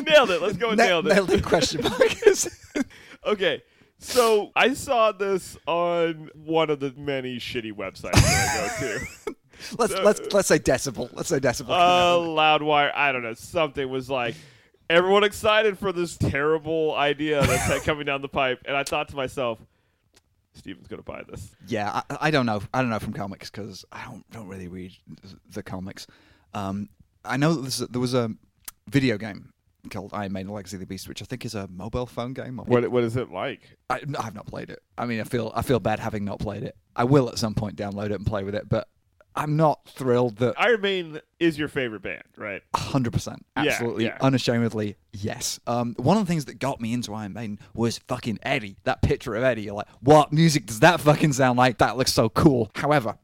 Nailed 0.07 0.31
it. 0.31 0.43
Let's 0.43 0.57
go 0.59 0.69
and 0.71 0.79
Na- 0.79 0.85
nailed 0.85 1.07
it. 1.07 1.14
Nailed 1.14 1.31
it. 1.31 1.43
Question 1.43 1.83
mark. 1.83 2.03
Okay. 3.27 3.62
So 3.98 4.50
I 4.54 4.74
saw 4.74 5.12
this 5.12 5.57
on 5.66 6.30
one 6.35 6.68
of 6.70 6.80
the 6.80 6.92
many 6.96 7.37
shitty 7.37 7.72
websites 7.72 8.12
that 8.12 8.78
I 8.80 8.80
go 8.80 8.98
to. 8.98 9.35
let's 9.78 9.94
let's 9.94 10.33
let's 10.33 10.48
say 10.48 10.59
decibel. 10.59 11.09
Let's 11.14 11.28
say 11.28 11.38
decibel. 11.40 11.70
uh, 11.70 12.18
Loudwire. 12.18 12.92
I 12.94 13.12
don't 13.12 13.22
know. 13.22 13.35
Something 13.35 13.88
was 13.88 14.11
like 14.11 14.35
everyone 14.90 15.24
excited 15.24 15.78
for 15.78 15.92
this 15.92 16.16
terrible 16.18 16.94
idea 16.94 17.40
that's 17.46 17.85
coming 17.85 18.04
down 18.04 18.20
the 18.20 18.28
pipe, 18.28 18.61
and 18.66 18.76
I 18.76 18.85
thought 18.85 19.09
to 19.09 19.16
myself, 19.16 19.59
Steven's 20.52 20.87
gonna 20.87 21.02
buy 21.02 21.22
this. 21.26 21.54
yeah, 21.66 22.02
I, 22.11 22.18
I 22.22 22.30
don't 22.30 22.44
know. 22.46 22.61
I 22.74 22.83
don't 22.83 22.90
know 22.90 22.98
from 22.98 23.14
comics 23.14 23.50
because 23.50 23.87
I 23.90 24.04
don't 24.04 24.30
don't 24.30 24.48
really 24.48 24.68
read 24.68 24.92
the 25.50 25.62
comics. 25.62 26.07
Um, 26.52 26.90
I 27.24 27.38
know 27.38 27.54
that 27.54 27.62
there's 27.62 27.78
there 27.78 28.00
was 28.00 28.12
a 28.12 28.30
video 28.88 29.16
game 29.16 29.54
called 29.90 30.11
Iron 30.12 30.33
Maiden: 30.33 30.53
Legacy 30.53 30.77
of 30.77 30.81
the 30.81 30.87
Beast, 30.87 31.09
which 31.09 31.23
I 31.23 31.25
think 31.25 31.44
is 31.44 31.55
a 31.55 31.68
mobile 31.68 32.07
phone 32.07 32.33
game. 32.33 32.57
What 32.57 32.88
What 32.90 33.05
is 33.05 33.16
it 33.16 33.31
like? 33.31 33.61
I, 33.90 34.01
I've 34.18 34.35
not 34.35 34.47
played 34.47 34.70
it. 34.70 34.81
I 34.99 35.07
mean, 35.07 35.20
I 35.20 35.25
feel 35.25 35.53
I 35.55 35.62
feel 35.62 35.81
bad 35.81 35.99
having 35.99 36.25
not 36.25 36.38
played 36.38 36.62
it. 36.62 36.77
I 36.97 37.05
will 37.05 37.29
at 37.29 37.38
some 37.38 37.55
point 37.55 37.77
download 37.77 38.07
it 38.07 38.12
and 38.12 38.27
play 38.27 38.44
with 38.44 38.55
it, 38.55 38.68
but 38.68 38.88
I'm 39.37 39.57
not 39.57 39.81
thrilled 39.88 40.37
that 40.37 40.55
Iron 40.59 40.81
Maiden 40.81 41.20
is 41.40 41.59
your 41.59 41.68
favorite 41.68 42.03
band, 42.03 42.23
right? 42.37 42.62
hundred 42.75 43.12
percent, 43.12 43.44
Yeah, 43.57 43.62
absolutely, 43.64 44.05
yeah. 44.05 44.18
unashamedly, 44.20 44.97
yes. 45.12 45.59
Um, 45.66 45.94
one 45.99 46.16
of 46.16 46.25
the 46.25 46.31
things 46.31 46.44
that 46.44 46.61
got 46.61 46.81
me 46.81 46.92
into 46.92 47.12
Iron 47.14 47.33
Maiden 47.33 47.59
was 47.75 47.99
fucking 47.99 48.38
Eddie. 48.42 48.77
That 48.85 49.03
picture 49.03 49.35
of 49.35 49.42
Eddie, 49.42 49.62
you're 49.62 49.75
like, 49.75 49.88
what 50.01 50.33
music 50.33 50.66
does 50.66 50.81
that 50.81 51.01
fucking 51.01 51.33
sound 51.33 51.59
like? 51.59 51.79
That 51.79 51.97
looks 51.97 52.12
so 52.12 52.29
cool. 52.29 52.70
However. 52.77 53.16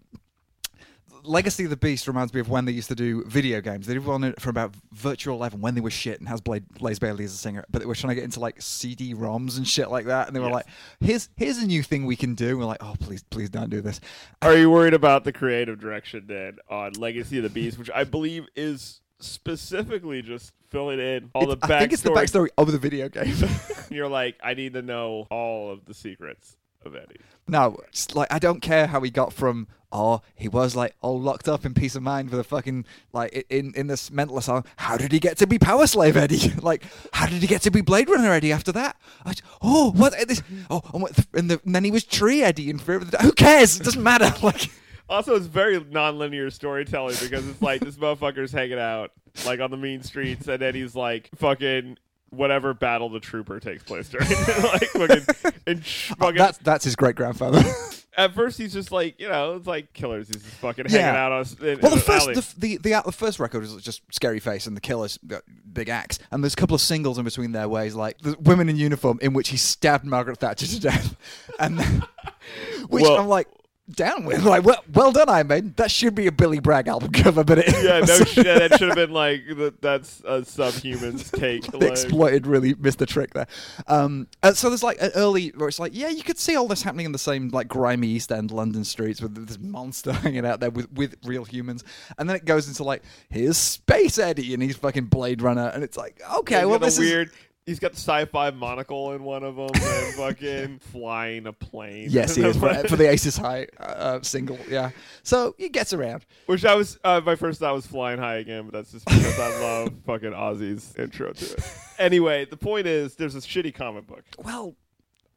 Legacy 1.25 1.65
of 1.65 1.71
the 1.71 1.77
Beast 1.77 2.07
reminds 2.09 2.33
me 2.35 2.41
of 2.41 2.49
when 2.49 2.65
they 2.65 2.73
used 2.73 2.89
to 2.89 2.95
do 2.95 3.25
video 3.25 3.61
games. 3.61 3.87
They 3.87 3.95
did 3.95 4.05
one 4.05 4.33
for 4.39 4.51
about 4.51 4.75
Virtual 4.93 5.37
Eleven 5.37 5.61
when 5.61 5.75
they 5.75 5.81
were 5.81 5.91
shit 5.91 6.19
and 6.21 6.29
has 6.29 6.41
Blade, 6.41 6.65
Blaze 6.79 6.99
Bayley 6.99 7.25
as 7.25 7.33
a 7.33 7.37
singer, 7.37 7.65
but 7.71 7.81
they 7.81 7.87
were 7.87 7.95
trying 7.95 8.11
to 8.11 8.15
get 8.15 8.25
into 8.25 8.41
like 8.41 8.61
CD-ROMs 8.61 9.57
and 9.57 9.67
shit 9.67 9.91
like 9.91 10.07
that. 10.07 10.27
And 10.27 10.35
they 10.37 10.41
were 10.41 10.47
Yes. 10.47 10.55
like, 10.55 10.67
"Here's 11.01 11.29
here's 11.37 11.59
a 11.59 11.67
new 11.67 11.83
thing 11.83 12.07
we 12.07 12.17
can 12.17 12.35
do." 12.35 12.59
we're 12.59 12.65
like, 12.65 12.83
"Oh, 12.83 12.95
please, 13.01 13.23
please 13.31 13.51
don't 13.51 13.71
do 13.71 13.81
this." 13.81 14.01
Are 14.43 14.57
you 14.57 14.71
worried 14.71 14.95
about 14.95 15.25
the 15.25 15.33
creative 15.33 15.79
direction 15.81 16.25
then 16.27 16.57
on 16.69 16.93
Legacy 16.95 17.37
of 17.39 17.43
the 17.45 17.51
Beast, 17.51 17.79
which 17.79 17.91
I 17.95 18.05
believe 18.05 18.47
is 18.57 19.01
specifically 19.19 20.23
just 20.23 20.53
filling 20.71 20.99
in 21.01 21.31
all 21.35 21.47
the 21.47 21.53
It's- 21.53 21.69
backstory? 21.71 21.75
I 21.77 21.79
think 21.81 21.93
it's 21.93 22.03
the 22.03 22.11
backstory 22.11 22.49
of 22.57 22.73
the 22.73 22.79
video 22.79 23.09
game. 23.09 23.35
You're 23.91 24.09
like, 24.09 24.37
I 24.43 24.55
need 24.55 24.73
to 24.75 24.83
know 24.83 25.27
all 25.31 25.71
of 25.71 25.85
the 25.85 25.95
secrets. 25.95 26.57
Of 26.85 26.97
Eddie. 26.97 27.21
No, 27.47 27.77
like 28.15 28.33
I 28.33 28.39
don't 28.39 28.61
care 28.61 28.87
how 28.87 29.01
he 29.03 29.11
got 29.11 29.33
from 29.33 29.67
oh 29.93 30.23
he 30.35 30.49
was 30.49 30.77
like 30.77 30.95
all 31.01 31.21
locked 31.21 31.49
up 31.49 31.67
in 31.67 31.75
Piece 31.75 31.95
of 31.95 32.03
Mind 32.03 32.31
for 32.31 32.37
the 32.37 32.45
fucking 32.45 32.87
like 33.13 33.45
in 33.51 33.75
in 33.75 33.87
this 33.87 34.11
mental 34.11 34.39
asylum. 34.39 34.65
How 34.77 34.97
did 34.97 35.13
he 35.13 35.19
get 35.19 35.37
to 35.39 35.47
be 35.47 35.59
Power 35.59 35.87
Slave 35.87 36.17
Eddie? 36.17 36.53
like 36.63 36.85
how 37.13 37.27
did 37.27 37.43
he 37.43 37.47
get 37.47 37.63
to 37.63 37.71
be 37.71 37.81
Blade 37.81 38.09
Runner 38.09 38.33
Eddie 38.33 38.53
after 38.53 38.73
that? 38.73 38.97
I, 39.27 39.35
oh 39.61 39.91
what 39.93 40.15
eh, 40.19 40.25
this? 40.25 40.43
Oh 40.71 40.81
and, 40.95 41.03
what, 41.03 41.19
and, 41.35 41.51
the, 41.51 41.61
and 41.65 41.75
then 41.75 41.85
he 41.85 41.91
was 41.91 42.05
Tree 42.05 42.43
Eddie 42.43 42.71
in 42.71 42.79
Fear 42.79 42.97
of 42.97 43.11
the. 43.11 43.19
Who 43.19 43.33
cares? 43.33 43.79
It 43.79 43.85
doesn't 43.85 44.03
matter. 44.03 44.33
Like 44.43 44.71
Also, 45.09 45.35
it's 45.35 45.47
very 45.47 45.85
non-linear 45.91 46.51
storytelling 46.51 47.17
because 47.21 47.47
it's 47.47 47.61
like 47.61 47.81
this 47.81 47.97
motherfucker's 47.97 48.53
hanging 48.53 48.79
out 48.79 49.11
like 49.45 49.61
on 49.61 49.71
the 49.71 49.77
mean 49.77 50.03
streets, 50.03 50.47
and 50.49 50.63
then 50.63 50.75
he's 50.75 50.95
like 50.95 51.29
fucking 51.37 51.99
whatever 52.31 52.73
battle 52.75 53.09
the 53.09 53.21
trooper 53.21 53.61
takes 53.61 53.83
place 53.83 54.09
during, 54.09 54.29
like 54.63 54.89
fucking 54.89 55.25
and 55.67 55.85
sh- 55.85 56.13
oh, 56.13 56.15
fucking. 56.27 56.37
that's 56.39 56.59
that's 56.59 56.85
his 56.85 56.97
great 56.97 57.17
grandfather. 57.17 57.63
At 58.17 58.35
first, 58.35 58.59
he's 58.59 58.73
just 58.73 58.91
like 58.91 59.19
you 59.21 59.29
know, 59.29 59.55
it's 59.57 59.67
like 59.69 59.93
killers. 59.93 60.27
He's 60.29 60.43
just 60.43 60.55
fucking 60.57 60.87
Yeah. 60.89 61.01
hanging 61.01 61.17
out 61.21 61.33
on. 61.33 61.41
s- 61.43 61.55
In, 61.55 61.61
Well, 61.61 61.73
in 61.75 61.81
the 61.81 61.91
an 61.93 61.99
first 62.01 62.23
alley. 62.27 62.35
the, 62.35 62.55
the 62.59 62.77
the 62.79 63.03
the 63.07 63.13
first 63.13 63.39
record 63.39 63.63
is 63.65 63.75
just 63.77 64.03
Scary 64.13 64.41
Face 64.41 64.67
and 64.67 64.77
the 64.77 64.81
Killers, 64.81 65.19
uh, 65.33 65.37
Big 65.73 65.89
Axe, 65.89 66.19
and 66.33 66.43
there's 66.43 66.53
a 66.55 66.57
couple 66.57 66.75
of 66.75 66.81
singles 66.81 67.19
in 67.19 67.25
between 67.25 67.53
there 67.53 67.69
where 67.69 67.85
he's 67.85 67.95
like 67.95 68.19
the 68.19 68.37
women 68.41 68.69
in 68.69 68.77
uniform 68.77 69.19
in 69.23 69.33
which 69.33 69.49
he 69.51 69.57
stabbed 69.57 70.05
Margaret 70.05 70.39
Thatcher 70.39 70.67
to 70.67 70.81
death, 70.81 71.17
and 71.61 71.79
then, 71.79 72.03
which 72.89 73.03
Well- 73.05 73.17
I'm 73.19 73.29
like 73.29 73.49
down 73.97 74.25
with. 74.25 74.41
Like, 74.51 74.65
well, 74.65 74.83
well 74.93 75.13
done, 75.13 75.29
Iron 75.29 75.47
Maiden. 75.47 75.75
That 75.77 75.91
should 75.91 76.15
be 76.15 76.27
a 76.27 76.33
Billy 76.33 76.59
Bragg 76.59 76.89
album 76.89 77.13
cover, 77.13 77.45
but 77.45 77.59
it 77.59 77.67
yeah, 77.85 78.01
no 78.01 78.25
shit. 78.25 78.45
That 78.45 78.79
should 78.79 78.89
have 78.89 78.97
been 78.97 79.13
like 79.13 79.43
that's 79.81 80.23
a 80.25 80.45
subhuman's 80.45 81.31
take. 81.31 81.71
the 81.71 81.79
like- 81.79 81.91
exploited 81.91 82.47
really 82.47 82.75
missed 82.75 82.99
the 82.99 83.07
trick 83.07 83.33
there. 83.35 83.47
Um, 83.87 84.27
and 84.43 84.57
so 84.57 84.69
there's 84.71 84.83
like 84.83 85.01
an 85.01 85.11
early 85.15 85.49
where 85.51 85.69
it's 85.69 85.79
like, 85.79 85.93
yeah, 85.95 86.09
you 86.09 86.23
could 86.23 86.39
see 86.39 86.57
all 86.57 86.67
this 86.67 86.83
happening 86.83 87.07
in 87.07 87.13
the 87.13 87.19
same 87.19 87.49
like 87.51 87.69
grimy 87.69 88.09
East 88.09 88.33
End 88.33 88.51
London 88.51 88.83
streets 88.83 89.21
with 89.21 89.47
this 89.47 89.59
monster 89.59 90.13
hanging 90.13 90.47
out 90.47 90.59
there 90.61 90.71
with, 90.71 90.91
with 90.93 91.17
real 91.25 91.45
humans, 91.45 91.85
and 92.19 92.29
then 92.29 92.37
it 92.37 92.45
goes 92.45 92.67
into 92.67 92.83
like 92.83 93.03
here's 93.29 93.57
Space 93.59 94.19
Eddie 94.19 94.55
and 94.55 94.63
he's 94.63 94.77
fucking 94.77 95.05
Blade 95.07 95.43
Runner, 95.43 95.71
and 95.75 95.85
it's 95.85 95.97
like, 95.97 96.21
okay, 96.39 96.59
He's 96.61 96.67
well 96.67 96.79
this 96.79 96.99
a 96.99 97.03
is 97.03 97.09
weird. 97.11 97.31
He's 97.67 97.79
got 97.79 97.93
the 97.93 97.99
sci-fi 97.99 98.51
monocle 98.51 99.13
in 99.13 99.23
one 99.23 99.45
of 99.45 99.57
them, 99.57 99.71
and 99.73 100.15
fucking 100.17 100.79
flying 100.79 101.47
a 101.47 101.53
plane. 101.53 102.07
yes, 102.11 102.35
he 102.35 102.43
is 102.43 102.57
for, 102.57 102.73
for 102.89 102.97
the 102.97 103.09
Aces 103.11 103.37
High 103.37 103.67
uh, 103.79 104.21
single, 104.23 104.59
yeah. 104.69 104.91
So 105.23 105.55
he 105.59 105.69
gets 105.69 105.93
around. 105.93 106.25
Which 106.47 106.65
I 106.65 106.75
was, 106.75 106.99
uh, 107.05 107.21
my 107.25 107.37
first 107.37 107.61
thought 107.61 107.75
was 107.75 107.87
flying 107.87 108.19
high 108.19 108.37
again, 108.37 108.65
but 108.65 108.73
that's 108.73 108.93
just 108.93 109.05
because 109.05 109.39
I 109.39 109.61
love 109.61 109.93
fucking 110.07 110.33
Ozzy's 110.33 110.97
intro 110.97 111.33
to 111.33 111.45
it. 111.53 111.75
Anyway, 111.99 112.45
the 112.47 112.57
point 112.57 112.87
is, 112.87 113.15
there's 113.15 113.35
this 113.35 113.47
shitty 113.47 113.75
comic 113.75 114.07
book. 114.07 114.25
Well, 114.39 114.75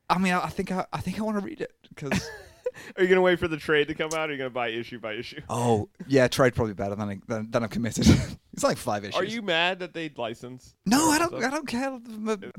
I 0.09 0.17
mean, 0.17 0.33
I, 0.33 0.45
I 0.45 0.49
think 0.49 0.71
I, 0.71 0.85
I 0.91 1.01
think 1.01 1.19
I 1.19 1.23
want 1.23 1.39
to 1.39 1.45
read 1.45 1.61
it 1.61 1.73
because. 1.89 2.27
Are 2.97 3.03
you 3.03 3.09
gonna 3.09 3.21
wait 3.21 3.39
for 3.39 3.47
the 3.47 3.57
trade 3.57 3.87
to 3.89 3.93
come 3.95 4.09
out, 4.13 4.29
or 4.29 4.31
are 4.31 4.31
you 4.31 4.37
gonna 4.37 4.49
buy 4.49 4.69
issue 4.69 4.99
by 4.99 5.13
issue? 5.13 5.41
Oh 5.49 5.89
yeah, 6.07 6.27
trade 6.27 6.55
probably 6.55 6.73
better 6.73 6.95
than 6.95 7.09
I, 7.09 7.19
than, 7.27 7.51
than 7.51 7.63
I'm 7.63 7.69
committed. 7.69 8.07
it's 8.53 8.63
like 8.63 8.77
five 8.77 9.03
issues. 9.03 9.15
Are 9.15 9.23
you 9.23 9.41
mad 9.41 9.79
that 9.79 9.93
they 9.93 10.11
license? 10.15 10.75
No, 10.85 11.09
I 11.09 11.19
don't. 11.19 11.33
I 11.43 11.49
don't 11.49 11.67
care. 11.67 11.99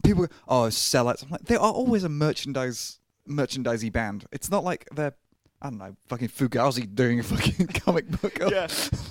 People, 0.03 0.27
go, 0.27 0.35
oh, 0.49 0.63
sellouts. 0.69 1.23
I'm 1.25 1.31
like, 1.31 1.45
they 1.45 1.57
are 1.57 1.73
always 1.73 2.05
a 2.05 2.09
merchandise, 2.09 2.99
merchandisey 3.29 3.93
band. 3.93 4.25
It's 4.33 4.51
not 4.51 4.65
like 4.65 4.87
they're, 4.95 5.15
I 5.63 5.71
don't 5.71 5.79
know, 5.79 5.97
fucking 6.09 6.29
Fugazi 6.29 6.93
doing 6.95 7.21
a 7.21 7.23
fucking 7.23 7.67
comic 7.69 8.09
book. 8.09 8.39
Or, 8.41 8.49
Yeah. 8.51 8.69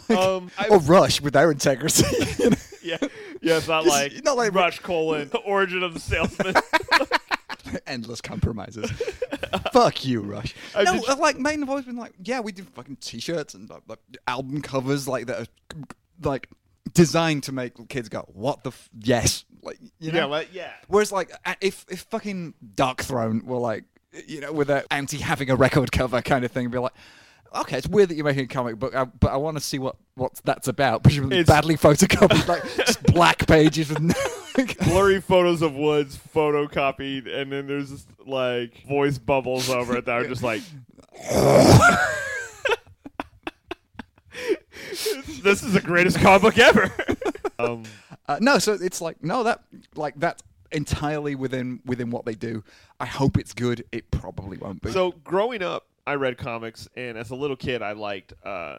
like- 0.10 0.18
Um, 0.20 0.52
I- 0.58 0.68
or 0.70 0.80
Rush 0.80 1.22
with 1.22 1.34
their 1.34 1.52
integrity. 1.52 2.04
you 2.39 2.50
know? 2.52 2.56
Yeah, 2.84 2.98
yeah. 3.42 3.58
It's 3.58 3.68
not 3.68 3.84
This 3.86 3.94
like 3.94 4.24
not 4.24 4.38
like- 4.38 4.54
Rush 4.54 4.80
colon 4.80 5.30
the 5.30 5.38
origin 5.39 5.84
of 5.84 5.94
the 5.94 6.00
salesman. 6.00 6.54
Endless 7.88 8.22
compromises. 8.22 8.90
Fuck 9.72 10.06
you, 10.06 10.22
Rush. 10.22 10.56
No, 10.76 10.84
did- 11.00 11.10
uh, 11.10 11.16
like 11.18 11.38
Maiden 11.38 11.62
have 11.62 11.70
always 11.70 11.86
been 11.86 11.96
like, 11.98 12.14
yeah, 12.24 12.40
we 12.40 12.52
do 12.52 12.64
fucking 12.64 12.98
t-shirts 12.98 13.54
and 13.54 13.70
like, 13.70 13.82
like, 13.88 14.00
album 14.28 14.62
covers 14.62 15.08
like 15.08 15.28
that, 15.28 15.42
are, 15.42 15.48
like 16.24 16.50
designed 16.94 17.44
to 17.44 17.52
make 17.52 17.74
kids 17.90 18.10
go, 18.10 18.26
what 18.34 18.64
the 18.64 18.70
f-? 18.70 18.90
yes, 19.00 19.46
like 19.62 19.78
you 20.00 20.12
know. 20.12 20.20
yeah, 20.20 20.26
like, 20.26 20.50
yeah. 20.54 20.72
Whereas, 20.88 21.12
like, 21.12 21.32
if 21.62 21.86
if 21.90 22.02
fucking 22.10 22.54
Darkthrone 22.76 23.44
were 23.44 23.58
like, 23.60 23.86
you 24.28 24.42
know, 24.42 24.52
with 24.52 24.68
their 24.68 24.84
anti 24.92 25.18
having 25.18 25.50
a 25.50 25.56
record 25.56 25.92
cover 25.92 26.22
kind 26.22 26.44
of 26.46 26.52
thing, 26.52 26.70
be 26.70 26.78
like, 26.78 26.94
okay, 27.56 27.78
it's 27.78 27.88
weird 27.88 28.10
that 28.10 28.16
you're 28.16 28.26
making 28.26 28.46
a 28.46 28.48
comic 28.48 28.78
book, 28.78 28.94
uh, 28.96 29.06
but 29.06 29.32
I 29.32 29.38
want 29.38 29.58
to 29.58 29.62
see 29.64 29.80
what 29.80 29.96
what 30.16 30.34
that's 30.44 30.68
about. 30.68 31.04
Presumably 31.04 31.40
It's- 31.40 31.48
badly 31.56 31.78
photocopied, 31.78 32.48
like 32.48 32.64
just 32.86 33.02
black 33.04 33.48
pages 33.48 33.90
with 33.90 34.02
no. 34.02 34.14
Blurry 34.84 35.22
photos 35.22 35.62
of 35.62 35.76
woods 35.76 36.18
photocopied 36.34 37.28
and 37.34 37.52
then 37.52 37.68
there's 37.68 37.89
just 37.89 38.08
like 38.26 38.84
voice 38.88 39.18
bubbles 39.18 39.70
over 39.70 39.98
it 39.98 40.06
that 40.06 40.13
are 40.13 40.28
just 40.28 40.44
like 40.44 40.62
this 45.44 45.63
is 45.63 45.74
the 45.74 45.82
greatest 45.82 46.20
comic 46.20 46.42
book 46.42 46.58
ever 46.58 46.92
um, 47.60 47.84
Uh, 48.28 48.38
no, 48.39 48.58
so 48.58 48.74
it's 48.74 49.02
like 49.02 49.22
no, 49.24 49.44
that 49.44 49.63
like 49.96 50.13
that's 50.18 50.42
entirely 50.72 51.36
within 51.36 51.82
within 51.86 52.10
what 52.10 52.26
they 52.26 52.36
do. 52.36 52.63
I 53.00 53.06
hope 53.06 53.38
it's 53.38 53.54
good. 53.54 53.86
It 53.92 54.10
probably 54.12 54.58
won't 54.58 54.82
be. 54.82 54.92
so 54.92 55.12
growing 55.24 55.62
up 55.62 55.88
i 56.06 56.16
read 56.16 56.38
comics 56.38 56.89
and 56.98 57.18
as 57.18 57.30
a 57.30 57.36
little 57.36 57.56
kid 57.56 57.82
i 57.82 57.94
liked 57.94 58.34
uh, 58.46 58.78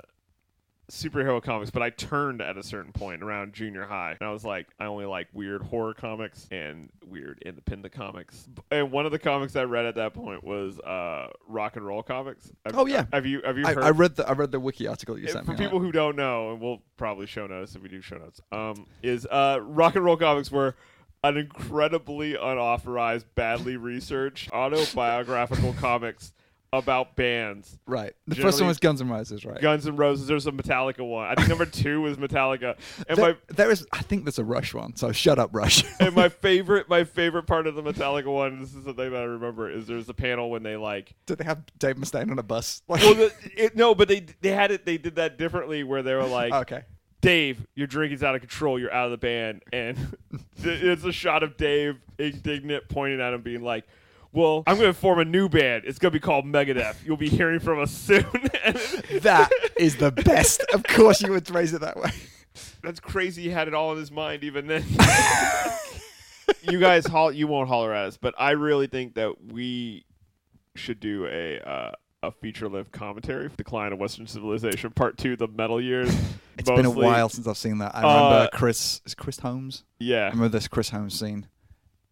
superhero 0.91 1.43
comics 1.43 1.71
but 1.71 1.83
i 1.83 1.89
turned 1.89 2.43
at 2.43 2.59
a 2.59 2.63
certain 2.63 2.93
point 2.93 3.23
around 3.23 3.55
junior 3.55 3.85
high 3.87 4.15
and 4.21 4.29
i 4.29 4.31
was 4.31 4.45
like 4.45 4.67
i 4.79 4.85
only 4.85 5.07
like 5.07 5.27
weird 5.33 5.63
horror 5.63 5.95
comics 5.95 6.47
and 6.51 6.91
weird 7.07 7.43
independent 7.47 7.93
comics 7.95 8.47
and 8.71 8.93
one 8.93 9.07
of 9.07 9.13
the 9.13 9.19
comics 9.19 9.57
i 9.57 9.63
read 9.63 9.87
at 9.87 9.95
that 9.95 10.13
point 10.13 10.45
was 10.45 10.79
uh, 10.81 11.29
rock 11.49 11.77
and 11.77 11.87
roll 11.87 12.03
comics 12.03 12.53
Have- 12.67 12.77
Oh, 12.77 12.85
yeah. 12.87 13.07
have 13.15 13.25
you 13.25 13.41
have 13.47 13.57
you 13.57 13.65
I, 13.67 13.73
heard 13.73 13.85
I 13.85 13.91
read 13.91 14.17
the 14.17 14.29
I 14.29 14.33
read 14.33 14.51
the 14.53 14.61
wiki 14.61 14.87
article 14.87 15.19
you 15.19 15.27
sent 15.29 15.47
for 15.47 15.53
me. 15.53 15.57
on 15.57 15.63
people 15.63 15.81
who 15.81 15.91
don't 15.91 16.17
know, 16.17 16.53
and 16.53 16.61
we'll 16.61 16.83
probably 16.99 17.27
show 17.27 17.47
notes 17.47 17.75
if 17.75 17.83
we 17.83 17.89
do 17.89 18.03
show 18.03 18.17
notes, 18.19 18.41
um, 18.53 18.87
is 19.03 19.27
uh, 19.31 19.59
rock 19.63 19.97
and 19.97 20.05
roll 20.05 20.17
comics 20.19 20.51
were 20.51 20.75
an 21.23 21.39
incredibly 21.39 22.35
unauthorized, 22.35 23.25
badly 23.35 23.79
researched 23.79 24.51
autobiographical 24.53 25.73
comics 25.75 26.33
about 26.79 27.17
bands. 27.17 27.79
right, 27.87 28.13
the 28.27 28.37
first 28.37 28.61
one 28.61 28.69
was 28.69 28.79
Guns 28.79 29.01
N' 29.01 29.09
Roses, 29.09 29.45
right? 29.45 29.61
Guns 29.61 29.87
N' 29.87 29.97
Roses. 29.97 30.27
There's 30.27 30.47
a 30.47 30.53
Metallica 30.53 31.07
one. 31.09 31.27
I 31.27 31.35
think 31.35 31.49
number 31.49 31.67
two 31.67 32.01
was 32.01 32.17
Metallica. 32.17 32.77
And 33.09 33.19
There- 33.19 33.33
my 33.33 33.37
there 33.49 33.71
is, 33.71 33.87
I 33.93 34.03
think 34.03 34.25
there's 34.25 34.39
a 34.39 34.45
Rush 34.45 34.75
one. 34.75 34.97
So 34.97 35.13
shut 35.13 35.39
up, 35.39 35.51
Rush. 35.53 35.85
and 36.01 36.15
my 36.15 36.29
favorite, 36.45 36.89
my 36.89 37.05
favorite 37.05 37.47
part 37.47 37.67
of 37.67 37.75
the 37.75 37.83
Metallica 37.83 38.27
one. 38.33 38.61
This 38.61 38.75
is 38.75 38.85
the 38.85 38.95
thing 38.95 39.11
that 39.11 39.21
I 39.21 39.25
remember 39.25 39.71
is 39.71 39.87
there's 39.87 40.09
a 40.09 40.15
panel 40.15 40.51
when 40.51 40.63
they 40.63 40.77
like 40.77 41.15
Did 41.27 41.39
they 41.39 41.45
have 41.45 41.63
Dave 41.79 41.97
Mustaine 41.97 42.31
on 42.31 42.39
a 42.39 42.43
bus? 42.43 42.83
Like, 42.89 43.03
well, 43.03 43.15
the, 43.15 43.33
it, 43.57 43.77
no, 43.77 43.95
but 43.95 44.09
they 44.09 44.27
they 44.41 44.51
had 44.51 44.71
it. 44.71 44.85
They 44.85 44.99
did 44.99 45.17
that 45.17 45.39
differently, 45.39 45.85
where 45.85 46.03
they 46.03 46.15
were 46.15 46.25
like, 46.27 46.53
okay. 46.53 46.83
Dave, 47.21 47.67
your 47.75 47.87
drinking's 47.87 48.23
out 48.23 48.35
of 48.35 48.43
control. 48.43 48.79
You're 48.79 48.93
out 48.93 49.07
of 49.07 49.11
the 49.13 49.17
band. 49.17 49.63
And 49.73 49.97
it's 50.59 51.05
a 51.05 51.13
shot 51.13 51.43
of 51.43 51.57
Dave, 51.57 51.97
indignant, 52.19 52.87
pointing 52.91 53.19
at 53.19 53.33
him, 53.33 53.41
being 53.41 53.63
like, 53.63 53.85
well, 54.35 54.63
I'm 54.67 54.77
going 54.77 54.93
to 54.93 54.99
form 54.99 55.19
a 55.21 55.25
new 55.25 55.49
band. 55.49 55.85
It's 55.87 55.99
going 55.99 56.11
to 56.13 56.19
be 56.19 56.21
called 56.21 56.45
Megadeth. 56.45 56.97
You'll 57.07 57.17
be 57.17 57.29
hearing 57.31 57.61
from 57.61 57.81
us 57.81 57.91
soon. 57.91 58.25
That 59.21 59.51
is 59.79 59.97
the 59.97 60.11
best. 60.11 60.63
Of 60.73 60.83
course, 60.85 61.23
you 61.23 61.31
would 61.31 61.47
phrase 61.47 61.73
it 61.73 61.81
that 61.83 61.97
way. 61.97 62.11
That's 62.83 63.01
crazy. 63.01 63.43
He 63.43 63.51
had 63.51 63.69
it 63.69 63.75
all 63.75 63.93
in 63.93 63.99
his 63.99 64.11
mind 64.11 64.43
even 64.45 64.67
then. 64.67 64.85
you 66.63 66.79
guys, 66.81 67.07
you 67.33 67.47
won't 67.47 67.69
holler 67.69 67.93
at 67.95 68.07
us, 68.07 68.17
but 68.17 68.35
I 68.39 68.53
really 68.53 68.87
think 68.87 69.15
that 69.15 69.45
we 69.53 70.05
should 70.75 71.01
do 71.01 71.27
a 71.27 71.61
uh, 71.61 71.93
a 72.23 72.33
feature 72.33 72.69
length 72.69 72.91
commentary 72.91 73.49
for 73.49 73.57
Decline 73.57 73.93
of 73.93 73.99
Western 73.99 74.27
Civilization 74.27 74.91
Part 74.91 75.19
Two, 75.19 75.37
the 75.37 75.49
Metal 75.49 75.81
Years. 75.81 76.15
It's 76.59 76.71
been 76.71 76.87
a 76.87 76.91
while 76.91 77.29
since 77.29 77.47
I've 77.47 77.57
seen 77.59 77.79
that. 77.79 77.95
I 77.95 78.01
remember 78.01 78.49
Uh, 78.53 78.57
Chris. 78.57 79.01
Is 79.05 79.15
Chris 79.15 79.39
Holmes? 79.39 79.85
Yeah. 79.99 80.27
I 80.27 80.31
remember 80.31 80.49
this 80.49 80.69
Chris 80.69 80.89
Holmes 80.91 81.19
scene. 81.19 81.47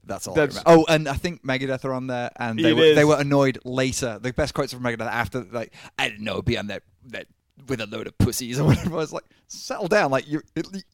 That's 0.04 0.26
all. 0.26 0.34
That's-. 0.34 0.60
Oh, 0.66 0.84
and 0.88 1.08
I 1.08 1.14
think 1.14 1.44
Megadeth 1.44 1.84
are 1.84 1.92
on 1.92 2.06
there, 2.08 2.30
and 2.36 2.58
they 2.58 2.72
were, 2.72 2.94
they 2.94 3.04
were 3.04 3.18
annoyed 3.18 3.58
later. 3.64 4.18
The 4.20 4.32
best 4.32 4.52
quotes 4.54 4.72
from 4.72 4.82
Megadeth 4.82 5.00
after, 5.06 5.44
like, 5.50 5.72
I 5.98 6.08
didn't 6.08 6.24
know 6.24 6.32
it'd 6.34 6.44
be 6.44 6.59
on 6.59 6.66
that 6.68 6.82
that 7.09 7.26
with 7.68 7.80
a 7.80 7.86
load 7.86 8.07
of 8.09 8.16
pussies 8.18 8.59
or 8.61 8.64
whatever. 8.64 8.94
I 8.94 8.96
was 8.98 9.12
like, 9.12 9.24
settle 9.48 9.88
down, 9.88 10.11
like 10.11 10.28
you're 10.28 10.44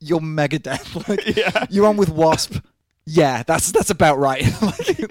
you're 0.01 0.21
Megadeth, 0.21 1.09
like 1.09 1.37
Yeah. 1.37 1.67
you're 1.71 1.87
on 1.87 1.97
with 1.97 2.11
Wasp. 2.11 2.57
Yeah, 3.07 3.43
that's 3.47 3.73
that's 3.73 3.91
about 3.91 4.19
right. 4.19 4.43
like, 4.63 5.11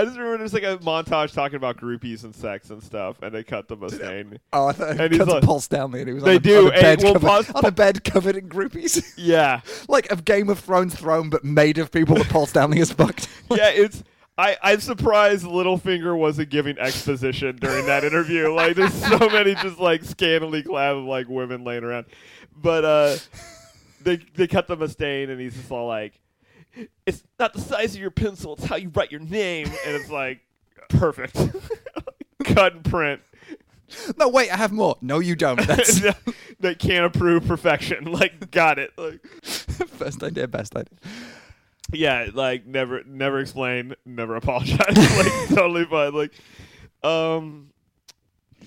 I 0.00 0.04
just 0.04 0.16
remember 0.16 0.38
there's 0.38 0.52
like 0.54 0.62
a 0.62 0.78
montage 0.78 1.32
talking 1.32 1.56
about 1.56 1.76
groupies 1.76 2.24
and 2.24 2.34
sex 2.34 2.70
and 2.70 2.82
stuff, 2.82 3.20
and 3.22 3.34
they 3.34 3.42
cut 3.44 3.68
the 3.68 3.76
Mustaine. 3.76 4.38
oh, 4.52 4.66
I 4.68 4.72
thought 4.72 5.00
And 5.00 5.12
he's 5.14 5.26
like- 5.26 5.42
Paul 5.42 5.60
Stanley, 5.60 6.00
and 6.00 6.08
he 6.08 6.14
was 6.14 6.24
They 6.24 6.32
on 6.32 6.36
a, 6.36 6.40
do, 6.40 6.58
on 6.58 6.64
a 6.66 6.70
and- 6.74 6.82
bed 6.82 7.02
well, 7.02 7.12
covered, 7.14 7.56
on 7.56 7.64
a 7.64 7.70
bed 7.70 8.04
covered 8.04 8.36
in 8.36 8.48
groupies, 8.48 9.12
Yeah, 9.16 9.60
like 9.88 10.10
a 10.12 10.16
Game 10.16 10.48
of 10.48 10.58
Thrones 10.60 10.94
throne, 10.94 11.30
but 11.30 11.44
made 11.44 11.78
of 11.78 11.90
people 11.90 12.16
that 12.16 12.28
Paul 12.28 12.46
Stanley 12.46 12.78
has 12.78 12.92
fucked. 12.92 13.28
yeah. 13.50 13.68
It's 13.70 14.02
I 14.36 14.56
I'm 14.62 14.78
surprised 14.80 15.44
Littlefinger 15.44 16.16
wasn't 16.16 16.50
giving 16.50 16.78
exposition 16.78 17.56
during 17.56 17.86
that 17.86 18.04
interview. 18.04 18.52
Like 18.54 18.76
there's 18.76 18.94
so 18.94 19.18
many 19.32 19.54
just 19.56 19.78
like 19.80 20.04
scantily 20.04 20.62
clad 20.62 20.96
like 20.96 21.28
women 21.28 21.64
laying 21.64 21.82
around, 21.82 22.06
but 22.56 22.84
uh, 22.84 23.16
they 24.00 24.18
they 24.34 24.46
cut 24.46 24.68
the 24.68 24.76
Mustaine, 24.76 25.28
and 25.30 25.40
he's 25.40 25.54
just 25.54 25.70
all 25.72 25.88
like, 25.88 26.20
"It's 27.06 27.22
not 27.38 27.52
the 27.52 27.60
size 27.60 27.94
of 27.94 28.00
your 28.00 28.10
pencil; 28.10 28.54
it's 28.54 28.64
how 28.64 28.76
you 28.76 28.90
write 28.90 29.10
your 29.10 29.20
name," 29.20 29.66
and 29.66 29.96
it's 29.96 30.10
like 30.10 30.40
perfect. 30.88 31.36
cut 32.44 32.72
and 32.74 32.84
print 32.84 33.20
No, 34.16 34.28
wait, 34.28 34.50
I 34.50 34.56
have 34.56 34.72
more. 34.72 34.96
No, 35.00 35.18
you 35.18 35.34
don't. 35.34 35.60
That's 35.66 36.00
that 36.60 36.78
can't 36.78 37.04
approve 37.04 37.46
perfection. 37.46 38.04
Like, 38.04 38.50
got 38.50 38.78
it. 38.78 38.92
Like, 38.96 39.24
first 39.42 40.22
idea, 40.22 40.46
best 40.48 40.76
idea. 40.76 40.98
yeah, 41.92 42.28
like 42.32 42.66
never, 42.66 43.02
never 43.04 43.40
explain, 43.40 43.94
never 44.04 44.36
apologize. 44.36 44.78
like, 44.96 45.48
totally 45.48 45.84
fine. 45.84 46.14
Like, 46.14 46.32
um, 47.02 47.70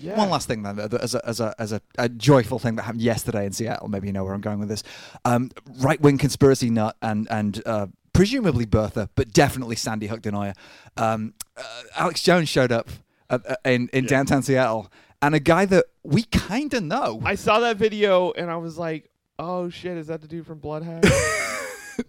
yeah. 0.00 0.16
One 0.16 0.30
last 0.30 0.48
thing 0.48 0.62
then, 0.62 0.78
as 0.80 1.14
a, 1.14 1.28
as 1.28 1.40
a 1.40 1.54
as 1.58 1.72
a, 1.72 1.80
a 1.96 2.08
joyful 2.08 2.58
thing 2.58 2.76
that 2.76 2.82
happened 2.82 3.02
yesterday 3.02 3.46
in 3.46 3.52
Seattle. 3.52 3.88
Maybe 3.88 4.08
you 4.08 4.12
know 4.12 4.24
where 4.24 4.34
I'm 4.34 4.40
going 4.40 4.58
with 4.58 4.68
this. 4.68 4.82
Um, 5.24 5.50
right 5.78 6.00
wing 6.00 6.18
conspiracy 6.18 6.70
nut 6.70 6.96
and 7.02 7.28
and 7.30 7.62
uh, 7.64 7.86
presumably 8.12 8.66
birther, 8.66 9.08
but 9.14 9.32
definitely 9.32 9.76
Sandy 9.76 10.06
Hook 10.06 10.22
denier. 10.22 10.54
Um, 10.96 11.34
uh, 11.56 11.62
Alex 11.96 12.22
Jones 12.22 12.48
showed 12.48 12.72
up 12.72 12.88
at, 13.30 13.48
uh, 13.50 13.56
in 13.64 13.88
in 13.92 14.04
Yeah. 14.04 14.10
downtown 14.10 14.42
Seattle, 14.42 14.90
and 15.20 15.34
a 15.34 15.40
guy 15.40 15.64
that 15.66 15.86
we 16.02 16.24
kind 16.24 16.72
of 16.74 16.82
know. 16.82 17.20
I 17.24 17.34
saw 17.36 17.60
that 17.60 17.76
video 17.76 18.32
and 18.32 18.50
I 18.50 18.56
was 18.56 18.76
like, 18.78 19.10
oh 19.38 19.68
shit, 19.70 19.96
is 19.96 20.08
that 20.08 20.20
the 20.20 20.28
dude 20.28 20.46
from 20.46 20.60
Bloodhag? 20.60 21.04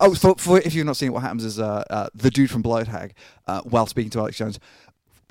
Oh, 0.00 0.14
for, 0.14 0.34
for 0.38 0.58
if 0.58 0.74
you've 0.74 0.86
not 0.86 0.96
seen 0.96 1.08
it, 1.08 1.12
what 1.12 1.20
happens 1.22 1.44
is 1.44 1.58
uh, 1.60 1.84
uh, 1.90 2.08
the 2.14 2.30
dude 2.30 2.50
from 2.50 2.62
Bloodhag, 2.62 3.12
uh, 3.46 3.60
while 3.60 3.86
speaking 3.86 4.08
to 4.12 4.20
Alex 4.20 4.38
Jones, 4.38 4.58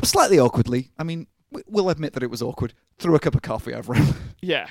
slightly 0.04 0.38
awkwardly. 0.40 0.92
I 1.00 1.04
mean, 1.04 1.26
we'll 1.68 1.90
admit 1.90 2.14
that 2.14 2.22
it 2.22 2.30
was 2.30 2.44
awkward. 2.44 2.74
Threw 3.00 3.16
a 3.16 3.20
cup 3.20 3.34
of 3.34 3.42
coffee 3.42 3.74
over 3.74 3.96
him. 3.96 4.14
yeah. 4.40 4.68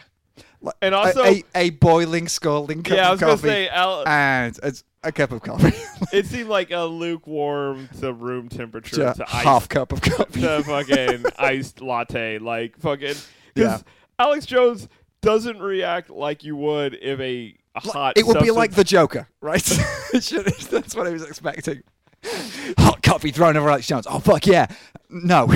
And 0.83 0.95
also- 0.95 1.25
a, 1.25 1.43
a 1.55 1.71
boiling, 1.71 2.29
scalding 2.29 2.83
cup 2.83 2.97
Yeah, 2.97 3.05
I 3.05 3.07
of 3.07 3.13
was 3.13 3.21
gonna 3.21 3.33
coffee, 3.33 3.49
say, 3.49 3.69
Al- 3.69 4.07
and 4.09 4.59
it's 4.63 4.85
a 5.03 5.11
cup 5.13 5.33
of 5.33 5.41
coffee, 5.43 5.73
it 6.13 6.27
seemed 6.27 6.49
like 6.51 6.71
a 6.71 6.85
lukewarm 6.85 7.89
to 8.01 8.13
room 8.13 8.49
temperature 8.51 8.97
Just 8.97 9.19
to 9.21 9.25
half 9.27 9.69
cup 9.69 9.93
of 9.93 10.03
coffee. 10.03 10.43
to 10.43 10.63
fucking 10.67 11.25
iced 11.39 11.81
latte, 11.81 12.39
like 12.39 12.79
fucking. 12.79 13.07
Yeah. 13.09 13.15
Because 13.55 13.85
Alex 14.19 14.45
Jones 14.47 14.89
doesn't 15.23 15.59
react 15.61 16.11
like 16.11 16.45
you 16.45 16.57
would 16.57 16.95
if 17.01 17.19
a 17.21 17.57
hot. 17.77 18.19
it 18.19 18.27
would 18.27 18.41
be 18.41 18.51
like 18.51 18.73
the 18.73 18.85
Joker, 18.85 19.29
right? 19.41 19.63
That's 20.13 20.95
what 20.95 21.07
I 21.07 21.11
was 21.11 21.23
expecting. 21.23 21.83
Hot 22.79 23.03
coffee 23.03 23.31
thrown 23.31 23.57
over 23.57 23.71
Alex 23.71 23.87
Jones. 23.87 24.07
Oh 24.09 24.19
fuck 24.19 24.47
yeah! 24.47 24.67
No, 25.09 25.47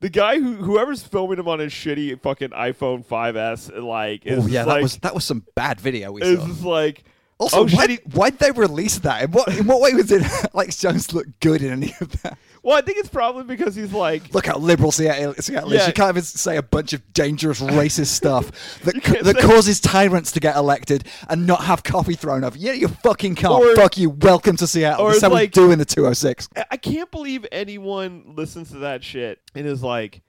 the 0.00 0.08
guy 0.08 0.38
who 0.38 0.54
whoever's 0.54 1.02
filming 1.02 1.38
him 1.38 1.48
on 1.48 1.58
his 1.58 1.72
shitty 1.72 2.20
fucking 2.20 2.50
iPhone 2.50 3.04
5s, 3.04 3.82
like, 3.82 4.26
is 4.26 4.44
oh 4.44 4.46
yeah, 4.46 4.64
like, 4.64 4.76
that 4.76 4.82
was 4.82 4.96
that 4.98 5.14
was 5.14 5.24
some 5.24 5.44
bad 5.54 5.80
video 5.80 6.12
we 6.12 6.22
is 6.22 6.38
saw. 6.38 6.68
like. 6.68 7.04
Also, 7.40 7.60
oh, 7.60 7.68
why, 7.68 7.86
did, 7.86 8.00
why'd 8.14 8.36
they 8.40 8.50
release 8.50 8.98
that? 8.98 9.22
In 9.22 9.30
what 9.30 9.56
in 9.56 9.64
what 9.66 9.80
way 9.80 9.94
was 9.94 10.10
it 10.10 10.24
Alex 10.54 10.78
Jones 10.78 11.12
look 11.14 11.26
good 11.38 11.62
in 11.62 11.70
any 11.70 11.94
of 12.00 12.22
that? 12.22 12.36
Well, 12.68 12.76
I 12.76 12.82
think 12.82 12.98
it's 12.98 13.08
probably 13.08 13.44
because 13.44 13.74
he's 13.74 13.94
like. 13.94 14.34
Look 14.34 14.44
how 14.44 14.58
liberal 14.58 14.92
Seattle, 14.92 15.32
Seattle 15.38 15.72
is. 15.72 15.80
Yeah. 15.80 15.86
You 15.86 15.92
can't 15.94 16.10
even 16.10 16.22
say 16.22 16.58
a 16.58 16.62
bunch 16.62 16.92
of 16.92 17.14
dangerous 17.14 17.60
racist 17.62 18.08
stuff 18.08 18.50
that 18.84 19.02
that 19.22 19.36
say- 19.40 19.46
causes 19.46 19.80
tyrants 19.80 20.32
to 20.32 20.40
get 20.40 20.54
elected 20.54 21.04
and 21.30 21.46
not 21.46 21.64
have 21.64 21.82
coffee 21.82 22.12
thrown 22.12 22.44
over. 22.44 22.58
Yeah, 22.58 22.72
you 22.72 22.88
fucking 22.88 23.36
can't. 23.36 23.54
Or- 23.54 23.74
Fuck 23.74 23.96
you. 23.96 24.10
Welcome 24.10 24.56
to 24.58 24.66
Seattle. 24.66 25.06
or 25.06 25.12
it's 25.12 25.22
how 25.22 25.30
we 25.30 25.34
like- 25.36 25.52
do 25.52 25.70
in 25.70 25.78
the 25.78 25.86
206. 25.86 26.50
I- 26.56 26.66
I 26.72 26.76
can't 26.76 27.10
believe 27.10 27.46
anyone 27.50 28.34
listens 28.36 28.70
to 28.72 28.80
that 28.80 29.02
shit 29.02 29.40
and 29.54 29.66
is 29.66 29.82
like, 29.82 30.20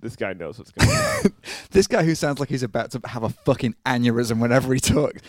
this 0.00 0.16
guy 0.16 0.32
knows 0.32 0.58
what's 0.58 0.72
going 0.72 0.90
on. 0.90 1.32
this 1.70 1.86
guy 1.86 2.02
who 2.02 2.16
sounds 2.16 2.40
like 2.40 2.48
he's 2.48 2.64
about 2.64 2.90
to 2.90 3.00
have 3.06 3.22
a 3.22 3.28
fucking 3.30 3.76
aneurysm 3.86 4.40
whenever 4.40 4.74
he 4.74 4.80
talks. 4.80 5.22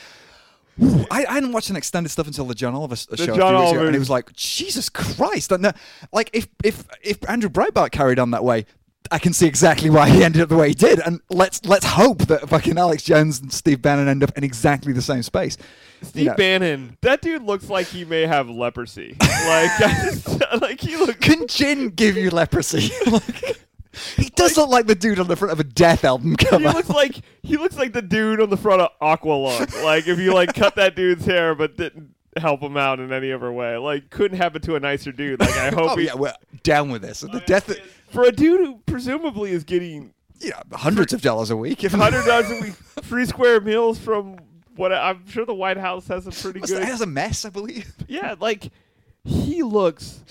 Ooh, 0.82 1.06
I, 1.10 1.26
I 1.26 1.34
hadn't 1.34 1.52
watched 1.52 1.70
an 1.70 1.76
extended 1.76 2.10
stuff 2.10 2.28
until 2.28 2.46
the 2.46 2.56
John 2.56 2.76
Oliver 2.76 2.96
show 2.96 3.16
few 3.16 3.26
John 3.26 3.56
Oliver- 3.56 3.88
and 3.88 3.96
it 3.96 4.00
was 4.00 4.10
like, 4.10 4.32
Jesus 4.34 4.90
Christ! 4.90 5.52
And, 5.52 5.66
uh, 5.66 5.74
like 6.12 6.30
if 6.34 6.48
if 6.64 6.86
if 7.02 7.18
Andrew 7.30 7.50
Breitbart 7.50 7.92
carried 7.92 8.20
on 8.20 8.32
that 8.32 8.44
way, 8.44 8.66
I 9.12 9.20
can 9.20 9.34
see 9.34 9.48
exactly 9.48 9.90
why 9.90 10.10
he 10.10 10.24
ended 10.24 10.42
up 10.42 10.50
the 10.50 10.58
way 10.58 10.70
he 10.70 10.74
did. 10.74 11.00
And 11.00 11.22
let's 11.30 11.64
let's 11.66 11.86
hope 11.86 12.20
that 12.28 12.50
fucking 12.50 12.78
Alex 12.78 13.04
Jones 13.04 13.40
and 13.40 13.52
Steve 13.52 13.82
Bannon 13.82 14.08
end 14.08 14.24
up 14.24 14.38
in 14.38 14.44
exactly 14.44 14.94
the 14.94 15.02
same 15.02 15.24
space. 15.24 15.58
Steve 16.02 16.28
know. 16.28 16.36
Bannon, 16.36 16.98
that 17.02 17.22
dude 17.22 17.44
looks 17.44 17.70
like 17.70 17.88
he 17.88 18.06
may 18.06 18.28
have 18.28 18.50
leprosy. 18.50 19.16
like, 19.22 19.72
just, 19.80 20.44
like 20.62 20.80
he 20.80 20.96
looks. 20.98 21.20
Can 21.20 21.48
gin 21.48 21.90
give 21.90 22.18
you 22.18 22.30
leprosy? 22.30 22.92
like, 23.12 23.66
he 24.16 24.30
does 24.30 24.58
look 24.58 24.70
like 24.70 24.88
the 24.88 24.95
dude 24.95 25.20
on 25.20 25.28
the 25.28 25.36
front 25.36 25.52
of 25.52 25.60
a 25.60 25.64
Death 25.64 26.04
album 26.04 26.36
cover. 26.36 26.60
He 26.60 26.76
looks 26.76 26.89
like 26.89 27.22
he 27.43 27.58
looks 27.58 27.78
like 27.78 27.93
the 27.93 28.02
dude 28.02 28.41
on 28.41 28.50
the 28.50 28.58
front 28.58 28.82
of 28.82 28.89
Aqualung. 29.02 29.84
Like 29.84 30.08
if 30.08 30.20
you 30.20 30.34
like 30.34 30.54
cut 30.54 30.76
that 30.76 30.95
dude's 30.95 31.26
hair 31.26 31.56
but 31.56 31.78
didn't 31.78 32.14
help 32.36 32.62
him 32.62 32.78
out 32.78 33.00
in 33.00 33.12
any 33.12 33.32
other 33.32 33.52
way, 33.52 33.78
like 33.78 34.10
couldn't 34.10 34.38
happen 34.38 34.62
to 34.62 34.76
a 34.76 34.80
nicer 34.80 35.12
dude. 35.12 35.39
Like 35.39 35.56
I 35.56 35.70
hope 35.74 35.91
oh 35.91 35.95
he, 35.95 36.06
yeah, 36.06 36.16
we're 36.16 36.34
down 36.64 36.89
with 36.89 37.02
this. 37.02 37.22
The 37.22 37.43
death, 37.45 37.74
for 38.10 38.24
a 38.24 38.32
dude 38.32 38.62
who 38.62 38.78
presumably 38.86 39.52
is 39.52 39.64
getting 39.64 40.14
know, 40.41 40.62
hundreds 40.74 41.14
of 41.14 41.22
dollars 41.22 41.50
a 41.50 41.58
week. 41.58 41.84
If 41.84 41.91
hundred 41.91 42.26
dollars 42.26 42.50
a 42.52 42.62
week 42.62 42.74
free 43.04 43.26
square 43.26 43.62
meals 43.62 43.98
from 44.00 44.38
what 44.76 44.93
I'm 44.93 45.28
sure 45.28 45.45
the 45.45 45.54
White 45.54 45.78
House 45.78 46.08
has 46.08 46.28
a 46.28 46.32
pretty 46.32 46.60
What's 46.60 46.72
good. 46.72 46.84
It 46.84 46.88
has 46.88 47.02
a 47.02 47.06
mess, 47.06 47.45
I 47.45 47.50
believe. 47.50 47.93
Yeah, 48.08 48.36
like 48.39 48.70
he 49.24 49.64
looks 49.64 50.24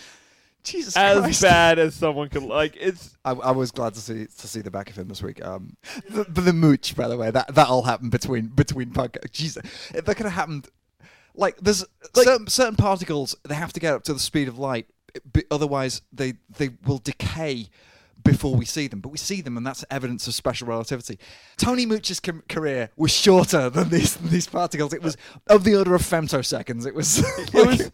Jesus 0.66 0.96
as 0.96 1.20
Christ. 1.20 1.42
bad 1.42 1.78
as 1.78 1.94
someone 1.94 2.28
could. 2.28 2.42
Like 2.42 2.76
it's 2.78 3.16
I, 3.24 3.32
I 3.32 3.50
was 3.52 3.70
glad 3.70 3.94
to 3.94 4.00
see 4.00 4.26
to 4.26 4.48
see 4.48 4.60
the 4.60 4.70
back 4.70 4.90
of 4.90 4.96
him 4.96 5.08
this 5.08 5.22
week. 5.22 5.44
Um, 5.44 5.76
the, 6.10 6.24
the 6.24 6.52
mooch, 6.52 6.94
by 6.94 7.08
the 7.08 7.16
way, 7.16 7.30
that 7.30 7.54
that 7.54 7.68
all 7.68 7.82
happened 7.84 8.10
between 8.10 8.48
between 8.48 8.90
podcasts. 8.90 9.32
Jesus, 9.32 9.62
if 9.94 10.04
that 10.04 10.14
could 10.16 10.26
have 10.26 10.34
happened. 10.34 10.68
Like 11.38 11.58
there's 11.58 11.84
certain, 12.14 12.46
certain 12.46 12.76
particles 12.76 13.36
they 13.44 13.54
have 13.54 13.72
to 13.74 13.80
get 13.80 13.92
up 13.92 14.02
to 14.04 14.14
the 14.14 14.18
speed 14.18 14.48
of 14.48 14.58
light, 14.58 14.86
b- 15.32 15.44
otherwise 15.50 16.00
they 16.10 16.34
they 16.56 16.70
will 16.86 16.96
decay 16.96 17.68
before 18.24 18.54
we 18.56 18.64
see 18.64 18.88
them. 18.88 19.00
But 19.00 19.10
we 19.10 19.18
see 19.18 19.42
them, 19.42 19.58
and 19.58 19.66
that's 19.66 19.84
evidence 19.90 20.26
of 20.26 20.34
special 20.34 20.66
relativity. 20.66 21.18
Tony 21.58 21.84
Mooch's 21.84 22.20
com- 22.20 22.42
career 22.48 22.88
was 22.96 23.12
shorter 23.12 23.68
than 23.68 23.90
these 23.90 24.16
these 24.16 24.46
particles. 24.46 24.94
It 24.94 25.02
was 25.02 25.18
of 25.46 25.64
the 25.64 25.76
order 25.76 25.94
of 25.94 26.00
femtoseconds. 26.00 26.86
It 26.86 26.94
was. 26.94 27.18
it 27.54 27.66
was 27.66 27.92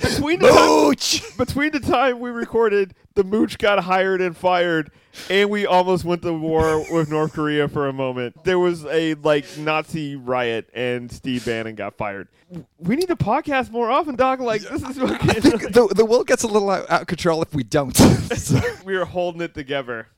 between 0.00 0.40
the 0.40 0.48
time, 0.48 1.36
between 1.38 1.72
the 1.72 1.80
time 1.80 2.20
we 2.20 2.30
recorded, 2.30 2.94
the 3.14 3.24
mooch 3.24 3.58
got 3.58 3.82
hired 3.84 4.20
and 4.20 4.36
fired, 4.36 4.90
and 5.30 5.50
we 5.50 5.66
almost 5.66 6.04
went 6.04 6.22
to 6.22 6.32
war 6.32 6.78
with 6.92 7.10
North 7.10 7.32
Korea 7.32 7.68
for 7.68 7.86
a 7.88 7.92
moment. 7.92 8.44
There 8.44 8.58
was 8.58 8.84
a 8.86 9.14
like 9.14 9.44
Nazi 9.58 10.16
riot, 10.16 10.68
and 10.74 11.10
Steve 11.12 11.44
Bannon 11.44 11.74
got 11.74 11.96
fired. 11.96 12.28
We 12.78 12.96
need 12.96 13.08
to 13.08 13.16
podcast 13.16 13.70
more 13.70 13.90
often, 13.90 14.16
Doc. 14.16 14.40
Like 14.40 14.62
this 14.62 14.82
is 14.82 14.98
I 14.98 15.18
think 15.18 15.52
fucking. 15.52 15.72
the, 15.72 15.92
the 15.94 16.04
world 16.04 16.26
gets 16.26 16.42
a 16.42 16.48
little 16.48 16.70
out, 16.70 16.90
out 16.90 17.02
of 17.02 17.06
control 17.06 17.42
if 17.42 17.54
we 17.54 17.62
don't. 17.62 17.98
We 18.84 18.96
are 18.96 19.04
holding 19.06 19.40
it 19.40 19.54
together. 19.54 20.08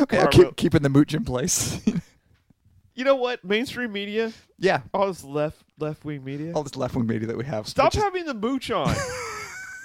okay, 0.00 0.26
keep 0.30 0.56
keeping 0.56 0.82
the 0.82 0.88
mooch 0.88 1.14
in 1.14 1.24
place. 1.24 1.80
You 3.00 3.04
know 3.06 3.14
what? 3.16 3.42
Mainstream 3.42 3.92
media, 3.92 4.30
yeah, 4.58 4.82
all 4.92 5.06
this 5.06 5.24
left 5.24 5.56
left 5.78 6.04
wing 6.04 6.22
media. 6.22 6.52
all 6.54 6.62
this 6.62 6.76
left 6.76 6.94
wing 6.94 7.06
media 7.06 7.26
that 7.28 7.36
we 7.38 7.46
have. 7.46 7.66
Stop 7.66 7.86
which 7.86 7.96
is- 7.96 8.02
having 8.02 8.26
the 8.26 8.34
mooch 8.34 8.70
on. 8.82 8.94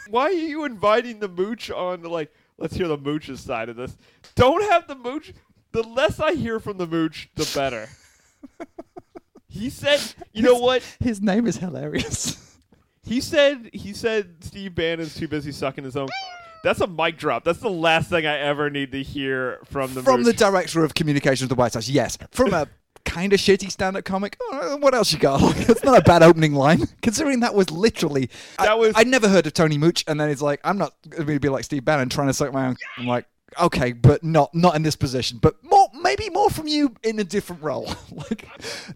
Why 0.10 0.24
are 0.24 0.32
you 0.32 0.66
inviting 0.66 1.20
the 1.20 1.30
mooch 1.30 1.72
on? 1.72 2.02
To 2.02 2.10
like, 2.10 2.30
let's 2.58 2.76
hear 2.76 2.90
the 2.90 2.98
mooch's 2.98 3.40
side 3.40 3.70
of 3.70 3.78
this. 3.78 3.96
Don't 4.36 4.62
have 4.70 4.86
the 4.90 4.96
mooch. 4.96 5.32
The 5.72 5.84
less 5.84 6.20
I 6.20 6.34
hear 6.36 6.60
from 6.60 6.76
the 6.78 6.86
mooch, 6.88 7.30
the 7.36 7.50
better. 7.56 7.88
he 9.48 9.70
said, 9.70 10.02
you 10.34 10.42
know 10.44 10.56
what? 10.56 10.84
His 11.00 11.22
name 11.22 11.48
is 11.48 11.56
hilarious. 11.56 12.58
He 13.04 13.22
said 13.22 13.70
he 13.72 13.94
said 13.94 14.44
Steve 14.44 14.76
Bannon's 14.76 15.16
too 15.16 15.30
busy 15.30 15.54
sucking 15.54 15.86
his 15.86 15.96
own. 15.96 16.10
That's 16.66 16.82
a 16.82 16.88
mic 16.88 17.18
drop. 17.18 17.46
That's 17.46 17.60
the 17.60 17.70
last 17.70 18.10
thing 18.10 18.26
I 18.26 18.40
ever 18.40 18.70
need 18.70 18.92
to 18.92 19.02
hear 19.04 19.60
from 19.66 19.94
the 19.94 20.02
From 20.04 20.24
the 20.24 20.32
mooch. 20.32 20.38
director 20.38 20.84
of 20.84 20.96
communications 20.96 21.44
of 21.44 21.50
the 21.50 21.56
White 21.56 21.76
House, 21.76 21.88
yes. 21.88 22.18
From 22.32 22.54
a 22.54 22.68
kind 23.06 23.32
of 23.34 23.40
shitty 23.40 23.72
stand-up 23.72 24.04
comic, 24.04 24.38
oh, 24.52 24.78
what 24.78 24.94
else 24.94 25.14
you 25.14 25.20
got? 25.20 25.40
That's 25.68 25.84
not 25.84 25.98
a 25.98 26.02
bad 26.02 26.22
opening 26.24 26.54
line, 26.54 26.84
considering 27.02 27.40
that 27.42 27.54
was 27.56 27.72
literally. 27.72 28.30
I, 28.60 28.66
That 28.66 28.80
was- 28.80 28.94
I'd 28.96 29.08
never 29.08 29.30
heard 29.30 29.48
of 29.48 29.54
Tony 29.54 29.78
Mooch, 29.78 30.04
and 30.08 30.20
then 30.20 30.30
it's 30.30 30.42
like, 30.42 30.60
I'm 30.64 30.78
not 30.78 30.94
going 31.10 31.26
to 31.28 31.40
be 31.40 31.50
like 31.50 31.64
Steve 31.64 31.86
Bannon 31.86 32.10
trying 32.10 32.28
to 32.28 32.34
suck 32.34 32.52
my 32.52 32.68
own. 32.68 32.76
I'm 32.98 33.08
like, 33.08 33.26
okay, 33.62 33.94
but 33.94 34.24
not 34.24 34.54
not 34.54 34.76
in 34.76 34.84
this 34.84 34.96
position, 34.98 35.38
but 35.42 35.56
more 35.64 35.88
maybe 36.02 36.30
more 36.30 36.50
from 36.50 36.68
you 36.68 36.94
in 37.04 37.18
a 37.20 37.24
different 37.24 37.62
role, 37.64 37.90
like 38.12 38.46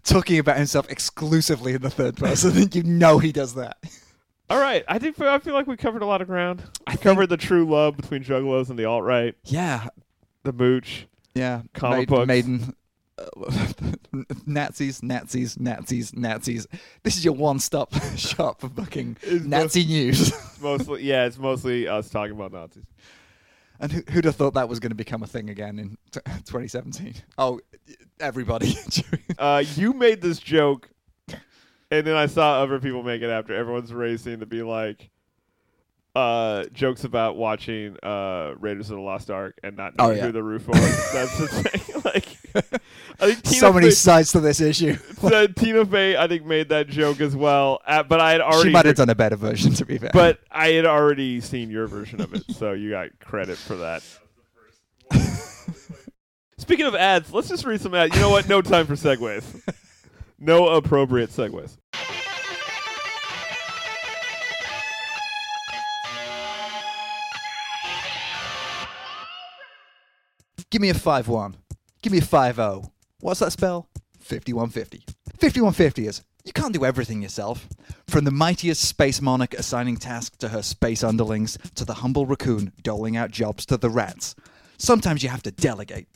talking 0.04 0.38
about 0.38 0.58
himself 0.58 0.90
exclusively 0.90 1.72
in 1.74 1.80
the 1.82 1.88
third 1.90 2.16
person. 2.16 2.50
I 2.50 2.54
think 2.54 2.74
you 2.74 2.82
know 2.82 3.18
he 3.18 3.32
does 3.32 3.54
that. 3.54 3.78
All 4.50 4.60
right, 4.60 4.84
I 4.88 4.98
think 4.98 5.18
I 5.20 5.38
feel 5.38 5.54
like 5.54 5.66
we 5.68 5.76
covered 5.76 6.02
a 6.02 6.06
lot 6.06 6.20
of 6.20 6.26
ground. 6.26 6.62
I 6.86 6.90
think- 6.92 7.02
covered 7.02 7.28
the 7.28 7.36
true 7.36 7.64
love 7.64 7.96
between 7.96 8.22
Juggalos 8.24 8.68
and 8.68 8.78
the 8.78 8.84
alt 8.84 9.04
right, 9.04 9.34
Yeah, 9.44 9.86
the 10.42 10.52
mooch. 10.52 11.06
Yeah, 11.34 11.62
Comic 11.72 11.98
Maid- 12.00 12.08
books. 12.08 12.26
Maiden. 12.26 12.74
Nazis, 14.46 15.02
Nazis, 15.02 15.58
Nazis, 15.58 16.14
Nazis. 16.14 16.66
This 17.02 17.16
is 17.16 17.24
your 17.24 17.34
one-stop 17.34 17.92
shop 18.16 18.60
for 18.60 18.68
fucking 18.68 19.16
It's 19.22 19.44
Nazi 19.44 19.84
news. 19.84 20.32
mostly, 20.60 21.02
yeah, 21.04 21.26
it's 21.26 21.38
mostly 21.38 21.86
us 21.88 22.10
talking 22.10 22.32
about 22.34 22.52
Nazis. 22.52 22.84
and 23.80 23.92
who, 23.92 24.02
who'd 24.10 24.24
have 24.24 24.36
thought 24.36 24.54
that 24.54 24.68
was 24.68 24.80
going 24.80 24.90
to 24.90 24.96
become 24.96 25.22
a 25.22 25.26
thing 25.26 25.50
again 25.50 25.78
in 25.78 25.90
t- 26.10 26.20
2017? 26.24 27.14
Oh, 27.38 27.60
everybody. 28.18 28.74
Uh, 29.38 29.62
you 29.76 29.92
made 29.92 30.20
this 30.20 30.38
joke, 30.38 30.90
and 31.90 32.06
then 32.06 32.14
I 32.16 32.26
saw 32.26 32.62
other 32.62 32.78
people 32.80 33.02
make 33.02 33.22
it 33.22 33.30
after. 33.30 33.54
Everyone's 33.54 33.92
racing 33.92 34.40
to 34.40 34.46
be 34.46 34.62
like, 34.62 35.10
uh, 36.14 36.64
jokes 36.72 37.04
about 37.04 37.36
watching 37.36 37.96
uh, 38.02 38.54
Raiders 38.58 38.90
of 38.90 38.96
the 38.96 39.02
Lost 39.02 39.30
Ark 39.30 39.58
and 39.62 39.76
not 39.76 39.94
Oh, 39.98 40.06
knowing 40.06 40.18
yeah. 40.18 40.26
who 40.26 40.32
the 40.32 40.42
roof 40.42 40.66
was. 40.66 41.12
That's 41.12 41.38
the 41.38 41.46
thing. 41.46 42.02
like, 42.04 42.26
I 43.20 43.26
think 43.32 43.42
Tina 43.44 43.60
so 43.60 43.72
many 43.72 43.86
Fey, 43.86 43.92
sides 43.92 44.32
to 44.32 44.40
this 44.40 44.60
issue. 44.60 44.96
Tina 45.56 45.86
Fey, 45.86 46.16
I 46.16 46.26
think, 46.26 46.44
made 46.44 46.68
that 46.70 46.88
joke 46.88 47.20
as 47.20 47.36
well. 47.36 47.80
Uh, 47.86 48.02
but 48.02 48.20
I 48.20 48.32
had 48.32 48.40
already, 48.40 48.70
she 48.70 48.72
might 48.72 48.86
have 48.86 48.96
done 48.96 49.10
a 49.10 49.14
better 49.14 49.36
version, 49.36 49.72
to 49.74 49.84
be 49.84 49.98
fair. 49.98 50.10
but 50.12 50.40
I 50.50 50.68
had 50.70 50.86
already 50.86 51.40
seen 51.40 51.70
your 51.70 51.86
version 51.86 52.20
of 52.20 52.34
it, 52.34 52.42
so 52.56 52.72
you 52.72 52.90
got 52.90 53.10
credit 53.20 53.56
for 53.56 53.76
that. 53.76 54.02
Speaking 56.58 56.86
of 56.86 56.94
ads, 56.94 57.32
let's 57.32 57.48
just 57.48 57.64
read 57.64 57.80
some 57.80 57.94
ads. 57.94 58.14
You 58.14 58.20
know 58.20 58.30
what? 58.30 58.48
No 58.48 58.60
time 58.60 58.86
for 58.86 58.94
segues. 58.94 59.44
No 60.38 60.68
appropriate 60.68 61.30
segues. 61.30 61.76
Give 70.70 70.80
me 70.80 70.90
a 70.90 70.94
5 70.94 71.26
1. 71.26 71.56
Give 72.00 72.12
me 72.12 72.18
a 72.18 72.22
5 72.22 72.56
0. 72.56 72.92
What's 73.18 73.40
that 73.40 73.50
spell? 73.50 73.88
5150. 74.20 75.04
5150 75.40 76.06
is 76.06 76.22
you 76.44 76.52
can't 76.52 76.72
do 76.72 76.84
everything 76.84 77.22
yourself. 77.22 77.68
From 78.06 78.24
the 78.24 78.30
mightiest 78.30 78.82
space 78.82 79.20
monarch 79.20 79.52
assigning 79.54 79.96
tasks 79.96 80.36
to 80.38 80.48
her 80.50 80.62
space 80.62 81.02
underlings, 81.02 81.58
to 81.74 81.84
the 81.84 81.94
humble 81.94 82.24
raccoon 82.24 82.72
doling 82.82 83.16
out 83.16 83.32
jobs 83.32 83.66
to 83.66 83.76
the 83.76 83.90
rats. 83.90 84.36
Sometimes 84.78 85.24
you 85.24 85.28
have 85.28 85.42
to 85.42 85.50
delegate. 85.50 86.06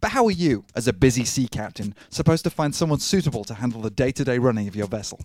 But 0.00 0.10
how 0.10 0.26
are 0.26 0.32
you, 0.32 0.64
as 0.74 0.88
a 0.88 0.92
busy 0.92 1.24
sea 1.24 1.46
captain, 1.46 1.94
supposed 2.10 2.44
to 2.44 2.50
find 2.50 2.74
someone 2.74 2.98
suitable 2.98 3.44
to 3.44 3.54
handle 3.54 3.80
the 3.80 3.90
day 3.90 4.10
to 4.10 4.24
day 4.24 4.38
running 4.38 4.66
of 4.66 4.74
your 4.74 4.88
vessel? 4.88 5.20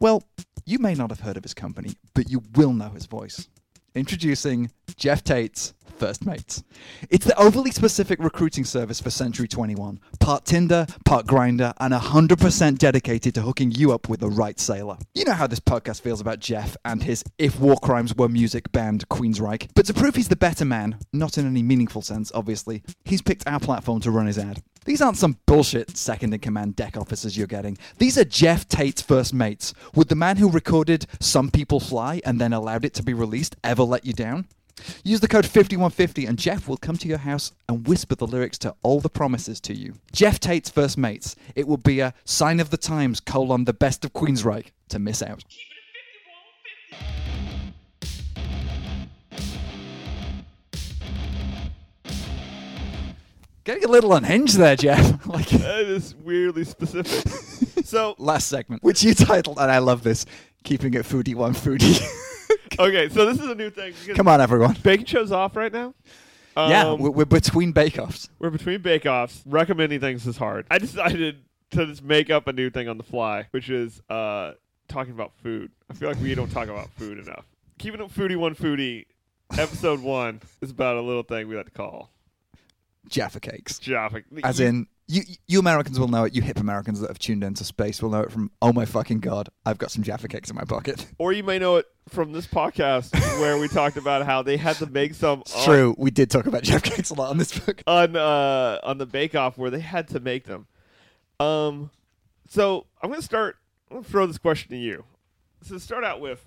Well, 0.00 0.24
you 0.64 0.78
may 0.78 0.94
not 0.94 1.10
have 1.10 1.20
heard 1.20 1.36
of 1.36 1.44
his 1.44 1.54
company, 1.54 1.96
but 2.14 2.30
you 2.30 2.42
will 2.56 2.72
know 2.72 2.88
his 2.88 3.04
voice. 3.04 3.46
Introducing 3.94 4.70
Geoff 4.96 5.24
Tate's 5.24 5.74
First 5.96 6.24
Mates. 6.24 6.62
It's 7.10 7.26
the 7.26 7.38
overly 7.38 7.72
specific 7.72 8.20
recruiting 8.20 8.64
service 8.64 9.00
for 9.00 9.10
Century 9.10 9.48
21. 9.48 10.00
Part 10.18 10.44
Tinder, 10.44 10.86
part 11.04 11.26
Grindr, 11.26 11.74
and 11.78 11.92
100% 11.92 12.78
dedicated 12.78 13.34
to 13.34 13.42
hooking 13.42 13.70
you 13.72 13.92
up 13.92 14.08
with 14.08 14.20
the 14.20 14.30
right 14.30 14.58
sailor. 14.58 14.96
You 15.14 15.24
know 15.24 15.34
how 15.34 15.46
this 15.46 15.60
podcast 15.60 16.00
feels 16.00 16.20
about 16.20 16.38
Geoff 16.38 16.76
and 16.84 17.02
his 17.02 17.24
If 17.36 17.58
War 17.58 17.76
Crimes 17.76 18.14
Were 18.14 18.28
Music 18.28 18.70
band 18.72 19.08
Queensryche. 19.08 19.68
But 19.74 19.86
to 19.86 19.94
prove 19.94 20.14
he's 20.14 20.28
the 20.28 20.36
better 20.36 20.64
man, 20.64 20.98
not 21.12 21.36
in 21.36 21.46
any 21.46 21.62
meaningful 21.62 22.00
sense, 22.00 22.30
obviously, 22.34 22.82
he's 23.04 23.22
picked 23.22 23.46
our 23.46 23.60
platform 23.60 24.00
to 24.02 24.10
run 24.10 24.26
his 24.26 24.38
ad. 24.38 24.62
These 24.84 25.02
aren't 25.02 25.18
some 25.18 25.36
bullshit 25.46 25.96
second 25.96 26.32
in 26.32 26.40
command 26.40 26.74
deck 26.74 26.96
officers 26.96 27.36
you're 27.36 27.46
getting. 27.46 27.76
These 27.98 28.16
are 28.16 28.24
Geoff 28.24 28.66
Tate's 28.66 29.02
first 29.02 29.34
mates. 29.34 29.74
Would 29.94 30.08
the 30.08 30.14
man 30.14 30.38
who 30.38 30.50
recorded 30.50 31.06
Some 31.20 31.50
People 31.50 31.80
Fly 31.80 32.20
and 32.24 32.40
then 32.40 32.52
allowed 32.52 32.84
it 32.84 32.94
to 32.94 33.02
be 33.02 33.12
released 33.12 33.56
ever 33.62 33.82
let 33.82 34.06
you 34.06 34.12
down? 34.12 34.46
Use 35.04 35.20
the 35.20 35.28
code 35.28 35.44
5150 35.44 36.24
and 36.24 36.38
Geoff 36.38 36.66
will 36.66 36.78
come 36.78 36.96
to 36.96 37.08
your 37.08 37.18
house 37.18 37.52
and 37.68 37.86
whisper 37.86 38.14
the 38.14 38.26
lyrics 38.26 38.56
to 38.58 38.74
all 38.82 39.00
the 39.00 39.10
promises 39.10 39.60
to 39.60 39.74
you. 39.74 39.94
Geoff 40.12 40.40
Tate's 40.40 40.70
first 40.70 40.96
mates. 40.96 41.36
It 41.54 41.68
will 41.68 41.76
be 41.76 42.00
a 42.00 42.14
sign 42.24 42.58
of 42.58 42.70
the 42.70 42.78
times 42.78 43.20
colon 43.20 43.64
the 43.64 43.74
best 43.74 44.04
of 44.04 44.14
Queensryche 44.14 44.70
to 44.88 44.98
miss 44.98 45.22
out. 45.22 45.44
Getting 53.64 53.84
a 53.84 53.88
little 53.88 54.14
unhinged 54.14 54.56
there, 54.56 54.74
Geoff. 54.74 55.26
like 55.26 55.48
That 55.48 55.80
is 55.80 56.14
weirdly 56.14 56.64
specific. 56.64 57.28
so 57.84 58.14
last 58.18 58.48
segment, 58.48 58.82
which 58.82 59.02
you 59.04 59.12
titled, 59.12 59.58
and 59.58 59.70
I 59.70 59.78
love 59.78 60.02
this, 60.02 60.24
keeping 60.64 60.94
it 60.94 61.04
foodie 61.04 61.34
one 61.34 61.52
foodie. 61.52 62.00
okay, 62.78 63.10
so 63.10 63.26
this 63.26 63.38
is 63.38 63.46
a 63.50 63.54
new 63.54 63.68
thing. 63.68 63.92
Come 64.14 64.28
on, 64.28 64.40
everyone. 64.40 64.76
Baking 64.82 65.04
show's 65.04 65.30
off 65.30 65.56
right 65.56 65.72
now. 65.72 65.94
yeah, 66.56 66.88
Um, 66.88 67.00
we're, 67.00 67.10
we're 67.10 67.24
between 67.26 67.72
bake-offs. 67.72 68.30
We're 68.38 68.50
between 68.50 68.80
bake 68.80 69.04
offs. 69.04 69.42
Recommending 69.44 70.00
things 70.00 70.26
is 70.26 70.38
hard. 70.38 70.66
I 70.70 70.78
decided 70.78 71.44
to 71.72 71.86
just 71.86 72.02
make 72.02 72.30
up 72.30 72.46
a 72.48 72.54
new 72.54 72.70
thing 72.70 72.88
on 72.88 72.96
the 72.96 73.04
fly, 73.04 73.46
which 73.50 73.68
is 73.68 74.00
uh, 74.08 74.52
talking 74.88 75.12
about 75.12 75.32
food. 75.42 75.70
I 75.90 75.94
feel 75.94 76.08
like 76.08 76.20
we 76.20 76.34
don't 76.34 76.50
talk 76.50 76.68
about 76.68 76.88
food 76.94 77.18
enough. 77.18 77.44
Keeping 77.78 78.00
it 78.00 78.08
foodie 78.08 78.36
one 78.36 78.54
foodie, 78.54 79.04
episode 79.58 80.00
one 80.00 80.40
is 80.62 80.70
about 80.70 80.96
a 80.96 81.02
little 81.02 81.22
thing 81.22 81.46
we 81.46 81.56
like 81.56 81.66
to 81.66 81.70
call 81.72 82.10
Jaffa 83.08 83.40
cakes. 83.40 83.78
Jaffa. 83.78 84.22
As 84.44 84.60
in, 84.60 84.86
you 85.08 85.22
you 85.48 85.58
Americans 85.58 85.98
will 85.98 86.08
know 86.08 86.24
it. 86.24 86.34
You 86.34 86.42
hip 86.42 86.58
Americans 86.58 87.00
that 87.00 87.08
have 87.08 87.18
tuned 87.18 87.42
into 87.42 87.64
space 87.64 88.00
will 88.00 88.10
know 88.10 88.20
it 88.20 88.30
from. 88.30 88.50
Oh 88.62 88.72
my 88.72 88.84
fucking 88.84 89.20
god! 89.20 89.48
I've 89.66 89.78
got 89.78 89.90
some 89.90 90.02
Jaffa 90.02 90.28
cakes 90.28 90.50
in 90.50 90.56
my 90.56 90.64
pocket. 90.64 91.06
or 91.18 91.32
you 91.32 91.42
may 91.42 91.58
know 91.58 91.76
it 91.76 91.86
from 92.08 92.32
this 92.32 92.46
podcast 92.46 93.12
where 93.40 93.58
we 93.58 93.68
talked 93.68 93.96
about 93.96 94.24
how 94.24 94.42
they 94.42 94.56
had 94.56 94.76
to 94.76 94.86
make 94.86 95.14
some 95.14 95.40
It's 95.40 95.56
on, 95.56 95.64
true. 95.64 95.94
We 95.98 96.10
did 96.10 96.30
talk 96.30 96.46
about 96.46 96.62
Jaffa 96.62 96.90
cakes 96.90 97.10
a 97.10 97.14
lot 97.14 97.30
on 97.30 97.38
this 97.38 97.58
book. 97.58 97.82
on 97.86 98.14
uh 98.16 98.78
on 98.82 98.98
the 98.98 99.06
Bake 99.06 99.34
Off 99.34 99.58
where 99.58 99.70
they 99.70 99.80
had 99.80 100.08
to 100.08 100.20
make 100.20 100.44
them. 100.44 100.66
Um, 101.40 101.90
so 102.48 102.86
I'm 103.02 103.10
gonna 103.10 103.22
start. 103.22 103.56
I'm 103.90 103.98
gonna 103.98 104.08
throw 104.08 104.26
this 104.26 104.38
question 104.38 104.70
to 104.70 104.76
you. 104.76 105.04
So 105.62 105.74
to 105.74 105.80
start 105.80 106.04
out 106.04 106.20
with, 106.20 106.46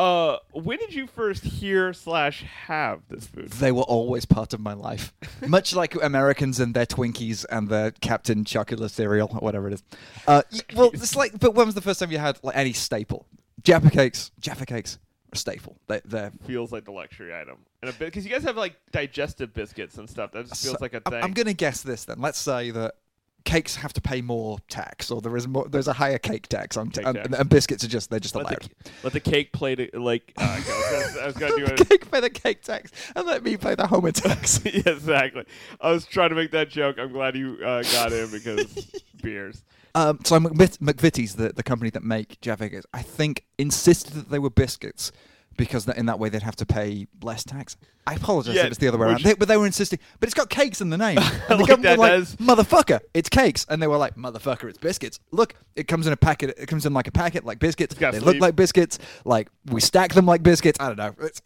uh, 0.00 0.38
when 0.52 0.78
did 0.78 0.94
you 0.94 1.06
first 1.06 1.44
hear 1.44 1.92
slash 1.92 2.42
have 2.66 3.02
this 3.10 3.26
food? 3.26 3.50
They 3.50 3.70
were 3.70 3.82
always 3.82 4.24
part 4.24 4.54
of 4.54 4.60
my 4.60 4.72
life, 4.72 5.12
much 5.46 5.74
like 5.74 5.94
Americans 6.02 6.58
and 6.58 6.72
their 6.72 6.86
Twinkies 6.86 7.44
and 7.50 7.68
their 7.68 7.90
Captain 7.90 8.46
Chocolate 8.46 8.90
cereal 8.90 9.28
or 9.30 9.40
whatever 9.40 9.68
it 9.68 9.74
is. 9.74 9.82
Uh, 10.26 10.40
well, 10.74 10.90
it's 10.94 11.14
like. 11.14 11.38
But 11.38 11.54
when 11.54 11.66
was 11.66 11.74
the 11.74 11.82
first 11.82 12.00
time 12.00 12.10
you 12.10 12.16
had 12.16 12.38
like 12.42 12.56
any 12.56 12.72
staple? 12.72 13.26
Jaffa 13.62 13.90
cakes. 13.90 14.30
Jaffa 14.40 14.64
cakes. 14.64 14.98
a 15.34 15.36
staple. 15.36 15.76
They, 15.86 16.00
they're 16.06 16.32
Feels 16.46 16.72
like 16.72 16.86
the 16.86 16.92
luxury 16.92 17.34
item, 17.38 17.58
and 17.82 17.90
a 17.90 17.92
bit 17.92 18.06
because 18.06 18.24
you 18.24 18.30
guys 18.30 18.44
have 18.44 18.56
like 18.56 18.76
digestive 18.92 19.52
biscuits 19.52 19.98
and 19.98 20.08
stuff. 20.08 20.32
That 20.32 20.48
just 20.48 20.62
feels 20.62 20.78
So, 20.78 20.78
like 20.80 20.94
a 20.94 21.00
thing. 21.00 21.22
I'm 21.22 21.34
going 21.34 21.46
to 21.46 21.52
guess 21.52 21.82
this 21.82 22.06
then. 22.06 22.22
Let's 22.22 22.38
say 22.38 22.70
that 22.70 22.94
cakes 23.44 23.76
have 23.76 23.92
to 23.94 24.00
pay 24.00 24.20
more 24.20 24.58
tax, 24.68 25.10
or 25.10 25.20
there 25.20 25.36
is 25.36 25.46
more. 25.48 25.66
There's 25.68 25.88
a 25.88 25.92
higher 25.92 26.18
cake 26.18 26.48
tax 26.48 26.76
on, 26.76 26.90
Cake 26.90 27.06
and, 27.06 27.16
tax. 27.16 27.38
and 27.38 27.48
biscuits 27.48 27.84
are 27.84 27.88
just 27.88 28.10
they're 28.10 28.20
just 28.20 28.34
let, 28.34 28.46
allowed. 28.46 28.62
the, 28.62 28.90
let 29.04 29.12
the 29.12 29.20
cake 29.20 29.52
play 29.52 29.74
to, 29.74 29.90
like. 29.98 30.32
Uh, 30.36 30.42
I 30.42 30.56
was, 30.56 31.16
I 31.16 31.26
was 31.26 31.34
gonna 31.36 31.56
do 31.56 31.64
it. 31.64 31.88
cake 31.88 32.10
pay 32.10 32.20
the 32.20 32.30
cake 32.30 32.62
tax, 32.62 32.90
and 33.14 33.26
let 33.26 33.42
me 33.42 33.56
pay 33.56 33.74
the 33.74 33.86
homer 33.86 34.12
tax. 34.12 34.60
yeah, 34.64 34.82
exactly. 34.86 35.44
I 35.80 35.92
was 35.92 36.06
trying 36.06 36.30
to 36.30 36.34
make 36.34 36.50
that 36.52 36.70
joke. 36.70 36.98
I'm 36.98 37.12
glad 37.12 37.36
you 37.36 37.58
uh, 37.64 37.82
got 37.82 38.12
in 38.12 38.30
because 38.30 38.66
beers. 39.22 39.62
Um, 39.94 40.20
so 40.24 40.38
McVit- 40.38 40.78
McVitie's, 40.78 41.34
the, 41.34 41.48
the 41.52 41.64
company 41.64 41.90
that 41.90 42.04
make 42.04 42.40
Jaffa 42.40 42.68
cakes, 42.68 42.86
I 42.94 43.02
think 43.02 43.44
insisted 43.58 44.12
that 44.14 44.30
they 44.30 44.38
were 44.38 44.50
biscuits 44.50 45.10
because 45.56 45.86
in 45.88 46.06
that 46.06 46.18
way 46.18 46.28
they'd 46.28 46.42
have 46.42 46.56
to 46.56 46.66
pay 46.66 47.06
less 47.22 47.44
tax. 47.44 47.76
I 48.06 48.14
apologize 48.14 48.54
Yeah, 48.54 48.62
if 48.62 48.68
it's 48.68 48.78
the 48.78 48.88
other 48.88 48.96
way 48.98 49.08
around, 49.08 49.22
They- 49.22 49.34
but 49.34 49.46
they 49.46 49.56
were 49.58 49.66
insisting. 49.66 49.98
But 50.18 50.28
it's 50.28 50.34
got 50.34 50.48
cakes 50.48 50.80
in 50.80 50.88
the 50.90 50.96
name. 50.96 51.18
And 51.48 51.60
the 51.60 51.64
like 51.64 51.82
that, 51.82 51.98
like, 51.98 52.12
is- 52.14 52.36
motherfucker, 52.36 53.00
it's 53.12 53.28
cakes, 53.28 53.66
and 53.68 53.80
they 53.82 53.86
were 53.86 53.98
like, 53.98 54.16
motherfucker, 54.16 54.68
it's 54.68 54.78
biscuits. 54.78 55.20
Look, 55.32 55.54
it 55.76 55.86
comes 55.86 56.06
in 56.06 56.12
a 56.12 56.16
packet. 56.16 56.54
It 56.58 56.66
comes 56.66 56.86
in 56.86 56.94
like 56.94 57.08
a 57.08 57.12
packet, 57.12 57.44
like 57.44 57.58
biscuits. 57.58 57.94
They 57.94 58.10
sleeve. 58.10 58.22
look 58.22 58.40
like 58.40 58.56
biscuits. 58.56 58.98
Like 59.24 59.48
we 59.66 59.80
stack 59.80 60.14
them 60.14 60.24
like 60.26 60.42
biscuits. 60.42 60.78
I 60.80 60.88
don't 60.92 60.96
know. 60.96 61.14
It's 61.20 61.42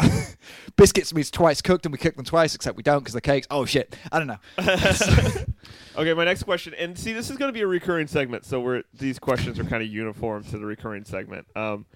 biscuits 0.76 1.12
means 1.12 1.30
twice 1.30 1.60
cooked, 1.60 1.84
and 1.86 1.92
we 1.92 1.98
cook 1.98 2.14
them 2.16 2.24
twice, 2.24 2.54
except 2.54 2.76
we 2.76 2.82
don't 2.84 3.00
because 3.00 3.14
they're 3.14 3.20
cakes. 3.20 3.46
Oh 3.50 3.64
shit, 3.64 3.96
I 4.12 4.18
don't 4.18 4.28
know. 4.28 4.38
Okay, 5.96 6.12
my 6.12 6.24
next 6.24 6.42
question, 6.42 6.74
and 6.74 6.98
see, 6.98 7.12
this 7.12 7.30
is 7.30 7.36
going 7.36 7.48
to 7.48 7.52
be 7.52 7.60
a 7.60 7.66
recurring 7.68 8.08
segment, 8.08 8.44
so 8.44 8.58
we're 8.60 8.82
these 8.92 9.20
questions 9.20 9.60
are 9.60 9.64
kind 9.64 9.80
of 9.80 9.88
uniform 9.88 10.42
to 10.42 10.58
the 10.58 10.66
recurring 10.66 11.04
segment. 11.04 11.46
Um, 11.54 11.86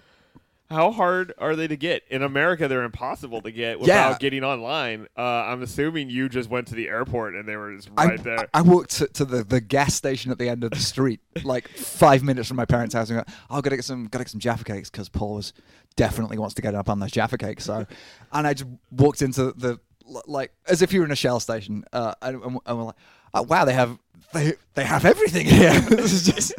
how 0.69 0.91
hard 0.91 1.33
are 1.39 1.55
they 1.55 1.67
to 1.67 1.75
get 1.75 2.03
in 2.09 2.21
America? 2.21 2.67
They're 2.67 2.83
impossible 2.83 3.41
to 3.41 3.51
get 3.51 3.79
without 3.79 4.11
Yeah. 4.11 4.17
getting 4.19 4.43
online. 4.43 5.07
Uh, 5.17 5.21
I'm 5.21 5.63
assuming 5.63 6.09
you 6.09 6.29
just 6.29 6.49
went 6.49 6.67
to 6.67 6.75
the 6.75 6.87
airport 6.87 7.33
and 7.33 7.47
they 7.47 7.55
were 7.55 7.75
just 7.75 7.89
I, 7.97 8.05
right 8.05 8.23
there. 8.23 8.47
I 8.53 8.61
walked 8.61 8.91
to, 8.97 9.07
to 9.07 9.25
the, 9.25 9.43
the 9.43 9.61
gas 9.61 9.95
station 9.95 10.31
at 10.31 10.37
the 10.37 10.47
end 10.47 10.63
of 10.63 10.71
the 10.71 10.77
street, 10.77 11.21
like 11.43 11.67
five 11.69 12.23
minutes 12.23 12.47
from 12.47 12.57
my 12.57 12.65
parents' 12.65 12.93
house, 12.93 13.09
and 13.09 13.25
go, 13.25 13.33
"Oh, 13.49 13.61
gotta 13.61 13.77
get 13.77 13.85
some, 13.85 14.05
gotta 14.05 14.25
get 14.25 14.31
some 14.31 14.39
Jaffa 14.39 14.63
cakes," 14.63 14.89
because 14.91 15.09
Paul 15.09 15.35
was 15.35 15.53
definitely 15.95 16.37
wants 16.37 16.53
to 16.55 16.61
get 16.61 16.75
up 16.75 16.87
on 16.87 16.99
those 16.99 17.11
Jaffa 17.11 17.37
cakes. 17.39 17.65
So, 17.65 17.87
and 18.31 18.45
I 18.47 18.53
just 18.53 18.69
walked 18.91 19.21
into 19.23 19.51
the 19.53 19.79
like 20.27 20.51
as 20.67 20.81
if 20.81 20.93
you 20.93 20.99
were 20.99 21.05
in 21.05 21.11
a 21.11 21.15
shell 21.15 21.39
station, 21.39 21.83
uh, 21.93 22.13
and, 22.21 22.43
and 22.43 22.77
we're 22.77 22.83
like, 22.83 22.95
"Oh 23.33 23.41
wow, 23.43 23.65
they 23.65 23.73
have." 23.73 23.97
They, 24.33 24.53
they 24.75 24.83
have 24.83 25.05
everything 25.05 25.45
here. 25.45 25.71
just. 25.89 26.53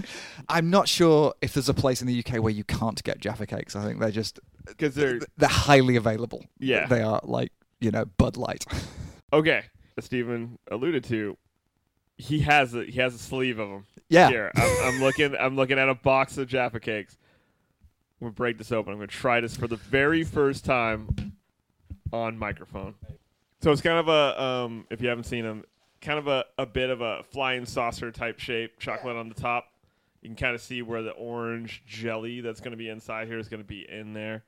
I'm 0.48 0.70
not 0.70 0.88
sure 0.88 1.34
if 1.40 1.54
there's 1.54 1.68
a 1.68 1.74
place 1.74 2.00
in 2.00 2.08
the 2.08 2.24
UK 2.24 2.42
where 2.42 2.52
you 2.52 2.64
can't 2.64 3.02
get 3.04 3.20
Jaffa 3.20 3.46
cakes. 3.46 3.76
I 3.76 3.84
think 3.84 4.00
they're 4.00 4.11
just 4.11 4.40
Because 4.66 4.94
they're 4.94 5.20
they're 5.36 5.48
highly 5.48 5.96
available. 5.96 6.44
Yeah. 6.58 6.86
they 6.86 7.02
are 7.02 7.20
like 7.22 7.52
you 7.80 7.90
know 7.90 8.04
Bud 8.04 8.36
Light. 8.36 8.64
okay. 9.32 9.62
As 9.96 10.04
Stephen 10.04 10.58
alluded 10.70 11.04
to, 11.04 11.36
he 12.16 12.40
has 12.40 12.74
a 12.74 12.84
he 12.84 13.00
has 13.00 13.14
a 13.14 13.18
sleeve 13.18 13.58
of 13.58 13.68
them. 13.68 13.86
yeah, 14.08 14.28
Here, 14.28 14.52
I'm, 14.54 14.84
I'm 14.84 15.00
looking. 15.00 15.34
I'm 15.36 15.56
looking 15.56 15.78
at 15.78 15.88
a 15.88 15.94
box 15.94 16.36
of 16.38 16.48
Jaffa 16.48 16.80
cakes. 16.80 17.16
I'm 18.20 18.26
gonna 18.26 18.34
break 18.34 18.58
this 18.58 18.72
open. 18.72 18.92
I'm 18.92 18.98
gonna 18.98 19.06
try 19.08 19.40
this 19.40 19.56
for 19.56 19.66
the 19.66 19.76
very 19.76 20.24
first 20.24 20.64
time 20.64 21.32
on 22.12 22.38
microphone. 22.38 22.94
So 23.62 23.72
it's 23.72 23.82
kind 23.82 23.98
of 23.98 24.08
a 24.08 24.42
um, 24.42 24.86
if 24.90 25.00
you 25.00 25.08
haven't 25.08 25.24
seen 25.24 25.44
them, 25.44 25.64
kind 26.01 26.18
of 26.18 26.26
a, 26.28 26.44
a 26.59 26.66
bit 26.66 26.90
of 26.90 27.01
a 27.01 27.22
flying 27.24 27.66
saucer 27.66 28.11
type 28.11 28.38
shape, 28.38 28.78
chocolate 28.78 29.16
on 29.16 29.28
the 29.28 29.34
top. 29.34 29.66
You 30.22 30.28
can 30.28 30.36
kind 30.36 30.55
of 30.55 30.61
see 30.61 30.82
where 30.82 31.03
the 31.03 31.11
orange 31.12 31.82
jelly 31.86 32.40
that's 32.40 32.61
going 32.61 32.72
to 32.72 32.76
be 32.76 32.88
inside 32.88 33.26
here 33.28 33.38
is 33.38 33.48
going 33.48 33.62
to 33.62 33.66
be 33.68 33.86
in 33.88 34.12
there. 34.12 34.42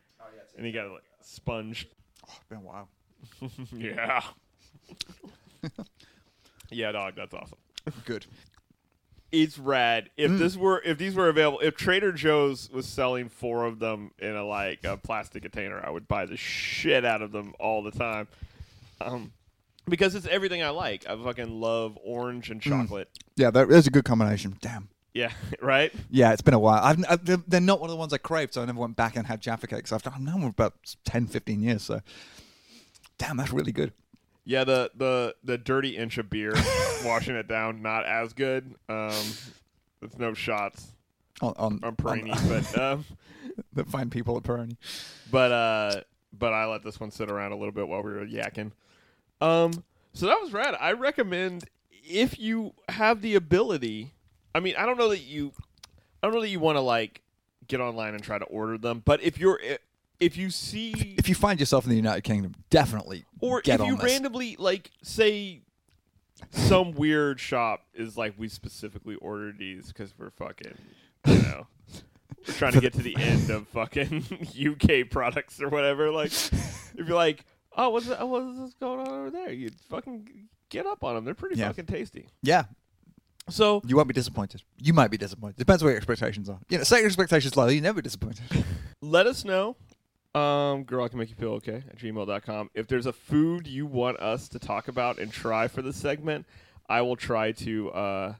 and 0.57 0.67
you 0.67 0.73
got 0.73 0.91
like 0.91 1.03
sponge. 1.23 1.89
Oh, 2.29 2.35
been 2.49 2.59
a 2.59 2.61
while. 2.61 2.89
yeah. 3.73 4.23
yeah, 6.71 6.93
dog. 6.93 7.15
That's 7.17 7.35
awesome. 7.35 7.59
Good. 8.05 8.27
It's 9.31 9.59
rad. 9.59 10.11
If 10.19 10.31
Mm. 10.31 10.39
this 10.39 10.57
were, 10.57 10.83
if 10.85 10.99
these 10.99 11.15
were 11.15 11.29
available, 11.29 11.61
if 11.61 11.75
Trader 11.77 12.13
Joe's 12.13 12.71
was 12.71 12.87
selling 12.87 13.29
four 13.31 13.65
of 13.65 13.79
them 13.79 14.11
in 14.19 14.37
a 14.37 14.45
like 14.45 14.85
a 14.85 14.97
plastic 14.99 15.43
container, 15.43 15.83
I 15.85 15.91
would 15.91 16.07
buy 16.07 16.27
the 16.27 16.37
shit 16.37 17.05
out 17.05 17.23
of 17.23 17.33
them 17.33 17.55
all 17.59 17.83
the 17.83 17.91
time. 17.93 18.29
Um, 19.01 19.33
because 19.89 20.15
it's 20.15 20.27
everything 20.27 20.63
I 20.63 20.71
like. 20.71 21.07
I 21.09 21.17
fucking 21.17 21.61
love 21.61 21.99
orange 22.05 22.51
and 22.51 22.61
chocolate. 22.61 23.09
Yeah, 23.37 23.51
that 23.51 23.71
is 23.71 23.87
a 23.87 23.91
good 23.91 24.05
combination. 24.05 24.57
Damn. 24.61 24.89
Yeah, 25.15 25.31
right. 25.61 25.93
Yeah, 26.11 26.33
it's 26.33 26.41
been 26.43 26.55
a 26.55 26.59
while. 26.59 26.83
I've, 26.83 27.05
i 27.09 27.17
they're- 27.17 27.43
they're 27.47 27.61
not 27.61 27.81
one 27.81 27.91
of 27.91 27.95
the 27.95 27.99
ones 27.99 28.13
I 28.13 28.19
craved, 28.19 28.55
so 28.55 28.63
I 28.63 28.65
never 28.65 28.79
went 28.81 28.97
back 28.97 29.17
and 29.17 29.27
had 29.27 29.41
Jaffa 29.43 29.67
cakes. 29.67 29.93
I've 29.93 30.03
done 30.03 30.25
them 30.25 30.41
for 30.41 30.47
about 30.49 30.75
10, 31.05 31.27
15 31.27 31.61
years. 31.61 31.83
So, 31.83 32.01
damn, 33.19 33.37
that's 33.37 33.53
really 33.53 33.73
good. 33.73 33.93
Yeah, 34.45 34.65
the 34.65 34.91
the 34.97 35.37
the 35.45 35.57
dirty 35.57 35.97
inch 35.97 36.19
of 36.19 36.29
beer, 36.29 36.53
washing 37.05 37.37
it 37.37 37.47
down, 37.47 37.81
not 37.81 38.05
as 38.07 38.33
good. 38.33 38.75
Um, 38.89 39.13
there's 40.01 40.19
no 40.19 40.35
shots 40.35 40.89
On, 41.41 41.55
on, 41.57 41.81
on 41.85 41.95
Peroni, 41.95 42.33
but 42.75 42.77
um, 42.83 43.05
that 43.75 43.87
find 43.89 44.11
people 44.11 44.37
at 44.37 44.43
Peroni. 44.43 44.77
but 45.31 45.53
uh, 45.53 46.01
but 46.37 46.53
I 46.53 46.65
let 46.67 46.83
this 46.83 46.99
one 46.99 47.13
sit 47.13 47.31
around 47.31 47.53
a 47.53 47.57
little 47.57 47.71
bit 47.71 47.87
while 47.87 48.03
we 48.03 48.13
were 48.13 48.27
yakking. 48.27 48.73
Um, 49.43 49.85
so 50.13 50.27
that 50.27 50.41
was 50.41 50.53
rad. 50.53 50.77
I 50.79 50.93
recommend 50.93 51.65
if 52.05 52.39
you 52.39 52.75
have 52.89 53.23
the 53.23 53.35
ability. 53.35 54.15
I 54.55 54.61
mean, 54.61 54.75
I 54.77 54.87
don't 54.87 54.99
know 54.99 55.09
that 55.09 55.23
you, 55.23 55.53
I 56.23 56.27
don't 56.27 56.35
know 56.35 56.41
that 56.43 56.49
you 56.49 56.61
want 56.61 56.77
to 56.77 56.81
like 56.81 57.23
get 57.67 57.81
online 57.81 58.15
and 58.15 58.23
try 58.23 58.39
to 58.39 58.45
order 58.45 58.79
them, 58.79 59.03
but 59.05 59.23
if 59.23 59.39
you're 59.39 59.61
if 60.21 60.37
you 60.37 60.51
see 60.51 61.17
If 61.19 61.29
you 61.29 61.35
find 61.35 61.59
yourself 61.59 61.85
in 61.85 61.91
the 61.91 61.97
United 61.97 62.23
Kingdom, 62.23 62.55
definitely 62.71 63.25
or 63.41 63.61
if 63.65 63.67
you 63.67 63.97
this. 63.97 64.05
randomly 64.05 64.57
like 64.59 64.91
say 65.03 65.63
some 66.51 66.93
weird 66.93 67.41
shop 67.41 67.85
is 67.95 68.17
like 68.17 68.35
we 68.39 68.49
specifically 68.49 69.17
ordered 69.17 69.59
these 69.59 69.89
because 69.89 70.15
we're 70.17 70.31
fucking 70.31 70.75
you 71.27 71.43
know 71.43 71.67
we're 72.47 72.55
trying 72.55 72.73
to 72.73 72.81
get 72.81 72.93
to 72.93 73.03
the 73.03 73.17
end 73.19 73.51
of 73.51 73.67
fucking 73.69 74.25
UK 74.83 75.09
products 75.11 75.61
or 75.61 75.69
whatever. 75.69 76.11
Like 76.11 76.33
if 76.33 76.95
you're 76.97 77.17
like, 77.17 77.45
oh, 77.77 77.91
what's 77.91 78.07
that, 78.07 78.27
what's 78.29 78.59
this 78.59 78.75
going 78.75 79.01
on 79.01 79.09
over 79.09 79.31
there? 79.31 79.53
You 79.53 79.71
fucking 79.91 80.49
get 80.69 80.87
up 80.87 81.03
on 81.05 81.15
them. 81.15 81.25
They're 81.25 81.35
pretty 81.35 81.57
Yeah. 81.57 81.69
fucking 81.69 81.87
tasty. 81.87 82.29
Yeah, 82.43 82.65
So 83.49 83.83
you 83.87 83.97
won't 83.97 84.09
be 84.09 84.15
disappointed. 84.15 84.63
You 84.79 84.93
might 84.93 85.11
be 85.11 85.17
disappointed. 85.19 85.57
Depends 85.57 85.83
what 85.83 85.91
your 85.91 85.97
expectations 85.99 86.49
are. 86.49 86.59
You 86.69 86.79
know, 86.79 86.85
set 86.85 86.99
your 86.99 87.07
expectations 87.09 87.57
low. 87.57 87.69
You're 87.69 87.83
never 87.83 88.01
disappointed. 88.03 88.65
let 89.01 89.27
us 89.27 89.45
know. 89.45 89.77
Um, 90.35 90.85
girl, 90.85 91.05
I 91.05 91.09
can 91.09 91.19
make 91.19 91.29
you 91.29 91.35
feel 91.37 91.53
okay 91.55 91.83
at 91.89 91.99
gmail.com. 91.99 92.71
If 92.75 92.87
there's 92.89 93.05
a 93.07 93.13
food 93.13 93.67
you 93.67 93.85
want 93.85 94.19
us 94.21 94.49
to 94.49 94.59
talk 94.59 94.89
about 94.89 95.19
and 95.19 95.31
try 95.31 95.69
for 95.69 95.83
the 95.83 95.93
segment, 95.93 96.47
I 96.89 97.03
will 97.03 97.17
try 97.17 97.53
to 97.53 97.91
uh, 97.91 98.35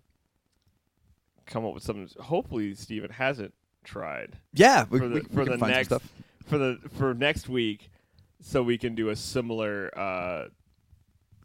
come 1.47 1.67
up 1.67 1.75
with 1.75 1.83
something. 1.83 2.09
Hopefully, 2.23 2.75
Steven 2.75 3.11
hasn't 3.11 3.53
tried 3.85 4.39
Yeah, 4.55 4.85
we, 4.89 4.99
For 5.01 5.09
the- 5.09 5.15
we, 5.17 5.21
for 5.23 5.29
we 5.41 5.45
can 5.45 5.53
the 5.53 5.59
find 5.59 5.73
next- 5.73 5.89
stuff. 5.89 6.09
for 6.47 6.57
the 6.59 6.79
for 6.97 7.13
next 7.15 7.49
week, 7.49 7.91
so 8.43 8.63
we 8.63 8.77
can 8.79 8.95
do 8.95 9.09
a 9.11 9.17
similar 9.17 9.91
uh, 9.99 10.49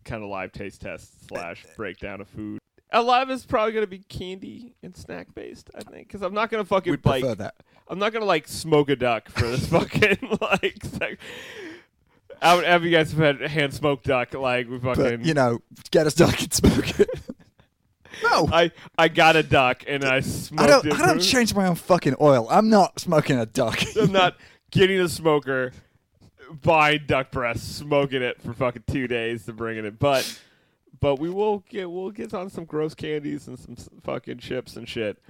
kind 0.04 0.24
of 0.24 0.30
live 0.30 0.52
taste 0.52 0.82
test 0.82 1.28
slash 1.28 1.66
breakdown 1.76 2.22
of 2.22 2.28
food. 2.28 2.60
A 2.92 3.02
lot 3.02 3.22
of 3.22 3.30
it's 3.30 3.46
probably 3.46 3.74
gonna 3.74 3.88
be 3.88 4.00
candy 4.00 4.76
and 4.82 4.96
snack 4.96 5.34
based, 5.36 5.70
I 5.76 5.82
think, 5.84 6.08
because 6.08 6.22
I'm 6.22 6.34
not 6.34 6.50
gonna 6.50 6.66
fucking 6.66 6.92
We'd 6.92 7.06
like 7.06 7.22
prefer 7.22 7.36
that. 7.36 7.56
I'm 7.90 8.00
not 8.00 8.14
gonna 8.14 8.26
like 8.26 8.48
smoke 8.48 8.90
a 8.90 8.96
duck 8.96 9.30
for 9.30 9.48
this 9.48 9.68
fucking 9.70 10.38
like. 10.42 10.78
Sec- 10.84 11.20
I 12.42 12.56
would 12.56 12.66
have 12.66 12.84
you 12.86 12.92
guys 12.92 13.12
have 13.14 13.20
had 13.40 13.50
hand 13.50 13.74
smoked 13.74 14.06
duck 14.06 14.34
like 14.34 14.70
we 14.70 14.80
fucking. 14.80 15.04
But, 15.18 15.26
you 15.26 15.34
know, 15.34 15.60
get 15.92 16.08
us 16.08 16.14
duck 16.14 16.40
and 16.40 16.54
smoke 16.54 17.00
it. 17.00 17.10
no. 18.24 18.48
I 18.52 18.72
I 18.98 19.08
got 19.10 19.36
a 19.36 19.44
duck 19.44 19.84
and 19.88 20.06
I 20.06 20.22
smoked 20.22 20.62
I 20.64 20.68
don't. 20.68 20.86
it. 20.86 20.94
I 20.94 21.06
don't 21.08 21.18
for- 21.18 21.24
change 21.26 21.54
my 21.56 21.68
own 21.68 21.76
fucking 21.76 22.16
oil. 22.22 22.48
I'm 22.50 22.70
not 22.70 23.00
smoking 23.00 23.38
a 23.38 23.46
duck. 23.46 23.82
I'm 24.00 24.12
not 24.12 24.38
getting 24.72 25.00
a 25.00 25.10
smoker, 25.10 25.72
buying 26.52 27.02
duck 27.06 27.32
breast, 27.32 27.78
smoking 27.78 28.22
it 28.22 28.42
for 28.42 28.54
fucking 28.54 28.84
two 28.88 29.08
days 29.08 29.46
to 29.46 29.54
bring 29.54 29.78
it. 29.78 30.00
But 30.00 30.40
but 31.00 31.20
we 31.20 31.30
will 31.30 31.60
get 31.70 31.90
we'll 31.90 32.12
get 32.12 32.34
on 32.34 32.50
some 32.50 32.66
gross 32.66 32.94
candies 32.94 33.48
and 33.48 33.58
some 33.60 33.76
fucking 34.04 34.40
chips 34.40 34.76
and 34.76 34.88
shit 34.88 35.22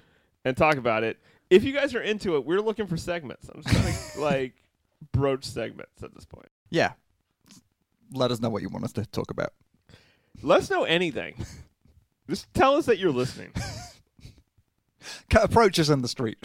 and 0.46 0.56
talk 0.56 0.76
about 0.78 1.04
it. 1.04 1.18
If 1.50 1.64
you 1.64 1.74
guys 1.74 1.96
are 1.96 2.02
into 2.02 2.36
it, 2.36 2.46
we're 2.46 2.62
looking 2.62 2.88
for 2.88 2.98
segments. 2.98 3.50
I'm 3.54 3.64
just 3.64 4.16
to 4.16 4.22
like 4.22 4.54
broach 5.12 5.46
segments 5.46 6.04
at 6.04 6.14
this 6.14 6.26
point. 6.26 6.50
yeah. 6.70 6.94
Let 8.14 8.32
us 8.32 8.40
know 8.40 8.50
what 8.50 8.62
you 8.62 8.70
want 8.70 8.86
us 8.86 8.94
to 8.94 9.06
talk 9.06 9.32
about. 9.32 9.52
Let 10.42 10.62
us 10.62 10.70
know 10.70 10.86
anything. 10.86 11.36
Just 12.30 12.54
tell 12.54 12.76
us 12.76 12.86
that 12.86 13.00
you're 13.00 13.12
listening. 13.12 13.52
Approach 15.36 15.78
us 15.78 15.90
on 15.90 16.02
the 16.02 16.08
street. 16.08 16.38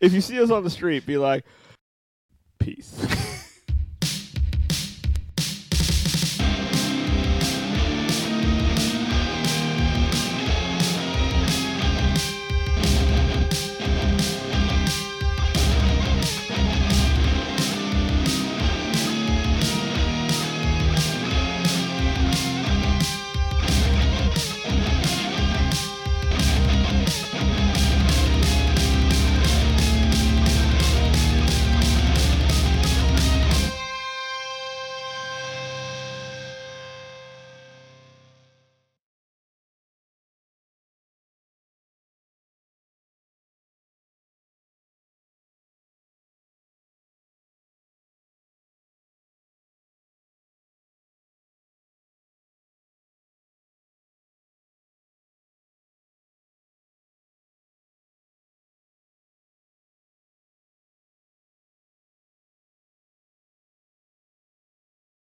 If 0.00 0.12
you 0.12 0.20
see 0.20 0.40
us 0.40 0.50
on 0.50 0.64
the 0.64 0.70
street, 0.70 1.06
be 1.06 1.16
like, 1.16 1.44
peace. 2.58 2.96